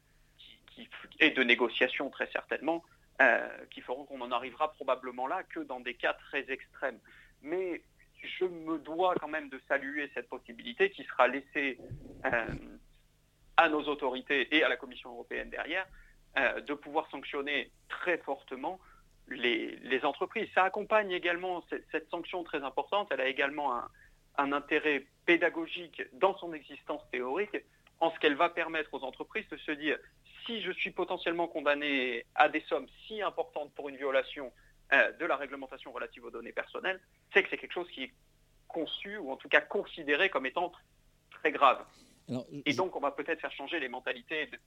et 1.18 1.31
de 1.31 1.42
négociations 1.42 2.09
très 2.11 2.28
certainement 2.31 2.85
euh, 3.20 3.48
qui 3.70 3.81
feront 3.81 4.04
qu'on 4.04 4.20
en 4.20 4.31
arrivera 4.31 4.72
probablement 4.72 5.26
là 5.26 5.42
que 5.42 5.61
dans 5.61 5.81
des 5.81 5.94
cas 5.94 6.14
très 6.14 6.50
extrêmes. 6.50 6.98
Mais 7.42 7.83
je 8.22 8.44
me 8.44 8.78
dois 8.78 9.14
quand 9.16 9.28
même 9.28 9.48
de 9.48 9.61
saluer 9.68 10.11
cette 10.14 10.28
possibilité 10.28 10.90
qui 10.90 11.04
sera 11.04 11.28
laissée 11.28 11.78
euh, 12.24 12.46
à 13.57 13.68
nos 13.68 13.83
autorités 13.83 14.57
et 14.57 14.62
à 14.62 14.68
la 14.68 14.76
Commission 14.76 15.11
européenne 15.11 15.50
derrière 15.50 15.87
euh, 16.38 16.61
de 16.61 16.74
pouvoir 16.74 17.11
sanctionner 17.11 17.70
très 17.88 18.18
fortement 18.18 18.79
les, 19.29 20.05
entreprises. 20.05 20.48
Ça 20.55 20.62
accompagne 20.62 21.11
également 21.11 21.64
cette, 21.68 22.09
sanction 22.11 22.44
très 22.44 22.62
importante, 22.62 23.09
elle 23.11 23.20
a 23.20 23.29
également 23.29 23.74
un, 24.37 24.53
intérêt 24.53 25.07
pédagogique 25.27 26.03
dans 26.12 26.37
son 26.38 26.53
existence 26.53 27.03
théorique, 27.11 27.57
en 27.98 28.12
ce 28.12 28.18
qu'elle 28.20 28.37
va 28.37 28.48
permettre 28.51 28.94
aux 28.94 29.03
entreprises 29.03 29.48
de 29.48 29.57
se 29.57 29.72
dire, 29.72 29.98
si 30.46 30.62
je 30.62 30.70
suis 30.70 30.92
potentiellement 30.92 31.48
condamné 31.48 32.24
à 32.37 32.48
des 32.48 32.61
sommes 32.68 32.87
si 33.07 33.20
importantes 33.20 33.72
pour 33.74 33.88
une 33.88 33.96
violation 33.96 34.53
euh, 34.92 35.11
de 35.12 35.27
la 35.27 35.37
réglementation 35.37 35.90
relative 35.90 36.24
aux 36.24 36.31
données 36.31 36.53
personnelles, 36.53 37.01
c'est 37.33 37.42
que 37.42 37.48
c'est 37.51 37.59
quelque 37.59 37.74
chose 37.74 37.90
qui 37.90 38.05
est 38.05 38.12
conçu, 38.68 39.16
ou 39.16 39.33
en 39.33 39.37
tout 39.37 39.48
cas 39.48 39.61
considéré 39.61 40.31
comme 40.31 40.46
étant 40.46 40.70
très 41.31 41.51
grave. 41.51 41.85
et 42.64 42.74
donc, 42.74 42.94
on 42.94 43.01
va 43.01 43.11
peut-être 43.11 43.40
faire 43.40 43.53
changer 43.53 43.81
les 43.81 43.88
mentalités 43.88 44.46
de, 44.46 44.59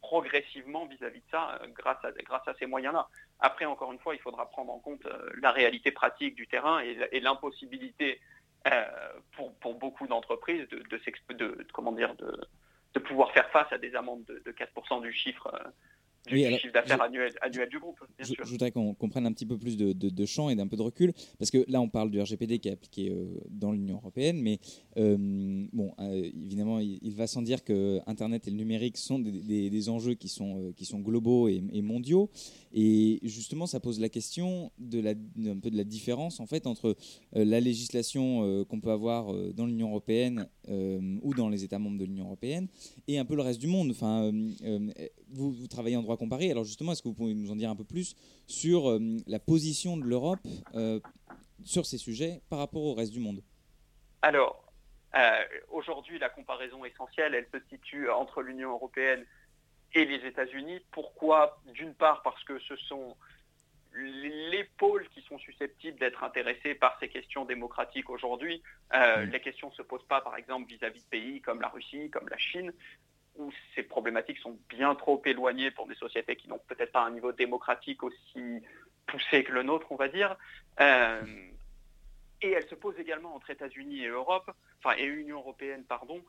progressivement 0.00 0.86
vis-à-vis 0.86 1.20
de 1.20 1.30
ça 1.30 1.58
euh, 1.62 1.66
grâce 1.68 2.02
à, 2.04 2.12
grâce 2.12 2.46
à 2.46 2.54
ces 2.58 2.66
moyens-là. 2.66 3.08
Après, 3.40 3.64
encore 3.64 3.92
une 3.92 3.98
fois, 3.98 4.14
il 4.14 4.20
faudra 4.20 4.48
prendre 4.48 4.72
en 4.72 4.78
compte 4.78 5.04
euh, 5.06 5.30
la 5.40 5.52
réalité 5.52 5.90
pratique 5.90 6.34
du 6.34 6.46
terrain 6.46 6.80
et, 6.80 7.20
l'impossibilité 7.20 8.20
euh, 8.66 8.84
pour, 9.32 9.54
pour, 9.56 9.74
beaucoup 9.74 10.06
d'entreprises 10.06 10.68
de, 10.68 10.78
de, 10.78 11.00
de, 11.34 11.34
de, 11.34 12.46
de, 12.94 12.98
pouvoir 13.00 13.32
faire 13.32 13.48
face 13.50 13.72
à 13.72 13.78
des 13.78 13.94
amendes 13.94 14.24
de, 14.24 14.52
4% 14.52 15.02
du 15.02 15.12
chiffre 15.12 15.52
du, 16.26 16.58
chiffre 16.58 16.72
d'affaires 16.72 17.02
annuel, 17.02 17.32
du 17.70 17.78
groupe. 17.78 17.98
je, 18.18 18.34
voudrais 18.44 18.70
qu'on 18.70 18.94
comprenne 18.94 19.26
un 19.26 19.32
petit 19.32 19.46
peu 19.46 19.58
plus 19.58 19.76
de, 19.76 20.26
champ 20.26 20.50
et 20.50 20.54
d'un 20.54 20.66
peu 20.66 20.76
de 20.76 20.82
recul, 20.82 21.12
parce 21.38 21.50
que 21.50 21.64
là, 21.68 21.80
on 21.80 21.88
parle 21.88 22.10
du 22.10 22.20
RGPD 22.20 22.58
qui 22.58 22.68
est 22.68 22.72
appliqué 22.72 23.10
euh, 23.10 23.26
dans 23.50 23.72
l'Union 23.72 23.96
européenne, 23.96 24.40
mais 24.40 24.58
euh, 24.96 25.16
bon, 25.72 25.94
euh, 26.00 26.30
évidemment, 26.44 26.80
il, 26.80 27.14
va 27.14 27.26
sans 27.26 27.42
dire 27.42 27.64
que 27.64 28.00
Internet 28.06 28.46
et 28.46 28.50
le 28.50 28.56
numérique 28.56 28.96
sont 28.96 29.18
des, 29.18 29.88
enjeux 29.88 30.14
qui 30.14 30.28
sont, 30.28 30.72
qui 30.76 30.84
sont 30.84 31.00
globaux 31.00 31.48
et, 31.48 31.82
mondiaux, 31.82 32.30
et 32.74 33.20
justement, 33.22 33.66
ça 33.66 33.80
pose 33.80 34.00
la 34.00 34.08
question 34.08 34.70
de 34.78 35.00
la, 35.00 35.10
un 35.10 35.58
peu 35.58 35.70
de 35.70 35.76
la 35.76 35.84
différence 35.84 36.40
en 36.40 36.46
fait 36.46 36.66
entre 36.66 36.96
la 37.32 37.60
législation 37.60 38.64
qu'on 38.68 38.80
peut 38.80 38.90
avoir 38.90 39.32
dans 39.54 39.66
l'Union 39.66 39.88
européenne 39.88 40.48
ou 40.68 41.34
dans 41.34 41.48
les 41.48 41.64
États 41.64 41.78
membres 41.78 41.98
de 41.98 42.04
l'Union 42.04 42.26
européenne 42.26 42.68
et 43.06 43.18
un 43.18 43.24
peu 43.24 43.36
le 43.36 43.42
reste 43.42 43.60
du 43.60 43.68
monde. 43.68 43.90
Enfin, 43.90 44.30
vous, 45.30 45.52
vous 45.52 45.66
travaillez 45.66 45.96
en 45.96 46.02
droit 46.02 46.16
comparer. 46.16 46.50
Alors 46.50 46.64
justement, 46.64 46.92
est-ce 46.92 47.02
que 47.02 47.08
vous 47.08 47.14
pouvez 47.14 47.34
nous 47.34 47.50
en 47.50 47.56
dire 47.56 47.70
un 47.70 47.76
peu 47.76 47.84
plus 47.84 48.16
sur 48.46 48.90
euh, 48.90 48.98
la 49.26 49.38
position 49.38 49.96
de 49.96 50.04
l'Europe 50.04 50.46
euh, 50.74 51.00
sur 51.64 51.86
ces 51.86 51.98
sujets 51.98 52.40
par 52.48 52.58
rapport 52.58 52.82
au 52.82 52.94
reste 52.94 53.12
du 53.12 53.20
monde? 53.20 53.42
Alors, 54.22 54.64
euh, 55.16 55.44
aujourd'hui, 55.70 56.18
la 56.18 56.28
comparaison 56.28 56.84
essentielle, 56.84 57.34
elle 57.34 57.48
se 57.52 57.66
situe 57.68 58.10
entre 58.10 58.42
l'Union 58.42 58.70
européenne 58.70 59.24
et 59.94 60.04
les 60.04 60.26
États-Unis. 60.26 60.80
Pourquoi? 60.90 61.60
D'une 61.72 61.94
part, 61.94 62.22
parce 62.22 62.42
que 62.44 62.58
ce 62.60 62.76
sont 62.76 63.16
les 63.94 64.64
pôles 64.76 65.08
qui 65.08 65.22
sont 65.22 65.38
susceptibles 65.38 65.98
d'être 65.98 66.22
intéressés 66.22 66.74
par 66.74 66.98
ces 67.00 67.08
questions 67.08 67.46
démocratiques 67.46 68.10
aujourd'hui. 68.10 68.62
Les 68.92 69.40
questions 69.40 69.70
ne 69.70 69.74
se 69.74 69.82
posent 69.82 70.06
pas, 70.06 70.20
par 70.20 70.36
exemple, 70.36 70.68
vis-à-vis 70.68 71.00
-vis 71.00 71.04
de 71.04 71.08
pays 71.08 71.40
comme 71.40 71.62
la 71.62 71.68
Russie, 71.68 72.10
comme 72.10 72.28
la 72.28 72.36
Chine, 72.36 72.70
où 73.38 73.52
ces 73.74 73.82
problématiques 73.82 74.38
sont 74.38 74.58
bien 74.68 74.94
trop 74.94 75.22
éloignées 75.24 75.70
pour 75.70 75.86
des 75.86 75.94
sociétés 75.94 76.36
qui 76.36 76.48
n'ont 76.48 76.60
peut-être 76.66 76.92
pas 76.92 77.04
un 77.04 77.10
niveau 77.10 77.32
démocratique 77.32 78.02
aussi 78.02 78.62
poussé 79.06 79.44
que 79.44 79.52
le 79.52 79.62
nôtre, 79.62 79.90
on 79.90 79.96
va 79.96 80.08
dire. 80.08 80.36
Euh, 80.80 81.22
et 82.42 82.52
elle 82.52 82.68
se 82.68 82.74
pose 82.74 82.98
également 82.98 83.34
entre 83.34 83.50
États-Unis 83.50 84.04
et 84.04 84.08
Europe, 84.08 84.50
enfin 84.78 84.96
et 84.96 85.04
Union 85.04 85.38
européenne, 85.38 85.84
pardon, 85.84 86.22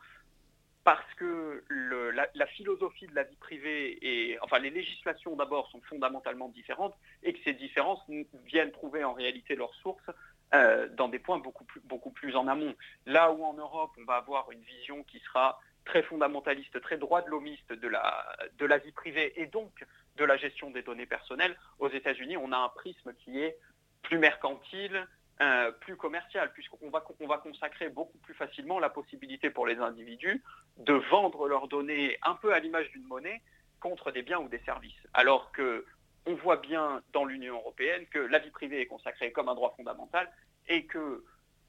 parce 0.84 1.14
que 1.16 1.64
la, 1.70 2.48
philosophie 2.48 3.06
de 3.06 3.14
la 3.14 3.24
vie 3.24 3.36
privée 3.36 4.00
et 4.02 4.40
enfin 4.42 4.60
les 4.60 4.70
législations 4.72 5.36
d'abord 5.36 5.70
sont 5.70 5.82
fondamentalement 5.82 6.50
différentes 6.50 6.96
et 7.22 7.34
que 7.34 7.40
ces 7.44 7.54
différences 7.54 8.02
viennent 8.46 8.72
trouver 8.72 9.04
en 9.04 9.14
réalité 9.14 9.56
leur 9.56 9.74
source 9.76 10.10
euh, 10.56 10.88
dans 10.96 11.08
des 11.08 11.20
points 11.20 11.38
beaucoup 11.38 11.66
plus, 11.66 11.82
beaucoup 11.82 12.10
plus 12.10 12.36
en 12.36 12.48
amont. 12.48 12.74
Là 13.06 13.32
où 13.32 13.44
en 13.44 13.54
Europe 13.54 13.92
on 14.00 14.06
va 14.06 14.16
avoir 14.16 14.52
une 14.52 14.62
vision 14.62 15.04
qui 15.04 15.20
sera 15.20 15.60
très 15.90 16.04
fondamentaliste, 16.04 16.80
très 16.82 16.98
droit 16.98 17.24
de 17.24 17.30
l'homiste 17.30 17.74
de 17.74 17.88
la, 17.88 18.26
de 18.60 18.66
la 18.66 18.78
vie 18.78 18.92
privée 18.92 19.34
et 19.42 19.48
donc 19.48 19.72
de 20.18 20.24
la 20.24 20.38
gestion 20.38 20.70
des 20.70 20.84
données 20.84 21.08
personnelles, 21.08 21.58
aux 21.80 21.90
États-Unis, 21.90 22.38
on 22.38 22.52
a 22.52 22.58
un 22.58 22.70
prisme 22.70 23.12
qui 23.16 23.42
est 23.42 23.58
plus 24.04 24.20
mercantile, 24.20 25.08
euh, 25.42 25.72
plus 25.72 25.96
commercial, 25.96 26.54
puisqu'on 26.54 26.92
va, 26.92 27.04
va 27.22 27.38
consacrer 27.40 27.90
beaucoup 27.90 28.20
plus 28.20 28.36
facilement 28.36 28.80
la 28.80 28.90
possibilité 28.90 29.50
pour 29.50 29.66
les 29.66 29.78
individus 29.78 30.44
de 30.78 30.94
vendre 30.94 31.48
leurs 31.48 31.68
données 31.68 32.18
un 32.22 32.36
peu 32.36 32.54
à 32.54 32.60
l'image 32.60 32.92
d'une 32.92 33.08
monnaie 33.08 33.42
contre 33.80 34.12
des 34.12 34.22
biens 34.22 34.40
ou 34.40 34.48
des 34.48 34.60
services. 34.60 35.02
Alors 35.14 35.52
que 35.52 35.86
on 36.28 36.36
voit 36.36 36.58
bien 36.58 37.02
dans 37.14 37.26
l'Union 37.26 37.56
européenne 37.56 38.06
que 38.12 38.20
la 38.20 38.38
vie 38.38 38.52
privée 38.52 38.82
est 38.82 38.86
consacrée 38.86 39.32
comme 39.32 39.50
un 39.50 39.56
droit 39.56 39.74
fondamental 39.76 40.30
et 40.68 40.86
que 40.86 41.24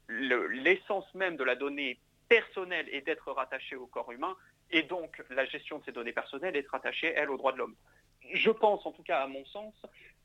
l'essence 0.09 1.11
même 1.15 1.37
de 1.37 1.43
la 1.43 1.55
donnée 1.55 1.99
personnelle 2.31 2.87
et 2.93 3.01
d'être 3.01 3.29
rattaché 3.33 3.75
au 3.75 3.87
corps 3.87 4.09
humain, 4.09 4.37
et 4.71 4.83
donc 4.83 5.21
la 5.31 5.43
gestion 5.43 5.79
de 5.79 5.83
ces 5.83 5.91
données 5.91 6.13
personnelles 6.13 6.55
est 6.55 6.67
rattachée, 6.69 7.11
elle, 7.13 7.29
aux 7.29 7.35
droits 7.35 7.51
de 7.51 7.57
l'homme. 7.57 7.75
Je 8.31 8.51
pense, 8.51 8.85
en 8.85 8.93
tout 8.93 9.03
cas 9.03 9.19
à 9.19 9.27
mon 9.27 9.43
sens, 9.43 9.73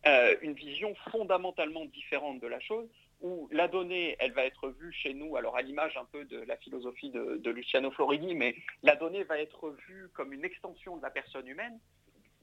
euh, 0.07 0.37
une 0.41 0.53
vision 0.53 0.95
fondamentalement 1.11 1.85
différente 1.87 2.39
de 2.39 2.47
la 2.47 2.61
chose, 2.61 2.89
où 3.23 3.49
la 3.51 3.67
donnée, 3.67 4.15
elle 4.21 4.31
va 4.31 4.45
être 4.45 4.69
vue 4.69 4.93
chez 4.93 5.15
nous, 5.15 5.35
alors 5.37 5.57
à 5.57 5.63
l'image 5.63 5.97
un 5.97 6.05
peu 6.05 6.25
de 6.25 6.39
la 6.43 6.57
philosophie 6.59 7.11
de, 7.11 7.51
Luciano 7.51 7.91
Florini, 7.91 8.37
mais 8.37 8.55
la 8.85 8.95
donnée 8.95 9.25
va 9.25 9.41
être 9.41 9.71
vue 9.89 10.09
comme 10.15 10.33
une 10.33 10.45
extension 10.45 10.97
de 10.99 11.03
la 11.03 11.11
personne 11.11 11.49
humaine. 11.49 11.77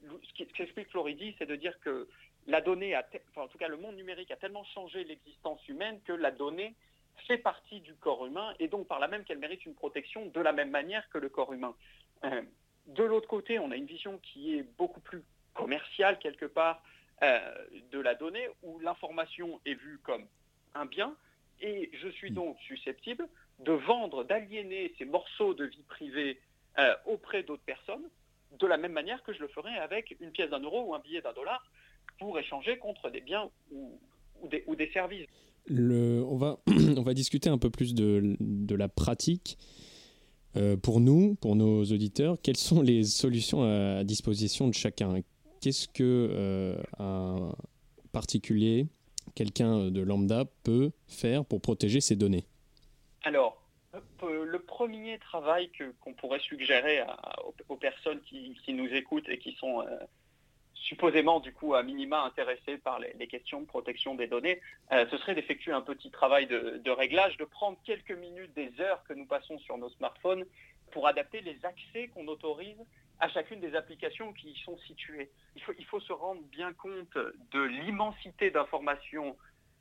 Ce 0.02 0.44
qu'explique 0.52 0.90
Floridi, 0.90 1.34
c'est 1.38 1.46
de 1.46 1.56
dire 1.56 1.80
que 1.80 2.06
la 2.46 2.60
donnée, 2.60 2.94
a 2.94 3.02
en 3.36 3.48
tout 3.48 3.56
cas 3.56 3.68
le 3.68 3.78
monde 3.78 3.96
numérique 3.96 4.30
a 4.30 4.36
tellement 4.36 4.64
changé 4.64 5.04
l'existence 5.04 5.66
humaine 5.68 5.98
que 6.04 6.12
la 6.12 6.32
donnée 6.32 6.74
fait 7.26 7.38
partie 7.38 7.80
du 7.80 7.94
corps 7.94 8.26
humain 8.26 8.54
et 8.58 8.68
donc 8.68 8.86
par 8.86 8.98
là 8.98 9.08
même 9.08 9.24
qu'elle 9.24 9.38
mérite 9.38 9.64
une 9.66 9.74
protection 9.74 10.26
de 10.26 10.40
la 10.40 10.52
même 10.52 10.70
manière 10.70 11.08
que 11.10 11.18
le 11.18 11.28
corps 11.28 11.52
humain. 11.52 11.74
Euh, 12.24 12.42
de 12.86 13.02
l'autre 13.02 13.28
côté, 13.28 13.58
on 13.58 13.70
a 13.70 13.76
une 13.76 13.86
vision 13.86 14.18
qui 14.18 14.56
est 14.56 14.62
beaucoup 14.76 15.00
plus 15.00 15.22
commerciale 15.54 16.18
quelque 16.18 16.46
part 16.46 16.82
euh, 17.22 17.66
de 17.90 18.00
la 18.00 18.14
donnée 18.14 18.48
où 18.62 18.78
l'information 18.80 19.60
est 19.64 19.74
vue 19.74 19.98
comme 20.02 20.26
un 20.74 20.84
bien 20.84 21.16
et 21.60 21.90
je 21.94 22.08
suis 22.08 22.30
donc 22.30 22.58
susceptible 22.60 23.28
de 23.60 23.72
vendre, 23.72 24.24
d'aliéner 24.24 24.92
ces 24.98 25.04
morceaux 25.04 25.54
de 25.54 25.64
vie 25.64 25.84
privée 25.84 26.40
euh, 26.78 26.94
auprès 27.06 27.42
d'autres 27.44 27.62
personnes 27.62 28.04
de 28.58 28.66
la 28.66 28.76
même 28.76 28.92
manière 28.92 29.22
que 29.22 29.32
je 29.32 29.40
le 29.40 29.48
ferais 29.48 29.78
avec 29.78 30.16
une 30.20 30.30
pièce 30.30 30.50
d'un 30.50 30.60
euro 30.60 30.82
ou 30.82 30.94
un 30.94 30.98
billet 30.98 31.20
d'un 31.20 31.32
dollar 31.32 31.64
pour 32.18 32.38
échanger 32.38 32.78
contre 32.78 33.10
des 33.10 33.20
biens 33.20 33.50
ou, 33.70 33.98
ou 34.40 34.48
des, 34.48 34.64
ou 34.66 34.76
des 34.76 34.90
services. 34.90 35.28
On, 35.70 36.36
va, 36.36 36.60
on 36.66 37.02
va 37.02 37.14
discuter 37.14 37.48
un 37.48 37.58
peu 37.58 37.70
plus 37.70 37.94
de, 37.94 38.36
de 38.40 38.74
la 38.74 38.88
pratique. 38.88 39.58
Euh, 40.56 40.76
pour 40.76 41.00
nous, 41.00 41.34
pour 41.36 41.56
nos 41.56 41.82
auditeurs, 41.84 42.36
quelles 42.40 42.56
sont 42.56 42.80
les 42.80 43.02
solutions 43.02 43.62
à 43.64 44.04
disposition 44.04 44.68
de 44.68 44.74
chacun? 44.74 45.20
Qu'est-ce 45.60 45.88
que 45.88 46.28
euh, 46.30 46.76
un 46.98 47.52
particulier, 48.12 48.86
quelqu'un 49.34 49.90
de 49.90 50.00
lambda, 50.00 50.44
peut 50.62 50.92
faire 51.08 51.44
pour 51.44 51.60
protéger 51.60 52.00
ses 52.00 52.14
données? 52.14 52.44
Alors, 53.24 53.60
le 54.22 54.58
premier 54.58 55.18
travail 55.18 55.70
qu'on 56.00 56.12
pourrait 56.12 56.40
suggérer 56.40 57.02
aux, 57.68 57.76
personnes 57.76 58.20
qui, 58.20 58.54
nous 58.68 58.88
écoutent 58.88 59.28
et 59.28 59.38
qui 59.38 59.52
sont 59.54 59.80
euh, 59.80 59.98
supposément 60.84 61.40
du 61.40 61.52
coup 61.52 61.74
à 61.74 61.82
minima 61.82 62.22
intéressés 62.22 62.76
par 62.76 62.98
les, 62.98 63.26
questions 63.26 63.60
de 63.60 63.66
protection 63.66 64.14
des 64.14 64.26
données, 64.26 64.60
euh, 64.92 65.06
ce 65.10 65.16
serait 65.16 65.34
d'effectuer 65.34 65.72
un 65.72 65.80
petit 65.80 66.10
travail 66.10 66.46
de, 66.46 66.90
réglage, 66.90 67.36
de 67.38 67.44
prendre 67.44 67.78
quelques 67.84 68.12
minutes 68.12 68.52
des 68.54 68.70
heures 68.80 69.02
que 69.04 69.14
nous 69.14 69.26
passons 69.26 69.58
sur 69.58 69.78
nos 69.78 69.88
smartphones 69.90 70.44
pour 70.92 71.08
adapter 71.08 71.40
les 71.40 71.58
accès 71.64 72.08
qu'on 72.08 72.26
autorise 72.28 72.76
à 73.18 73.28
chacune 73.28 73.60
des 73.60 73.74
applications 73.74 74.32
qui 74.34 74.50
y 74.50 74.56
sont 74.58 74.76
situées. 74.78 75.30
Il 75.56 75.62
faut, 75.62 75.72
il 75.78 75.84
faut 75.86 76.00
se 76.00 76.12
rendre 76.12 76.42
bien 76.52 76.72
compte 76.74 77.16
de 77.52 77.62
l'immensité 77.62 78.50
d'informations 78.50 79.36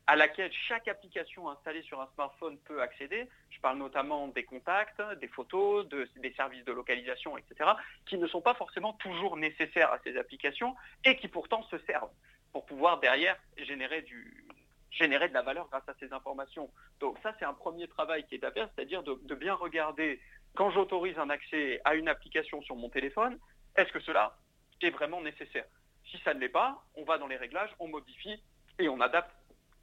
à 0.08 0.16
laquelle 0.16 0.51
chaque 0.68 0.88
application 0.88 1.49
installée 1.49 1.82
sur 1.84 2.01
un 2.01 2.08
smartphone 2.14 2.58
peut 2.66 2.82
accéder. 2.82 3.30
Je 3.49 3.60
parle 3.62 3.78
notamment 3.78 4.28
des 4.28 4.43
contacts, 4.43 5.01
des 5.22 5.28
photos, 5.28 5.88
des 5.88 6.34
services 6.34 6.66
de 6.66 6.74
localisation, 6.74 7.38
etc., 7.38 7.70
qui 8.06 8.18
ne 8.18 8.28
sont 8.28 8.41
pas 8.41 8.54
forcément 8.54 8.93
toujours 8.93 9.38
nécessaires 9.38 9.91
à 9.91 9.99
ces 10.04 10.18
applications 10.18 10.76
et 11.06 11.16
qui 11.18 11.28
pourtant 11.28 11.64
se 11.64 11.78
servent 11.80 12.12
pour 12.51 12.66
pouvoir 12.66 12.99
derrière 12.99 13.38
générer, 13.58 14.01
du, 14.01 14.45
générer 14.91 15.30
de 15.30 15.34
la 15.34 15.41
valeur 15.41 15.68
grâce 15.70 15.88
à 15.88 15.93
ces 15.99 16.12
informations. 16.12 16.70
Donc 16.99 17.18
ça, 17.24 17.34
c'est 17.39 17.45
un 17.45 17.54
premier 17.54 17.88
travail 17.88 18.26
qui 18.28 18.36
est 18.36 18.43
à 18.43 18.51
faire, 18.51 18.70
c'est-à-dire 18.76 19.04
de, 19.04 19.18
de 19.24 19.36
bien 19.36 19.54
regarder 19.54 20.20
quand 20.56 20.70
j'autorise 20.70 21.18
un 21.18 21.30
accès 21.30 21.82
à 21.84 21.95
une 21.95 22.08
application 22.08 22.62
sur 22.62 22.76
mon 22.76 22.89
téléphone, 22.89 23.39
est-ce 23.76 23.91
que 23.91 23.99
cela 24.01 24.38
est 24.82 24.91
vraiment 24.91 25.22
nécessaire? 25.22 25.66
Si 26.12 26.20
ça 26.20 26.34
ne 26.34 26.39
l'est 26.39 26.49
pas, 26.49 26.84
on 26.95 27.04
va 27.06 27.18
dans 27.18 27.28
les 27.28 27.38
réglages, 27.38 27.72
on 27.80 27.88
modifie 27.88 28.43
et 28.80 28.89
on 28.89 29.01
adapte 29.01 29.32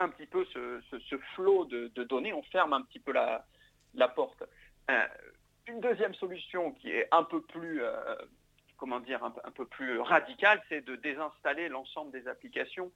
un 0.00 0.08
petit 0.08 0.26
peu 0.26 0.44
ce, 0.46 1.16
flot 1.34 1.66
de, 1.66 1.88
données, 2.04 2.32
on 2.32 2.42
ferme 2.44 2.72
un 2.72 2.82
petit 2.82 2.98
peu 2.98 3.12
la, 3.12 4.08
porte. 4.08 4.42
Euh, 4.90 5.06
une 5.68 5.80
deuxième 5.80 6.14
solution 6.14 6.72
qui 6.72 6.90
est 6.90 7.06
un 7.12 7.22
peu 7.22 7.42
plus, 7.42 7.82
euh, 7.82 8.16
comment 8.76 8.98
dire, 8.98 9.22
un, 9.22 9.50
peu 9.52 9.66
plus 9.66 10.00
radicale, 10.00 10.60
c'est 10.68 10.84
de 10.84 10.96
désinstaller 10.96 11.68
l'ensemble 11.68 12.10
des 12.10 12.26
applications 12.26 12.90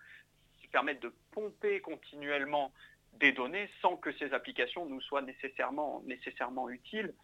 qui 0.61 0.69
permettent 0.69 1.03
de 1.03 1.13
pomper 1.31 1.81
continuellement 1.81 2.73
des 3.21 3.33
données 3.33 3.71
sans 3.81 3.97
que 3.97 4.11
ces 4.13 4.33
applications 4.33 4.87
nous 4.87 5.01
soient 5.01 5.23
nécessairement, 5.23 6.03
nécessairement 6.07 6.69
utiles. 6.69 7.15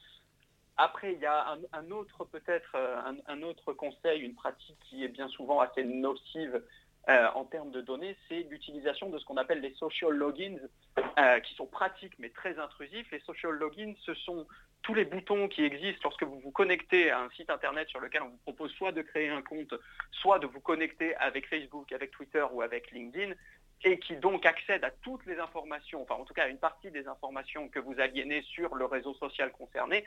Après, 0.76 1.14
il 1.14 1.18
y 1.20 1.26
a 1.26 1.58
un, 1.72 1.90
autre 1.90 2.24
peut-être 2.24 2.74
euh, 2.74 3.12
un, 3.26 3.42
autre 3.42 3.72
conseil, 3.72 4.20
une 4.20 4.34
pratique 4.34 4.78
qui 4.88 5.04
est 5.04 5.08
bien 5.08 5.28
souvent 5.28 5.60
assez 5.60 5.84
nocive 5.84 6.62
euh, 7.08 7.28
en 7.34 7.44
termes 7.44 7.70
de 7.70 7.80
données, 7.80 8.16
c'est 8.28 8.46
l'utilisation 8.50 9.08
de 9.08 9.18
ce 9.18 9.24
qu'on 9.24 9.38
appelle 9.38 9.60
les 9.60 9.74
social 9.74 10.12
logins, 10.12 10.58
euh, 11.18 11.40
qui 11.40 11.54
sont 11.54 11.66
pratiques 11.66 12.18
mais 12.18 12.28
très 12.28 12.58
intrusifs. 12.58 13.10
Les 13.10 13.20
social 13.20 13.52
logins, 13.52 13.94
ce 14.04 14.14
sont 14.14 14.46
tous 14.82 14.94
les 14.94 15.04
boutons 15.04 15.48
qui 15.48 15.64
existent 15.64 16.00
lorsque 16.04 16.22
vous 16.22 16.40
vous 16.40 16.50
connectez 16.50 17.10
à 17.10 17.20
un 17.20 17.30
site 17.30 17.50
internet 17.50 17.88
sur 17.88 18.00
lequel 18.00 18.22
on 18.22 18.28
vous 18.28 18.38
propose 18.38 18.70
soit 18.72 18.92
de 18.92 19.02
créer 19.02 19.28
un 19.28 19.42
compte, 19.42 19.74
soit 20.12 20.38
de 20.38 20.46
vous 20.46 20.60
connecter 20.60 21.14
avec 21.16 21.48
Facebook, 21.48 21.90
avec 21.92 22.10
Twitter 22.10 22.44
ou 22.52 22.62
avec 22.62 22.90
LinkedIn, 22.90 23.34
et 23.82 23.98
qui 23.98 24.16
donc 24.16 24.44
accèdent 24.44 24.84
à 24.84 24.90
toutes 24.90 25.24
les 25.26 25.38
informations, 25.38 26.02
enfin 26.02 26.14
en 26.14 26.24
tout 26.24 26.34
cas 26.34 26.44
à 26.44 26.48
une 26.48 26.58
partie 26.58 26.90
des 26.90 27.08
informations 27.08 27.68
que 27.68 27.78
vous 27.78 27.98
aliénez 27.98 28.42
sur 28.42 28.74
le 28.74 28.84
réseau 28.84 29.14
social 29.14 29.50
concerné, 29.52 30.04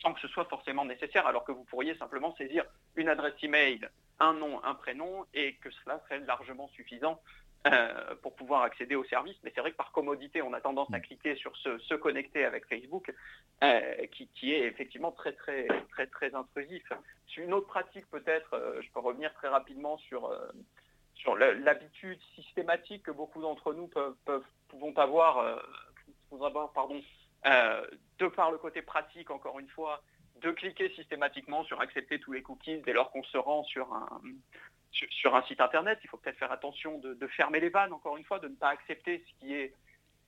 sans 0.00 0.12
que 0.12 0.20
ce 0.20 0.28
soit 0.28 0.44
forcément 0.44 0.84
nécessaire, 0.84 1.26
alors 1.26 1.44
que 1.44 1.52
vous 1.52 1.64
pourriez 1.64 1.96
simplement 1.96 2.34
saisir 2.36 2.64
une 2.94 3.08
adresse 3.08 3.34
email, 3.42 3.80
un 4.20 4.32
nom, 4.34 4.62
un 4.64 4.74
prénom, 4.74 5.26
et 5.34 5.54
que 5.56 5.70
cela 5.70 6.00
serait 6.04 6.20
largement 6.20 6.68
suffisant 6.68 7.20
euh, 7.66 8.14
pour 8.22 8.36
pouvoir 8.36 8.62
accéder 8.62 8.94
au 8.94 9.04
service. 9.04 9.36
Mais 9.42 9.50
c'est 9.52 9.60
vrai 9.60 9.72
que 9.72 9.76
par 9.76 9.90
commodité, 9.90 10.40
on 10.40 10.52
a 10.52 10.60
tendance 10.60 10.92
à 10.92 10.98
mm. 10.98 11.02
cliquer 11.02 11.34
sur 11.34 11.56
ce 11.56 11.78
se 11.78 11.94
connecter 11.94 12.44
avec 12.44 12.64
Facebook, 12.66 13.12
euh, 13.64 14.06
qui, 14.12 14.52
est 14.52 14.66
effectivement 14.66 15.10
très 15.10 15.32
très 15.32 15.66
très 15.90 16.06
très 16.06 16.34
intrusif. 16.34 16.84
Une 17.36 17.52
autre 17.52 17.66
pratique 17.66 18.06
peut-être, 18.10 18.54
euh, 18.54 18.80
je 18.82 18.90
peux 18.92 19.00
revenir 19.00 19.32
très 19.34 19.48
rapidement 19.48 19.98
sur 19.98 20.32
sur 21.14 21.34
l'habitude 21.36 22.20
systématique 22.36 23.02
que 23.02 23.10
beaucoup 23.10 23.42
d'entre 23.42 23.72
nous 23.72 23.88
peuvent, 23.88 24.14
peuvent, 24.24 24.44
vont 24.74 24.96
avoir, 24.96 25.60
avoir 26.30 26.72
pardon, 26.72 27.02
de 27.44 28.26
par 28.28 28.52
le 28.52 28.58
côté 28.58 28.82
pratique, 28.82 29.30
encore 29.30 29.58
une 29.58 29.68
fois, 29.68 30.02
de 30.42 30.50
cliquer 30.50 30.90
systématiquement 30.90 31.64
sur 31.64 31.80
accepter 31.80 32.18
tous 32.18 32.32
les 32.32 32.42
cookies 32.42 32.78
dès 32.78 32.92
lors 32.92 33.10
qu'on 33.10 33.22
se 33.24 33.38
rend 33.38 33.64
sur 33.64 33.92
un, 33.92 34.20
sur, 34.92 35.34
un 35.34 35.42
site 35.42 35.60
internet. 35.60 35.98
Il 36.04 36.08
faut 36.08 36.16
peut-être 36.16 36.38
faire 36.38 36.52
attention 36.52 36.98
de, 36.98 37.26
fermer 37.28 37.60
les 37.60 37.68
vannes, 37.68 37.92
encore 37.92 38.16
une 38.16 38.24
fois, 38.24 38.38
de 38.38 38.48
ne 38.48 38.54
pas 38.54 38.68
accepter 38.68 39.24
ce 39.26 39.40
qui 39.40 39.54
est 39.54 39.74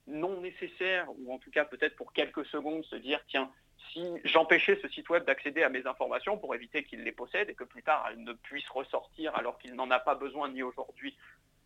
non 0.07 0.41
nécessaire, 0.41 1.07
ou 1.19 1.35
en 1.35 1.39
tout 1.39 1.51
cas 1.51 1.65
peut-être 1.65 1.97
pour 1.97 2.13
quelques 2.13 2.47
secondes 2.47 2.85
se 2.85 2.97
dire, 2.97 3.21
tiens, 3.29 3.51
si 3.93 4.03
j'empêchais 4.25 4.79
ce 4.81 4.89
site 4.89 5.09
web 5.11 5.25
d'accéder 5.25 5.63
à 5.63 5.69
mes 5.69 5.87
informations 5.87 6.39
pour 6.39 6.55
éviter 6.55 6.83
qu'il 6.85 7.03
les 7.03 7.13
possède 7.13 7.51
et 7.51 7.55
que 7.55 7.65
plus 7.65 7.83
tard 7.83 8.07
elle 8.11 8.23
ne 8.23 8.33
puisse 8.33 8.69
ressortir 8.71 9.35
alors 9.37 9.59
qu'il 9.59 9.75
n'en 9.75 9.91
a 9.91 9.99
pas 9.99 10.15
besoin 10.15 10.49
ni 10.49 10.63
aujourd'hui 10.63 11.17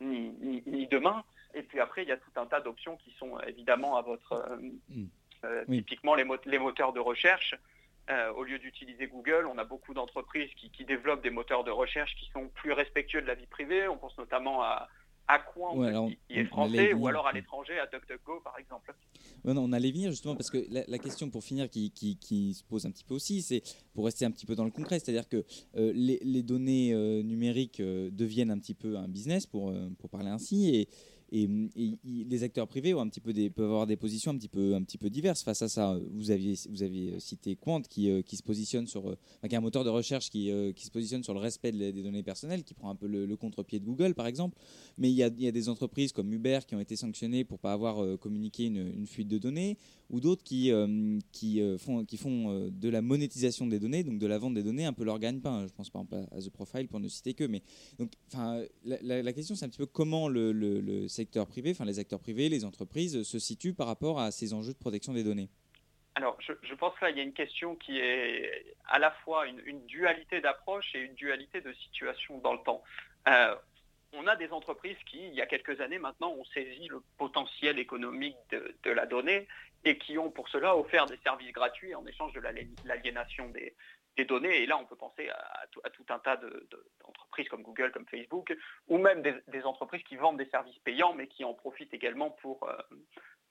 ni, 0.00 0.62
ni, 0.66 0.86
demain. 0.88 1.24
Et 1.54 1.62
puis 1.62 1.80
après, 1.80 2.02
il 2.02 2.08
y 2.08 2.12
a 2.12 2.16
tout 2.16 2.30
un 2.36 2.46
tas 2.46 2.60
d'options 2.60 2.96
qui 2.96 3.12
sont 3.12 3.38
évidemment 3.40 3.96
à 3.96 4.02
votre... 4.02 4.32
Euh, 4.32 4.56
mm. 4.88 5.08
Euh, 5.44 5.64
typiquement 5.66 6.14
les, 6.14 6.24
moteurs 6.24 6.92
de 6.92 7.00
recherche. 7.00 7.56
Euh, 8.10 8.32
au 8.32 8.42
lieu 8.42 8.58
d'utiliser 8.58 9.06
Google, 9.06 9.46
on 9.46 9.58
a 9.58 9.64
beaucoup 9.64 9.94
d'entreprises 9.94 10.50
qui, 10.56 10.84
développent 10.84 11.22
des 11.22 11.30
moteurs 11.30 11.62
de 11.62 11.70
recherche 11.70 12.14
qui 12.16 12.28
sont 12.30 12.48
plus 12.48 12.72
respectueux 12.72 13.22
de 13.22 13.26
la 13.26 13.34
vie 13.34 13.46
privée. 13.46 13.86
On 13.86 13.96
pense 13.96 14.16
notamment 14.18 14.62
à, 14.62 14.88
Aquan, 15.28 16.08
qui, 16.08 16.18
est 16.30 16.44
français, 16.46 16.92
ou 16.94 17.06
alors 17.06 17.28
à 17.28 17.32
l'étranger, 17.32 17.78
à 17.78 17.86
DuckDuckGo, 17.86 18.40
par 18.40 18.58
exemple. 18.58 18.92
on 19.44 19.72
allait 19.72 19.92
venir 19.92 20.10
justement 20.10 20.34
parce 20.34 20.50
que 20.50 20.58
la, 20.68 20.98
question 20.98 21.30
pour 21.30 21.44
finir 21.44 21.70
qui, 21.70 22.54
se 22.54 22.64
pose 22.64 22.86
un 22.86 22.90
petit 22.90 23.04
peu 23.04 23.14
aussi, 23.14 23.40
c'est 23.40 23.62
pour 23.94 24.04
rester 24.04 24.24
un 24.24 24.32
petit 24.32 24.46
peu 24.46 24.56
dans 24.56 24.64
le 24.64 24.72
concret, 24.72 24.98
c'est-à-dire 24.98 25.28
que 25.28 25.44
euh, 25.76 25.92
les, 25.94 26.42
données 26.42 26.92
numériques 27.22 27.80
deviennent 27.80 28.50
un 28.50 28.58
petit 28.58 28.74
peu 28.74 28.96
un 28.96 29.06
business, 29.06 29.46
pour, 29.46 29.72
pour 30.00 30.10
parler 30.10 30.28
ainsi, 30.28 30.74
et, 30.74 30.88
et, 31.32 31.48
les 32.04 32.42
acteurs 32.42 32.68
privés 32.68 32.92
ont 32.92 33.00
un 33.00 33.08
petit 33.08 33.20
peu 33.20 33.32
peuvent 33.32 33.64
avoir 33.64 33.86
des 33.86 33.96
positions 33.96 34.32
un 34.32 34.36
petit 34.36 34.48
peu, 34.48 34.74
un 34.74 34.82
petit 34.82 34.98
peu 34.98 35.08
diverses 35.08 35.42
face 35.42 35.62
à 35.62 35.68
ça. 35.68 35.98
Vous 36.12 36.30
aviez, 36.30 36.54
vous 36.68 36.82
aviez 36.82 37.18
cité 37.20 37.56
Quant 37.56 37.80
qui, 37.80 38.10
euh, 38.10 38.20
qui 38.20 38.36
se 38.36 38.42
positionne 38.42 38.86
sur, 38.86 39.08
euh, 39.08 39.16
qui 39.48 39.54
est 39.54 39.58
un 39.58 39.62
moteur 39.62 39.82
de 39.82 39.88
recherche 39.88 40.28
qui, 40.28 40.50
euh, 40.50 40.72
qui 40.72 40.84
se 40.84 40.90
positionne 40.90 41.24
sur 41.24 41.32
le 41.32 41.40
respect 41.40 41.72
des 41.72 42.02
données 42.02 42.22
personnelles, 42.22 42.64
qui 42.64 42.74
prend 42.74 42.90
un 42.90 42.94
peu 42.94 43.06
le, 43.06 43.36
contre-pied 43.36 43.80
de 43.80 43.84
Google 43.84 44.14
par 44.14 44.26
exemple. 44.26 44.58
Mais 44.98 45.10
il 45.10 45.14
y, 45.14 45.22
a, 45.22 45.28
il 45.28 45.42
y, 45.42 45.48
a, 45.48 45.52
des 45.52 45.70
entreprises 45.70 46.12
comme 46.12 46.30
Uber 46.32 46.60
qui 46.66 46.74
ont 46.74 46.80
été 46.80 46.96
sanctionnées 46.96 47.44
pour 47.44 47.58
pas 47.58 47.72
avoir 47.72 48.18
communiqué 48.18 48.66
une, 48.66 49.06
fuite 49.06 49.28
de 49.28 49.38
données, 49.38 49.78
ou 50.10 50.20
d'autres 50.20 50.44
qui, 50.44 50.70
qui 51.32 51.62
font, 51.78 52.04
qui 52.04 52.16
font 52.18 52.70
de 52.70 52.88
la 52.88 53.00
monétisation 53.00 53.66
des 53.66 53.80
données, 53.80 54.04
donc 54.04 54.18
de 54.18 54.26
la 54.26 54.38
vente 54.38 54.54
des 54.54 54.62
données, 54.62 54.84
un 54.84 54.92
peu 54.92 55.04
leur 55.04 55.18
gagne-pain. 55.18 55.66
Je 55.66 55.72
pense 55.72 55.88
par 55.88 56.02
exemple 56.02 56.28
à 56.30 56.40
The 56.40 56.50
Profile 56.50 56.88
pour 56.88 57.00
ne 57.00 57.08
citer 57.08 57.32
que. 57.32 57.44
Mais 57.44 57.62
donc, 57.98 58.12
enfin, 58.28 58.62
la, 58.84 59.32
question 59.32 59.54
c'est 59.54 59.64
un 59.64 59.68
petit 59.68 59.78
peu 59.78 59.86
comment 59.86 60.28
le, 60.28 60.52
le 60.52 61.08
privé, 61.48 61.70
enfin 61.70 61.84
les 61.84 61.98
acteurs 61.98 62.20
privés, 62.20 62.48
les 62.48 62.64
entreprises, 62.64 63.22
se 63.22 63.38
situent 63.38 63.74
par 63.74 63.86
rapport 63.86 64.20
à 64.20 64.30
ces 64.30 64.54
enjeux 64.54 64.72
de 64.72 64.78
protection 64.78 65.12
des 65.12 65.24
données 65.24 65.48
alors, 66.14 66.36
je, 66.40 66.74
pense 66.74 66.94
que 66.98 67.06
là, 67.06 67.10
il 67.10 67.16
y 67.16 67.20
a 67.20 67.22
une 67.22 67.32
question 67.32 67.74
qui 67.74 67.98
est 67.98 68.76
à 68.86 68.98
la 68.98 69.10
fois 69.10 69.46
une, 69.46 69.86
dualité 69.86 70.40
d'approche 70.40 70.94
et 70.94 71.00
une 71.00 71.14
dualité 71.14 71.62
de 71.62 71.72
situation 71.72 72.38
dans 72.38 72.52
le 72.52 72.58
temps. 72.58 72.82
Euh, 73.28 73.54
on 74.12 74.26
a 74.26 74.36
des 74.36 74.50
entreprises 74.50 74.98
qui, 75.06 75.26
il 75.26 75.34
y 75.34 75.40
a 75.40 75.46
quelques 75.46 75.80
années 75.80 75.98
maintenant, 75.98 76.32
ont 76.32 76.44
saisi 76.52 76.86
le 76.88 77.02
potentiel 77.16 77.78
économique 77.78 78.36
de, 78.50 78.90
la 78.90 79.06
donnée 79.06 79.48
et 79.84 79.96
qui 79.96 80.18
ont 80.18 80.30
pour 80.30 80.50
cela 80.50 80.76
offert 80.76 81.06
des 81.06 81.16
services 81.24 81.52
gratuits 81.52 81.94
en 81.94 82.06
échange 82.06 82.34
de 82.34 82.40
l'aliénation 82.84 83.48
des, 83.48 83.74
données. 84.18 84.62
Et 84.62 84.66
là, 84.66 84.78
on 84.78 84.84
peut 84.84 84.96
penser 84.96 85.28
à, 85.28 85.66
tout, 85.68 86.04
un 86.08 86.18
tas 86.18 86.36
d'entreprises 86.36 87.48
comme 87.48 87.62
Google, 87.62 87.92
comme 87.92 88.06
Facebook, 88.06 88.54
ou 88.88 88.98
même 88.98 89.22
des, 89.22 89.62
entreprises 89.64 90.02
qui 90.04 90.16
vendent 90.16 90.38
des 90.38 90.48
services 90.50 90.78
payants, 90.80 91.14
mais 91.14 91.26
qui 91.26 91.44
en 91.44 91.54
profitent 91.54 91.94
également 91.94 92.30
pour, 92.30 92.68
euh, 92.68 92.76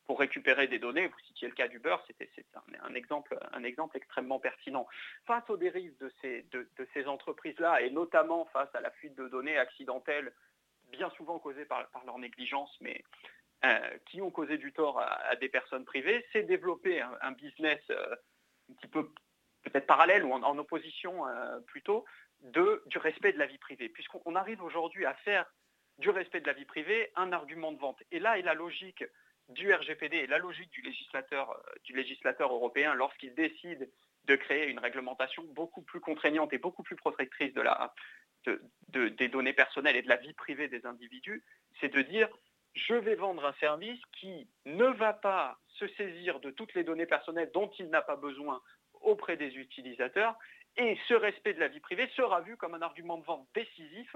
pour 0.05 0.19
récupérer 0.19 0.67
des 0.67 0.79
données. 0.79 1.07
Vous 1.07 1.19
citiez 1.27 1.47
le 1.47 1.53
cas 1.53 1.67
d'Uber, 1.67 1.95
c'est 2.19 2.45
un, 2.83 2.93
exemple, 2.93 3.37
un 3.53 3.63
exemple 3.63 3.97
extrêmement 3.97 4.39
pertinent. 4.39 4.87
Face 5.25 5.49
aux 5.49 5.57
dérives 5.57 5.97
de 5.99 6.11
ces, 6.21 6.43
de, 6.51 6.67
ces 6.93 7.07
entreprises-là, 7.07 7.81
et 7.81 7.89
notamment 7.89 8.45
face 8.45 8.73
à 8.73 8.81
la 8.81 8.91
fuite 8.91 9.15
de 9.15 9.27
données 9.27 9.57
accidentelles, 9.57 10.33
bien 10.89 11.09
souvent 11.11 11.39
causées 11.39 11.65
par, 11.65 11.87
leur 12.05 12.19
négligence, 12.19 12.75
mais 12.81 13.03
euh, 13.63 13.97
qui 14.07 14.21
ont 14.21 14.31
causé 14.31 14.57
du 14.57 14.73
tort 14.73 14.99
à, 14.99 15.35
des 15.37 15.49
personnes 15.49 15.85
privées, 15.85 16.25
c'est 16.33 16.43
développer 16.43 17.01
un, 17.01 17.31
business 17.31 17.79
euh, 17.89 18.15
un 18.69 18.73
petit 18.73 18.87
peu 18.87 19.09
peut-être 19.63 19.87
parallèle 19.87 20.23
ou 20.23 20.33
en, 20.33 20.57
opposition 20.57 21.27
euh, 21.27 21.59
plutôt 21.67 22.05
du 22.41 22.97
respect 22.97 23.33
de 23.33 23.39
la 23.39 23.45
vie 23.45 23.57
privée. 23.57 23.89
Puisqu'on 23.89 24.35
arrive 24.35 24.63
aujourd'hui 24.63 25.05
à 25.05 25.13
faire 25.13 25.45
du 25.99 26.09
respect 26.09 26.41
de 26.41 26.47
la 26.47 26.53
vie 26.53 26.65
privée 26.65 27.11
un 27.15 27.31
argument 27.31 27.71
de 27.71 27.79
vente. 27.79 28.01
Et 28.11 28.19
là 28.19 28.39
est 28.39 28.43
la 28.43 28.55
logique 28.55 29.03
du 29.49 29.73
RGPD 29.73 30.17
et 30.17 30.27
la 30.27 30.37
logique 30.37 30.71
du 30.71 30.81
législateur, 30.81 31.51
euh, 31.51 31.71
du 31.83 31.95
législateur 31.95 32.51
européen 32.51 32.93
lorsqu'il 32.93 33.33
décide 33.35 33.89
de 34.25 34.35
créer 34.35 34.67
une 34.67 34.79
réglementation 34.79 35.43
beaucoup 35.49 35.81
plus 35.81 35.99
contraignante 35.99 36.53
et 36.53 36.57
beaucoup 36.57 36.83
plus 36.83 36.95
protectrice 36.95 37.53
des 38.89 39.27
données 39.29 39.53
personnelles 39.53 39.95
et 39.95 40.03
de 40.03 40.09
la 40.09 40.17
vie 40.17 40.33
privée 40.33 40.67
des 40.67 40.85
individus, 40.85 41.43
c'est 41.79 41.89
de 41.89 42.01
dire 42.01 42.29
je 42.73 42.93
vais 42.93 43.15
vendre 43.15 43.45
un 43.45 43.53
service 43.53 43.99
qui 44.19 44.47
ne 44.65 44.85
va 44.85 45.13
pas 45.13 45.59
se 45.67 45.87
saisir 45.89 46.39
de 46.39 46.51
toutes 46.51 46.73
les 46.73 46.83
données 46.83 47.05
personnelles 47.05 47.51
dont 47.53 47.69
il 47.79 47.89
n'a 47.89 48.01
pas 48.01 48.15
besoin 48.15 48.61
auprès 49.03 49.37
des 49.37 49.55
utilisateurs 49.55 50.37
et 50.77 50.97
ce 51.07 51.13
respect 51.13 51.53
de 51.53 51.59
la 51.59 51.67
vie 51.67 51.79
privée 51.79 52.09
sera 52.15 52.41
vu 52.41 52.57
comme 52.57 52.73
un 52.73 52.81
argument 52.81 53.17
de 53.17 53.25
vente 53.25 53.47
décisif 53.53 54.15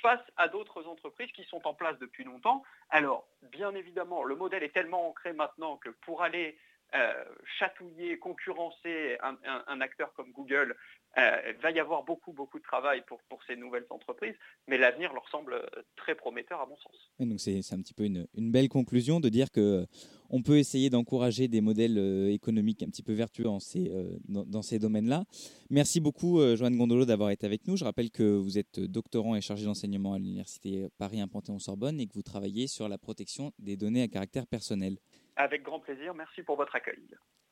face 0.00 0.20
à 0.36 0.48
d'autres 0.48 0.86
entreprises 0.86 1.32
qui 1.32 1.44
sont 1.44 1.66
en 1.66 1.74
place 1.74 1.98
depuis 1.98 2.24
longtemps. 2.24 2.62
Alors, 2.90 3.26
bien 3.50 3.74
évidemment, 3.74 4.22
le 4.22 4.36
modèle 4.36 4.62
est 4.62 4.72
tellement 4.72 5.08
ancré 5.08 5.32
maintenant 5.32 5.76
que 5.76 5.88
pour 5.88 6.22
aller 6.22 6.56
euh, 6.94 7.12
chatouiller, 7.58 8.18
concurrencer 8.18 9.18
un, 9.20 9.80
acteur 9.82 10.10
comme 10.14 10.32
Google, 10.32 10.74
euh, 11.18 11.42
il 11.46 11.60
va 11.60 11.70
y 11.70 11.80
avoir 11.80 12.02
beaucoup, 12.02 12.32
beaucoup 12.32 12.58
de 12.58 12.64
travail 12.64 13.02
pour, 13.06 13.20
ces 13.46 13.56
nouvelles 13.56 13.84
entreprises, 13.90 14.34
mais 14.66 14.78
l'avenir 14.78 15.12
leur 15.12 15.28
semble 15.28 15.52
euh, 15.52 15.66
très 15.96 16.14
prometteur 16.14 16.62
à 16.62 16.66
mon 16.66 16.78
sens. 16.78 17.12
Et 17.18 17.26
donc 17.26 17.40
c'est 17.40 17.58
un 17.72 17.82
petit 17.82 17.92
peu 17.92 18.04
une, 18.04 18.26
belle 18.34 18.70
conclusion 18.70 19.20
de 19.20 19.28
dire 19.28 19.50
que 19.50 19.84
on 20.30 20.42
peut 20.42 20.58
essayer 20.58 20.90
d'encourager 20.90 21.48
des 21.48 21.60
modèles 21.60 21.98
euh, 21.98 22.30
économiques 22.32 22.82
un 22.82 22.86
petit 22.86 23.02
peu 23.02 23.12
vertueux 23.12 23.48
en 23.48 23.60
ces, 23.60 23.90
euh, 23.90 24.10
dans, 24.28 24.44
dans 24.44 24.62
ces 24.62 24.78
domaines-là. 24.78 25.24
Merci 25.70 26.00
beaucoup, 26.00 26.40
euh, 26.40 26.56
Joanne 26.56 26.76
Gondolo, 26.76 27.04
d'avoir 27.04 27.30
été 27.30 27.46
avec 27.46 27.66
nous. 27.66 27.76
Je 27.76 27.84
rappelle 27.84 28.10
que 28.10 28.22
vous 28.22 28.58
êtes 28.58 28.80
doctorant 28.80 29.36
et 29.36 29.40
chargé 29.40 29.64
d'enseignement 29.64 30.14
à 30.14 30.18
l'Université 30.18 30.88
Paris 30.98 31.20
1 31.20 31.28
Panthéon-Sorbonne 31.28 32.00
et 32.00 32.06
que 32.06 32.14
vous 32.14 32.22
travaillez 32.22 32.66
sur 32.66 32.88
la 32.88 32.98
protection 32.98 33.52
des 33.58 33.76
données 33.76 34.02
à 34.02 34.08
caractère 34.08 34.46
personnel. 34.46 34.98
Avec 35.36 35.62
grand 35.62 35.80
plaisir, 35.80 36.14
merci 36.14 36.42
pour 36.42 36.56
votre 36.56 36.74
accueil. 36.74 36.98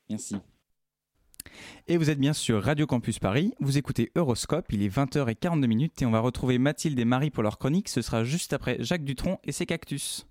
Merci. 0.09 0.35
Et 1.87 1.97
vous 1.97 2.09
êtes 2.09 2.19
bien 2.19 2.33
sur 2.33 2.61
Radio 2.61 2.85
Campus 2.85 3.19
Paris, 3.19 3.53
vous 3.59 3.77
écoutez 3.77 4.11
Euroscope, 4.15 4.65
il 4.73 4.83
est 4.83 4.93
20h42 4.93 5.65
minutes 5.65 6.01
et 6.01 6.05
on 6.05 6.11
va 6.11 6.19
retrouver 6.19 6.57
Mathilde 6.57 6.99
et 6.99 7.05
Marie 7.05 7.29
pour 7.29 7.43
leur 7.43 7.57
chronique, 7.57 7.87
ce 7.87 8.01
sera 8.01 8.25
juste 8.25 8.51
après 8.51 8.77
Jacques 8.79 9.05
Dutronc 9.05 9.39
et 9.45 9.53
ses 9.53 9.65
cactus. 9.65 10.27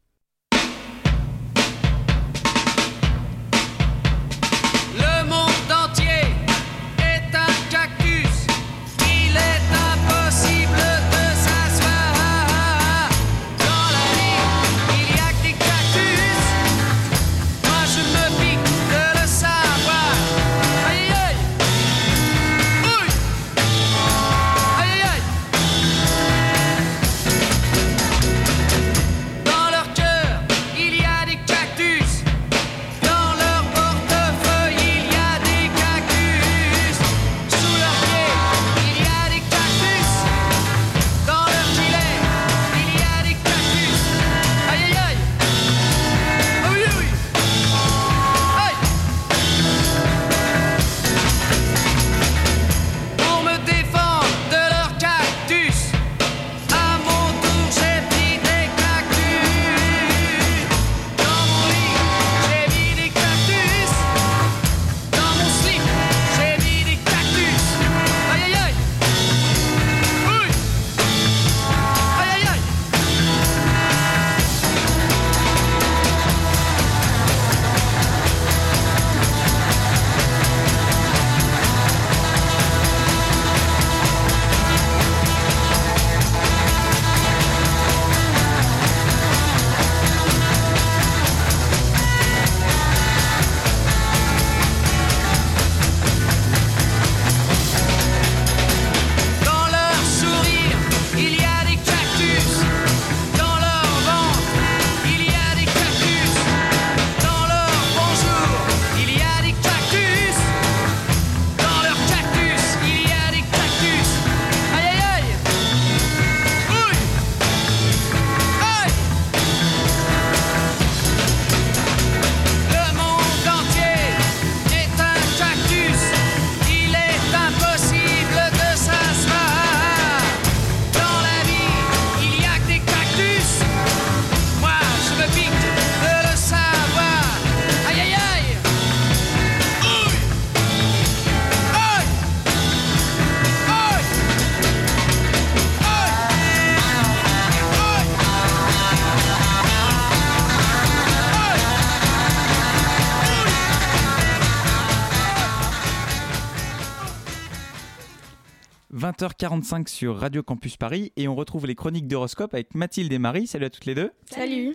20h45 158.97 159.88
sur 159.88 160.16
Radio 160.18 160.42
Campus 160.42 160.76
Paris 160.78 161.12
et 161.16 161.28
on 161.28 161.34
retrouve 161.34 161.66
les 161.66 161.74
chroniques 161.74 162.09
d'Horoscope 162.09 162.55
avec 162.55 162.74
Mathilde 162.74 163.12
et 163.12 163.18
Marie. 163.18 163.47
Salut 163.47 163.66
à 163.66 163.70
toutes 163.70 163.84
les 163.84 163.94
deux. 163.94 164.11
Salut. 164.30 164.74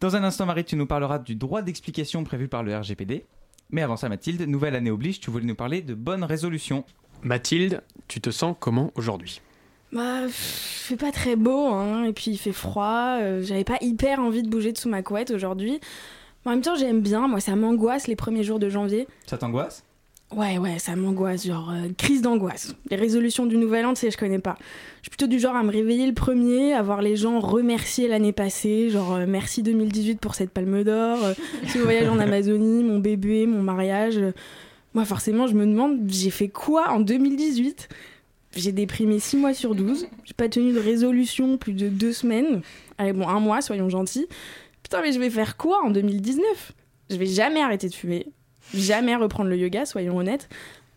Dans 0.00 0.14
un 0.14 0.22
instant, 0.22 0.46
Marie, 0.46 0.64
tu 0.64 0.76
nous 0.76 0.86
parleras 0.86 1.18
du 1.18 1.34
droit 1.34 1.62
d'explication 1.62 2.22
prévu 2.22 2.46
par 2.46 2.62
le 2.62 2.76
RGPD. 2.76 3.24
Mais 3.70 3.82
avant 3.82 3.96
ça, 3.96 4.08
Mathilde, 4.08 4.42
nouvelle 4.42 4.76
année 4.76 4.90
oblige, 4.92 5.18
tu 5.18 5.30
voulais 5.30 5.46
nous 5.46 5.56
parler 5.56 5.82
de 5.82 5.94
bonnes 5.94 6.22
résolutions. 6.22 6.84
Mathilde, 7.22 7.82
tu 8.06 8.20
te 8.20 8.30
sens 8.30 8.54
comment 8.60 8.92
aujourd'hui? 8.94 9.40
Bah, 9.92 10.22
il 10.26 10.30
fait 10.32 10.96
pas 10.96 11.10
très 11.10 11.34
beau, 11.34 11.66
hein, 11.72 12.04
et 12.04 12.12
puis 12.12 12.30
il 12.32 12.38
fait 12.38 12.52
froid. 12.52 13.18
euh, 13.20 13.42
J'avais 13.42 13.64
pas 13.64 13.78
hyper 13.80 14.20
envie 14.20 14.42
de 14.44 14.48
bouger 14.48 14.72
de 14.72 14.78
sous 14.78 14.88
ma 14.88 15.02
couette 15.02 15.32
aujourd'hui. 15.32 15.80
Mais 16.44 16.52
en 16.52 16.54
même 16.54 16.62
temps, 16.62 16.76
j'aime 16.76 17.00
bien. 17.00 17.26
Moi, 17.26 17.40
ça 17.40 17.56
m'angoisse 17.56 18.06
les 18.06 18.14
premiers 18.14 18.44
jours 18.44 18.60
de 18.60 18.68
janvier. 18.68 19.08
Ça 19.26 19.38
t'angoisse? 19.38 19.82
Ouais, 20.34 20.58
ouais, 20.58 20.80
ça 20.80 20.96
m'angoisse, 20.96 21.46
genre 21.46 21.70
euh, 21.70 21.88
crise 21.96 22.20
d'angoisse. 22.20 22.74
Les 22.90 22.96
résolutions 22.96 23.46
du 23.46 23.56
nouvel 23.56 23.86
an, 23.86 23.94
tu 23.94 24.00
sais, 24.00 24.10
je 24.10 24.18
connais 24.18 24.40
pas. 24.40 24.56
Je 24.98 25.02
suis 25.02 25.10
plutôt 25.10 25.28
du 25.28 25.38
genre 25.38 25.54
à 25.54 25.62
me 25.62 25.70
réveiller 25.70 26.04
le 26.06 26.14
premier, 26.14 26.72
à 26.72 26.82
voir 26.82 27.00
les 27.00 27.14
gens 27.14 27.38
remercier 27.38 28.08
l'année 28.08 28.32
passée, 28.32 28.90
genre 28.90 29.14
euh, 29.14 29.24
merci 29.28 29.62
2018 29.62 30.18
pour 30.18 30.34
cette 30.34 30.50
palme 30.50 30.82
d'or, 30.82 31.24
euh, 31.24 31.34
ce 31.68 31.78
voyage 31.78 32.08
en 32.08 32.18
Amazonie, 32.18 32.82
mon 32.82 32.98
bébé, 32.98 33.46
mon 33.46 33.62
mariage. 33.62 34.20
Moi, 34.94 35.04
forcément, 35.04 35.46
je 35.46 35.54
me 35.54 35.64
demande, 35.64 36.00
j'ai 36.08 36.30
fait 36.30 36.48
quoi 36.48 36.90
en 36.90 36.98
2018 36.98 37.88
J'ai 38.56 38.72
déprimé 38.72 39.20
6 39.20 39.36
mois 39.36 39.54
sur 39.54 39.76
12, 39.76 40.08
j'ai 40.24 40.34
pas 40.34 40.48
tenu 40.48 40.72
de 40.72 40.80
résolution 40.80 41.56
plus 41.56 41.72
de 41.72 41.88
2 41.88 42.12
semaines. 42.12 42.62
Allez, 42.98 43.12
bon, 43.12 43.28
un 43.28 43.38
mois, 43.38 43.60
soyons 43.60 43.88
gentils. 43.88 44.26
Putain, 44.82 45.02
mais 45.02 45.12
je 45.12 45.20
vais 45.20 45.30
faire 45.30 45.56
quoi 45.56 45.84
en 45.84 45.90
2019 45.90 46.72
Je 47.10 47.16
vais 47.16 47.26
jamais 47.26 47.60
arrêter 47.60 47.88
de 47.88 47.94
fumer, 47.94 48.26
jamais 48.74 49.16
reprendre 49.16 49.50
le 49.50 49.56
yoga, 49.56 49.86
soyons 49.86 50.16
honnêtes. 50.16 50.48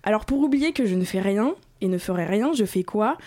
Alors 0.03 0.25
pour 0.25 0.39
oublier 0.39 0.71
que 0.71 0.85
je 0.85 0.95
ne 0.95 1.03
fais 1.03 1.19
rien 1.19 1.55
et 1.81 1.87
ne 1.87 1.97
ferai 1.97 2.25
rien, 2.25 2.53
je 2.53 2.65
fais 2.65 2.83
quoi? 2.83 3.17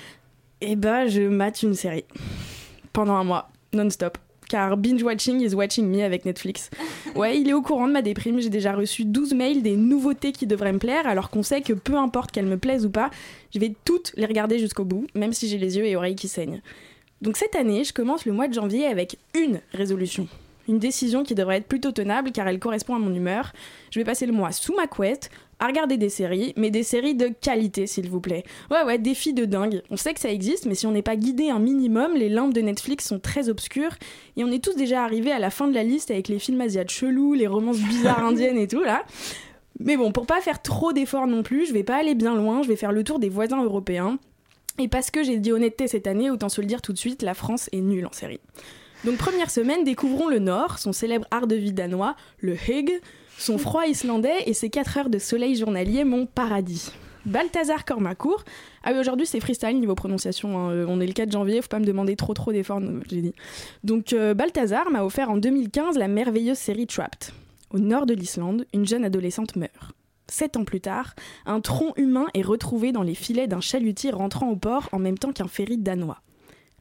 Eh 0.60 0.76
ben, 0.76 1.06
je 1.08 1.22
mate 1.22 1.62
une 1.62 1.74
série. 1.74 2.04
Pendant 2.92 3.14
un 3.14 3.24
mois. 3.24 3.50
non-stop. 3.72 4.18
Car 4.48 4.76
binge 4.76 5.02
watching 5.02 5.40
is 5.40 5.54
watching 5.54 5.86
me 5.86 6.02
avec 6.02 6.24
Netflix. 6.24 6.70
Ouais, 7.14 7.38
il 7.38 7.48
est 7.48 7.52
au 7.54 7.62
courant 7.62 7.88
de 7.88 7.92
ma 7.92 8.02
déprime. 8.02 8.40
J'ai 8.40 8.50
déjà 8.50 8.74
reçu 8.74 9.04
12 9.04 9.32
mails 9.32 9.62
des 9.62 9.76
nouveautés 9.76 10.32
qui 10.32 10.46
devraient 10.46 10.72
me 10.72 10.78
plaire, 10.78 11.06
alors 11.06 11.30
qu'on 11.30 11.42
sait 11.42 11.62
que 11.62 11.72
peu 11.72 11.96
importe 11.96 12.30
qu'elles 12.32 12.46
me 12.46 12.58
plaisent 12.58 12.84
ou 12.84 12.90
pas, 12.90 13.10
je 13.54 13.58
vais 13.58 13.74
toutes 13.84 14.12
les 14.16 14.26
regarder 14.26 14.58
jusqu'au 14.58 14.84
bout, 14.84 15.06
même 15.14 15.32
si 15.32 15.48
j'ai 15.48 15.58
les 15.58 15.78
yeux 15.78 15.86
et 15.86 15.96
oreilles 15.96 16.16
qui 16.16 16.28
saignent. 16.28 16.60
Donc 17.22 17.36
cette 17.36 17.54
année, 17.54 17.84
je 17.84 17.92
commence 17.92 18.26
le 18.26 18.32
mois 18.32 18.48
de 18.48 18.54
janvier 18.54 18.86
avec 18.86 19.16
une 19.34 19.60
résolution. 19.72 20.28
Une 20.72 20.78
décision 20.78 21.22
qui 21.22 21.34
devrait 21.34 21.58
être 21.58 21.66
plutôt 21.66 21.92
tenable 21.92 22.32
car 22.32 22.48
elle 22.48 22.58
correspond 22.58 22.94
à 22.94 22.98
mon 22.98 23.14
humeur. 23.14 23.52
Je 23.90 24.00
vais 24.00 24.06
passer 24.06 24.24
le 24.24 24.32
mois 24.32 24.52
sous 24.52 24.74
ma 24.74 24.86
couette 24.86 25.28
à 25.58 25.66
regarder 25.66 25.98
des 25.98 26.08
séries, 26.08 26.54
mais 26.56 26.70
des 26.70 26.82
séries 26.82 27.14
de 27.14 27.28
qualité 27.28 27.86
s'il 27.86 28.08
vous 28.08 28.22
plaît. 28.22 28.42
Ouais 28.70 28.82
ouais, 28.82 28.96
défi 28.96 29.34
de 29.34 29.44
dingue. 29.44 29.82
On 29.90 29.98
sait 29.98 30.14
que 30.14 30.20
ça 30.20 30.32
existe, 30.32 30.64
mais 30.64 30.74
si 30.74 30.86
on 30.86 30.92
n'est 30.92 31.02
pas 31.02 31.14
guidé 31.14 31.50
un 31.50 31.58
minimum, 31.58 32.14
les 32.14 32.30
lampes 32.30 32.54
de 32.54 32.62
Netflix 32.62 33.06
sont 33.06 33.20
très 33.20 33.50
obscures 33.50 33.94
et 34.38 34.44
on 34.44 34.50
est 34.50 34.64
tous 34.64 34.74
déjà 34.74 35.04
arrivés 35.04 35.30
à 35.30 35.38
la 35.38 35.50
fin 35.50 35.68
de 35.68 35.74
la 35.74 35.84
liste 35.84 36.10
avec 36.10 36.28
les 36.28 36.38
films 36.38 36.62
asiates 36.62 36.90
chelous, 36.90 37.34
les 37.34 37.46
romances 37.46 37.80
bizarres 37.80 38.24
indiennes 38.24 38.56
et 38.56 38.66
tout 38.66 38.82
là. 38.82 39.04
Mais 39.78 39.98
bon, 39.98 40.10
pour 40.10 40.24
pas 40.24 40.40
faire 40.40 40.62
trop 40.62 40.94
d'efforts 40.94 41.26
non 41.26 41.42
plus, 41.42 41.66
je 41.66 41.74
vais 41.74 41.84
pas 41.84 41.96
aller 41.96 42.14
bien 42.14 42.34
loin, 42.34 42.62
je 42.62 42.68
vais 42.68 42.76
faire 42.76 42.92
le 42.92 43.04
tour 43.04 43.18
des 43.18 43.28
voisins 43.28 43.62
européens. 43.62 44.18
Et 44.78 44.88
parce 44.88 45.10
que 45.10 45.22
j'ai 45.22 45.36
dit 45.36 45.52
honnêteté 45.52 45.86
cette 45.86 46.06
année, 46.06 46.30
autant 46.30 46.48
se 46.48 46.62
le 46.62 46.66
dire 46.66 46.80
tout 46.80 46.94
de 46.94 46.98
suite, 46.98 47.20
la 47.20 47.34
France 47.34 47.68
est 47.72 47.82
nulle 47.82 48.06
en 48.06 48.12
série. 48.12 48.40
Donc 49.04 49.16
première 49.16 49.50
semaine, 49.50 49.82
découvrons 49.84 50.28
le 50.28 50.38
Nord, 50.38 50.78
son 50.78 50.92
célèbre 50.92 51.26
art 51.30 51.46
de 51.48 51.56
vie 51.56 51.72
danois, 51.72 52.14
le 52.38 52.54
Hygge, 52.54 52.92
son 53.36 53.58
froid 53.58 53.86
islandais 53.86 54.44
et 54.46 54.54
ses 54.54 54.70
4 54.70 54.96
heures 54.98 55.10
de 55.10 55.18
soleil 55.18 55.56
journalier, 55.56 56.04
mon 56.04 56.26
paradis. 56.26 56.92
Balthazar 57.26 57.84
Kormakour. 57.84 58.44
Ah 58.84 58.90
oui, 58.92 58.98
aujourd'hui 58.98 59.26
c'est 59.26 59.40
freestyle 59.40 59.78
niveau 59.78 59.94
prononciation. 59.94 60.58
hein. 60.58 60.70
Euh, 60.72 60.86
On 60.88 61.00
est 61.00 61.06
le 61.06 61.12
4 61.12 61.30
janvier, 61.32 61.62
faut 61.62 61.68
pas 61.68 61.78
me 61.80 61.84
demander 61.84 62.14
trop 62.16 62.34
trop 62.34 62.52
d'efforts, 62.52 62.80
j'ai 63.08 63.22
dit. 63.22 63.34
Donc 63.84 64.12
euh, 64.12 64.34
Balthazar 64.34 64.90
m'a 64.90 65.04
offert 65.04 65.30
en 65.30 65.36
2015 65.36 65.98
la 65.98 66.08
merveilleuse 66.08 66.58
série 66.58 66.86
Trapped. 66.86 67.30
Au 67.70 67.78
nord 67.78 68.06
de 68.06 68.14
l'Islande, 68.14 68.66
une 68.74 68.86
jeune 68.86 69.04
adolescente 69.04 69.56
meurt. 69.56 69.92
Sept 70.28 70.56
ans 70.56 70.64
plus 70.64 70.80
tard, 70.80 71.14
un 71.46 71.60
tronc 71.60 71.92
humain 71.96 72.26
est 72.34 72.42
retrouvé 72.42 72.92
dans 72.92 73.02
les 73.02 73.14
filets 73.14 73.46
d'un 73.48 73.60
chalutier 73.60 74.10
rentrant 74.10 74.48
au 74.50 74.56
port 74.56 74.88
en 74.92 74.98
même 74.98 75.18
temps 75.18 75.32
qu'un 75.32 75.48
ferry 75.48 75.78
danois. 75.78 76.18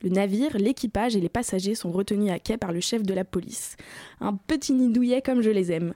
Le 0.01 0.09
navire, 0.09 0.57
l'équipage 0.57 1.15
et 1.15 1.19
les 1.19 1.29
passagers 1.29 1.75
sont 1.75 1.91
retenus 1.91 2.31
à 2.31 2.39
quai 2.39 2.57
par 2.57 2.71
le 2.71 2.79
chef 2.79 3.03
de 3.03 3.13
la 3.13 3.23
police. 3.23 3.75
Un 4.19 4.35
petit 4.35 4.73
nid 4.73 4.89
douillet 4.89 5.21
comme 5.21 5.41
je 5.41 5.49
les 5.49 5.71
aime. 5.71 5.93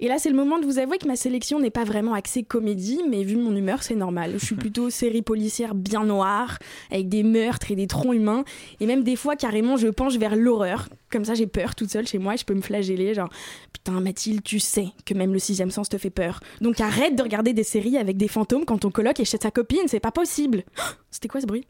Et 0.00 0.06
là, 0.06 0.18
c'est 0.18 0.30
le 0.30 0.36
moment 0.36 0.60
de 0.60 0.64
vous 0.64 0.78
avouer 0.78 0.98
que 0.98 1.08
ma 1.08 1.16
sélection 1.16 1.58
n'est 1.58 1.70
pas 1.70 1.82
vraiment 1.82 2.14
axée 2.14 2.44
comédie, 2.44 3.00
mais 3.08 3.24
vu 3.24 3.36
mon 3.36 3.54
humeur, 3.56 3.82
c'est 3.82 3.96
normal. 3.96 4.34
Je 4.38 4.44
suis 4.44 4.54
plutôt 4.56 4.90
série 4.90 5.22
policière 5.22 5.74
bien 5.74 6.04
noire, 6.04 6.58
avec 6.92 7.08
des 7.08 7.24
meurtres 7.24 7.72
et 7.72 7.74
des 7.74 7.88
troncs 7.88 8.14
humains, 8.14 8.44
et 8.78 8.86
même 8.86 9.02
des 9.02 9.16
fois, 9.16 9.34
carrément, 9.34 9.76
je 9.76 9.88
penche 9.88 10.16
vers 10.16 10.36
l'horreur. 10.36 10.88
Comme 11.10 11.24
ça, 11.24 11.34
j'ai 11.34 11.48
peur 11.48 11.74
toute 11.74 11.90
seule 11.90 12.06
chez 12.06 12.18
moi 12.18 12.34
et 12.34 12.36
je 12.36 12.44
peux 12.44 12.54
me 12.54 12.60
flageller, 12.60 13.14
genre 13.14 13.30
Putain, 13.72 14.00
Mathilde, 14.00 14.42
tu 14.44 14.60
sais 14.60 14.88
que 15.04 15.14
même 15.14 15.32
le 15.32 15.38
sixième 15.38 15.70
sens 15.70 15.88
te 15.88 15.98
fait 15.98 16.10
peur. 16.10 16.40
Donc 16.60 16.80
arrête 16.80 17.16
de 17.16 17.22
regarder 17.22 17.52
des 17.52 17.64
séries 17.64 17.96
avec 17.96 18.16
des 18.16 18.28
fantômes 18.28 18.64
quand 18.64 18.78
ton 18.78 18.90
coloc 18.90 19.18
est 19.18 19.24
chez 19.24 19.38
sa 19.38 19.50
copine, 19.50 19.88
c'est 19.88 20.00
pas 20.00 20.12
possible. 20.12 20.62
C'était 21.10 21.28
quoi 21.28 21.40
ce 21.40 21.46
bruit? 21.46 21.66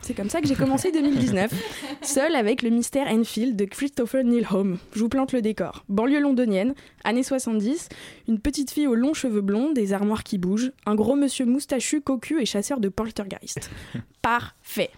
C'est 0.00 0.14
comme 0.14 0.30
ça 0.30 0.40
que 0.40 0.48
j'ai 0.48 0.54
commencé 0.54 0.92
2019, 0.92 1.52
seul 2.02 2.34
avec 2.34 2.62
le 2.62 2.70
mystère 2.70 3.06
Enfield 3.08 3.56
de 3.56 3.64
Christopher 3.64 4.24
Neil 4.24 4.46
Home. 4.50 4.78
Je 4.94 5.00
vous 5.00 5.08
plante 5.08 5.32
le 5.32 5.42
décor. 5.42 5.84
Banlieue 5.88 6.20
londonienne, 6.20 6.74
années 7.04 7.22
70, 7.22 7.88
une 8.28 8.38
petite 8.38 8.70
fille 8.70 8.86
aux 8.86 8.94
longs 8.94 9.14
cheveux 9.14 9.40
blonds, 9.40 9.72
des 9.72 9.92
armoires 9.92 10.24
qui 10.24 10.38
bougent, 10.38 10.72
un 10.86 10.94
gros 10.94 11.16
monsieur 11.16 11.44
moustachu, 11.46 12.00
cocu 12.00 12.40
et 12.40 12.46
chasseur 12.46 12.80
de 12.80 12.88
poltergeist. 12.88 13.70
Parfait. 14.22 14.90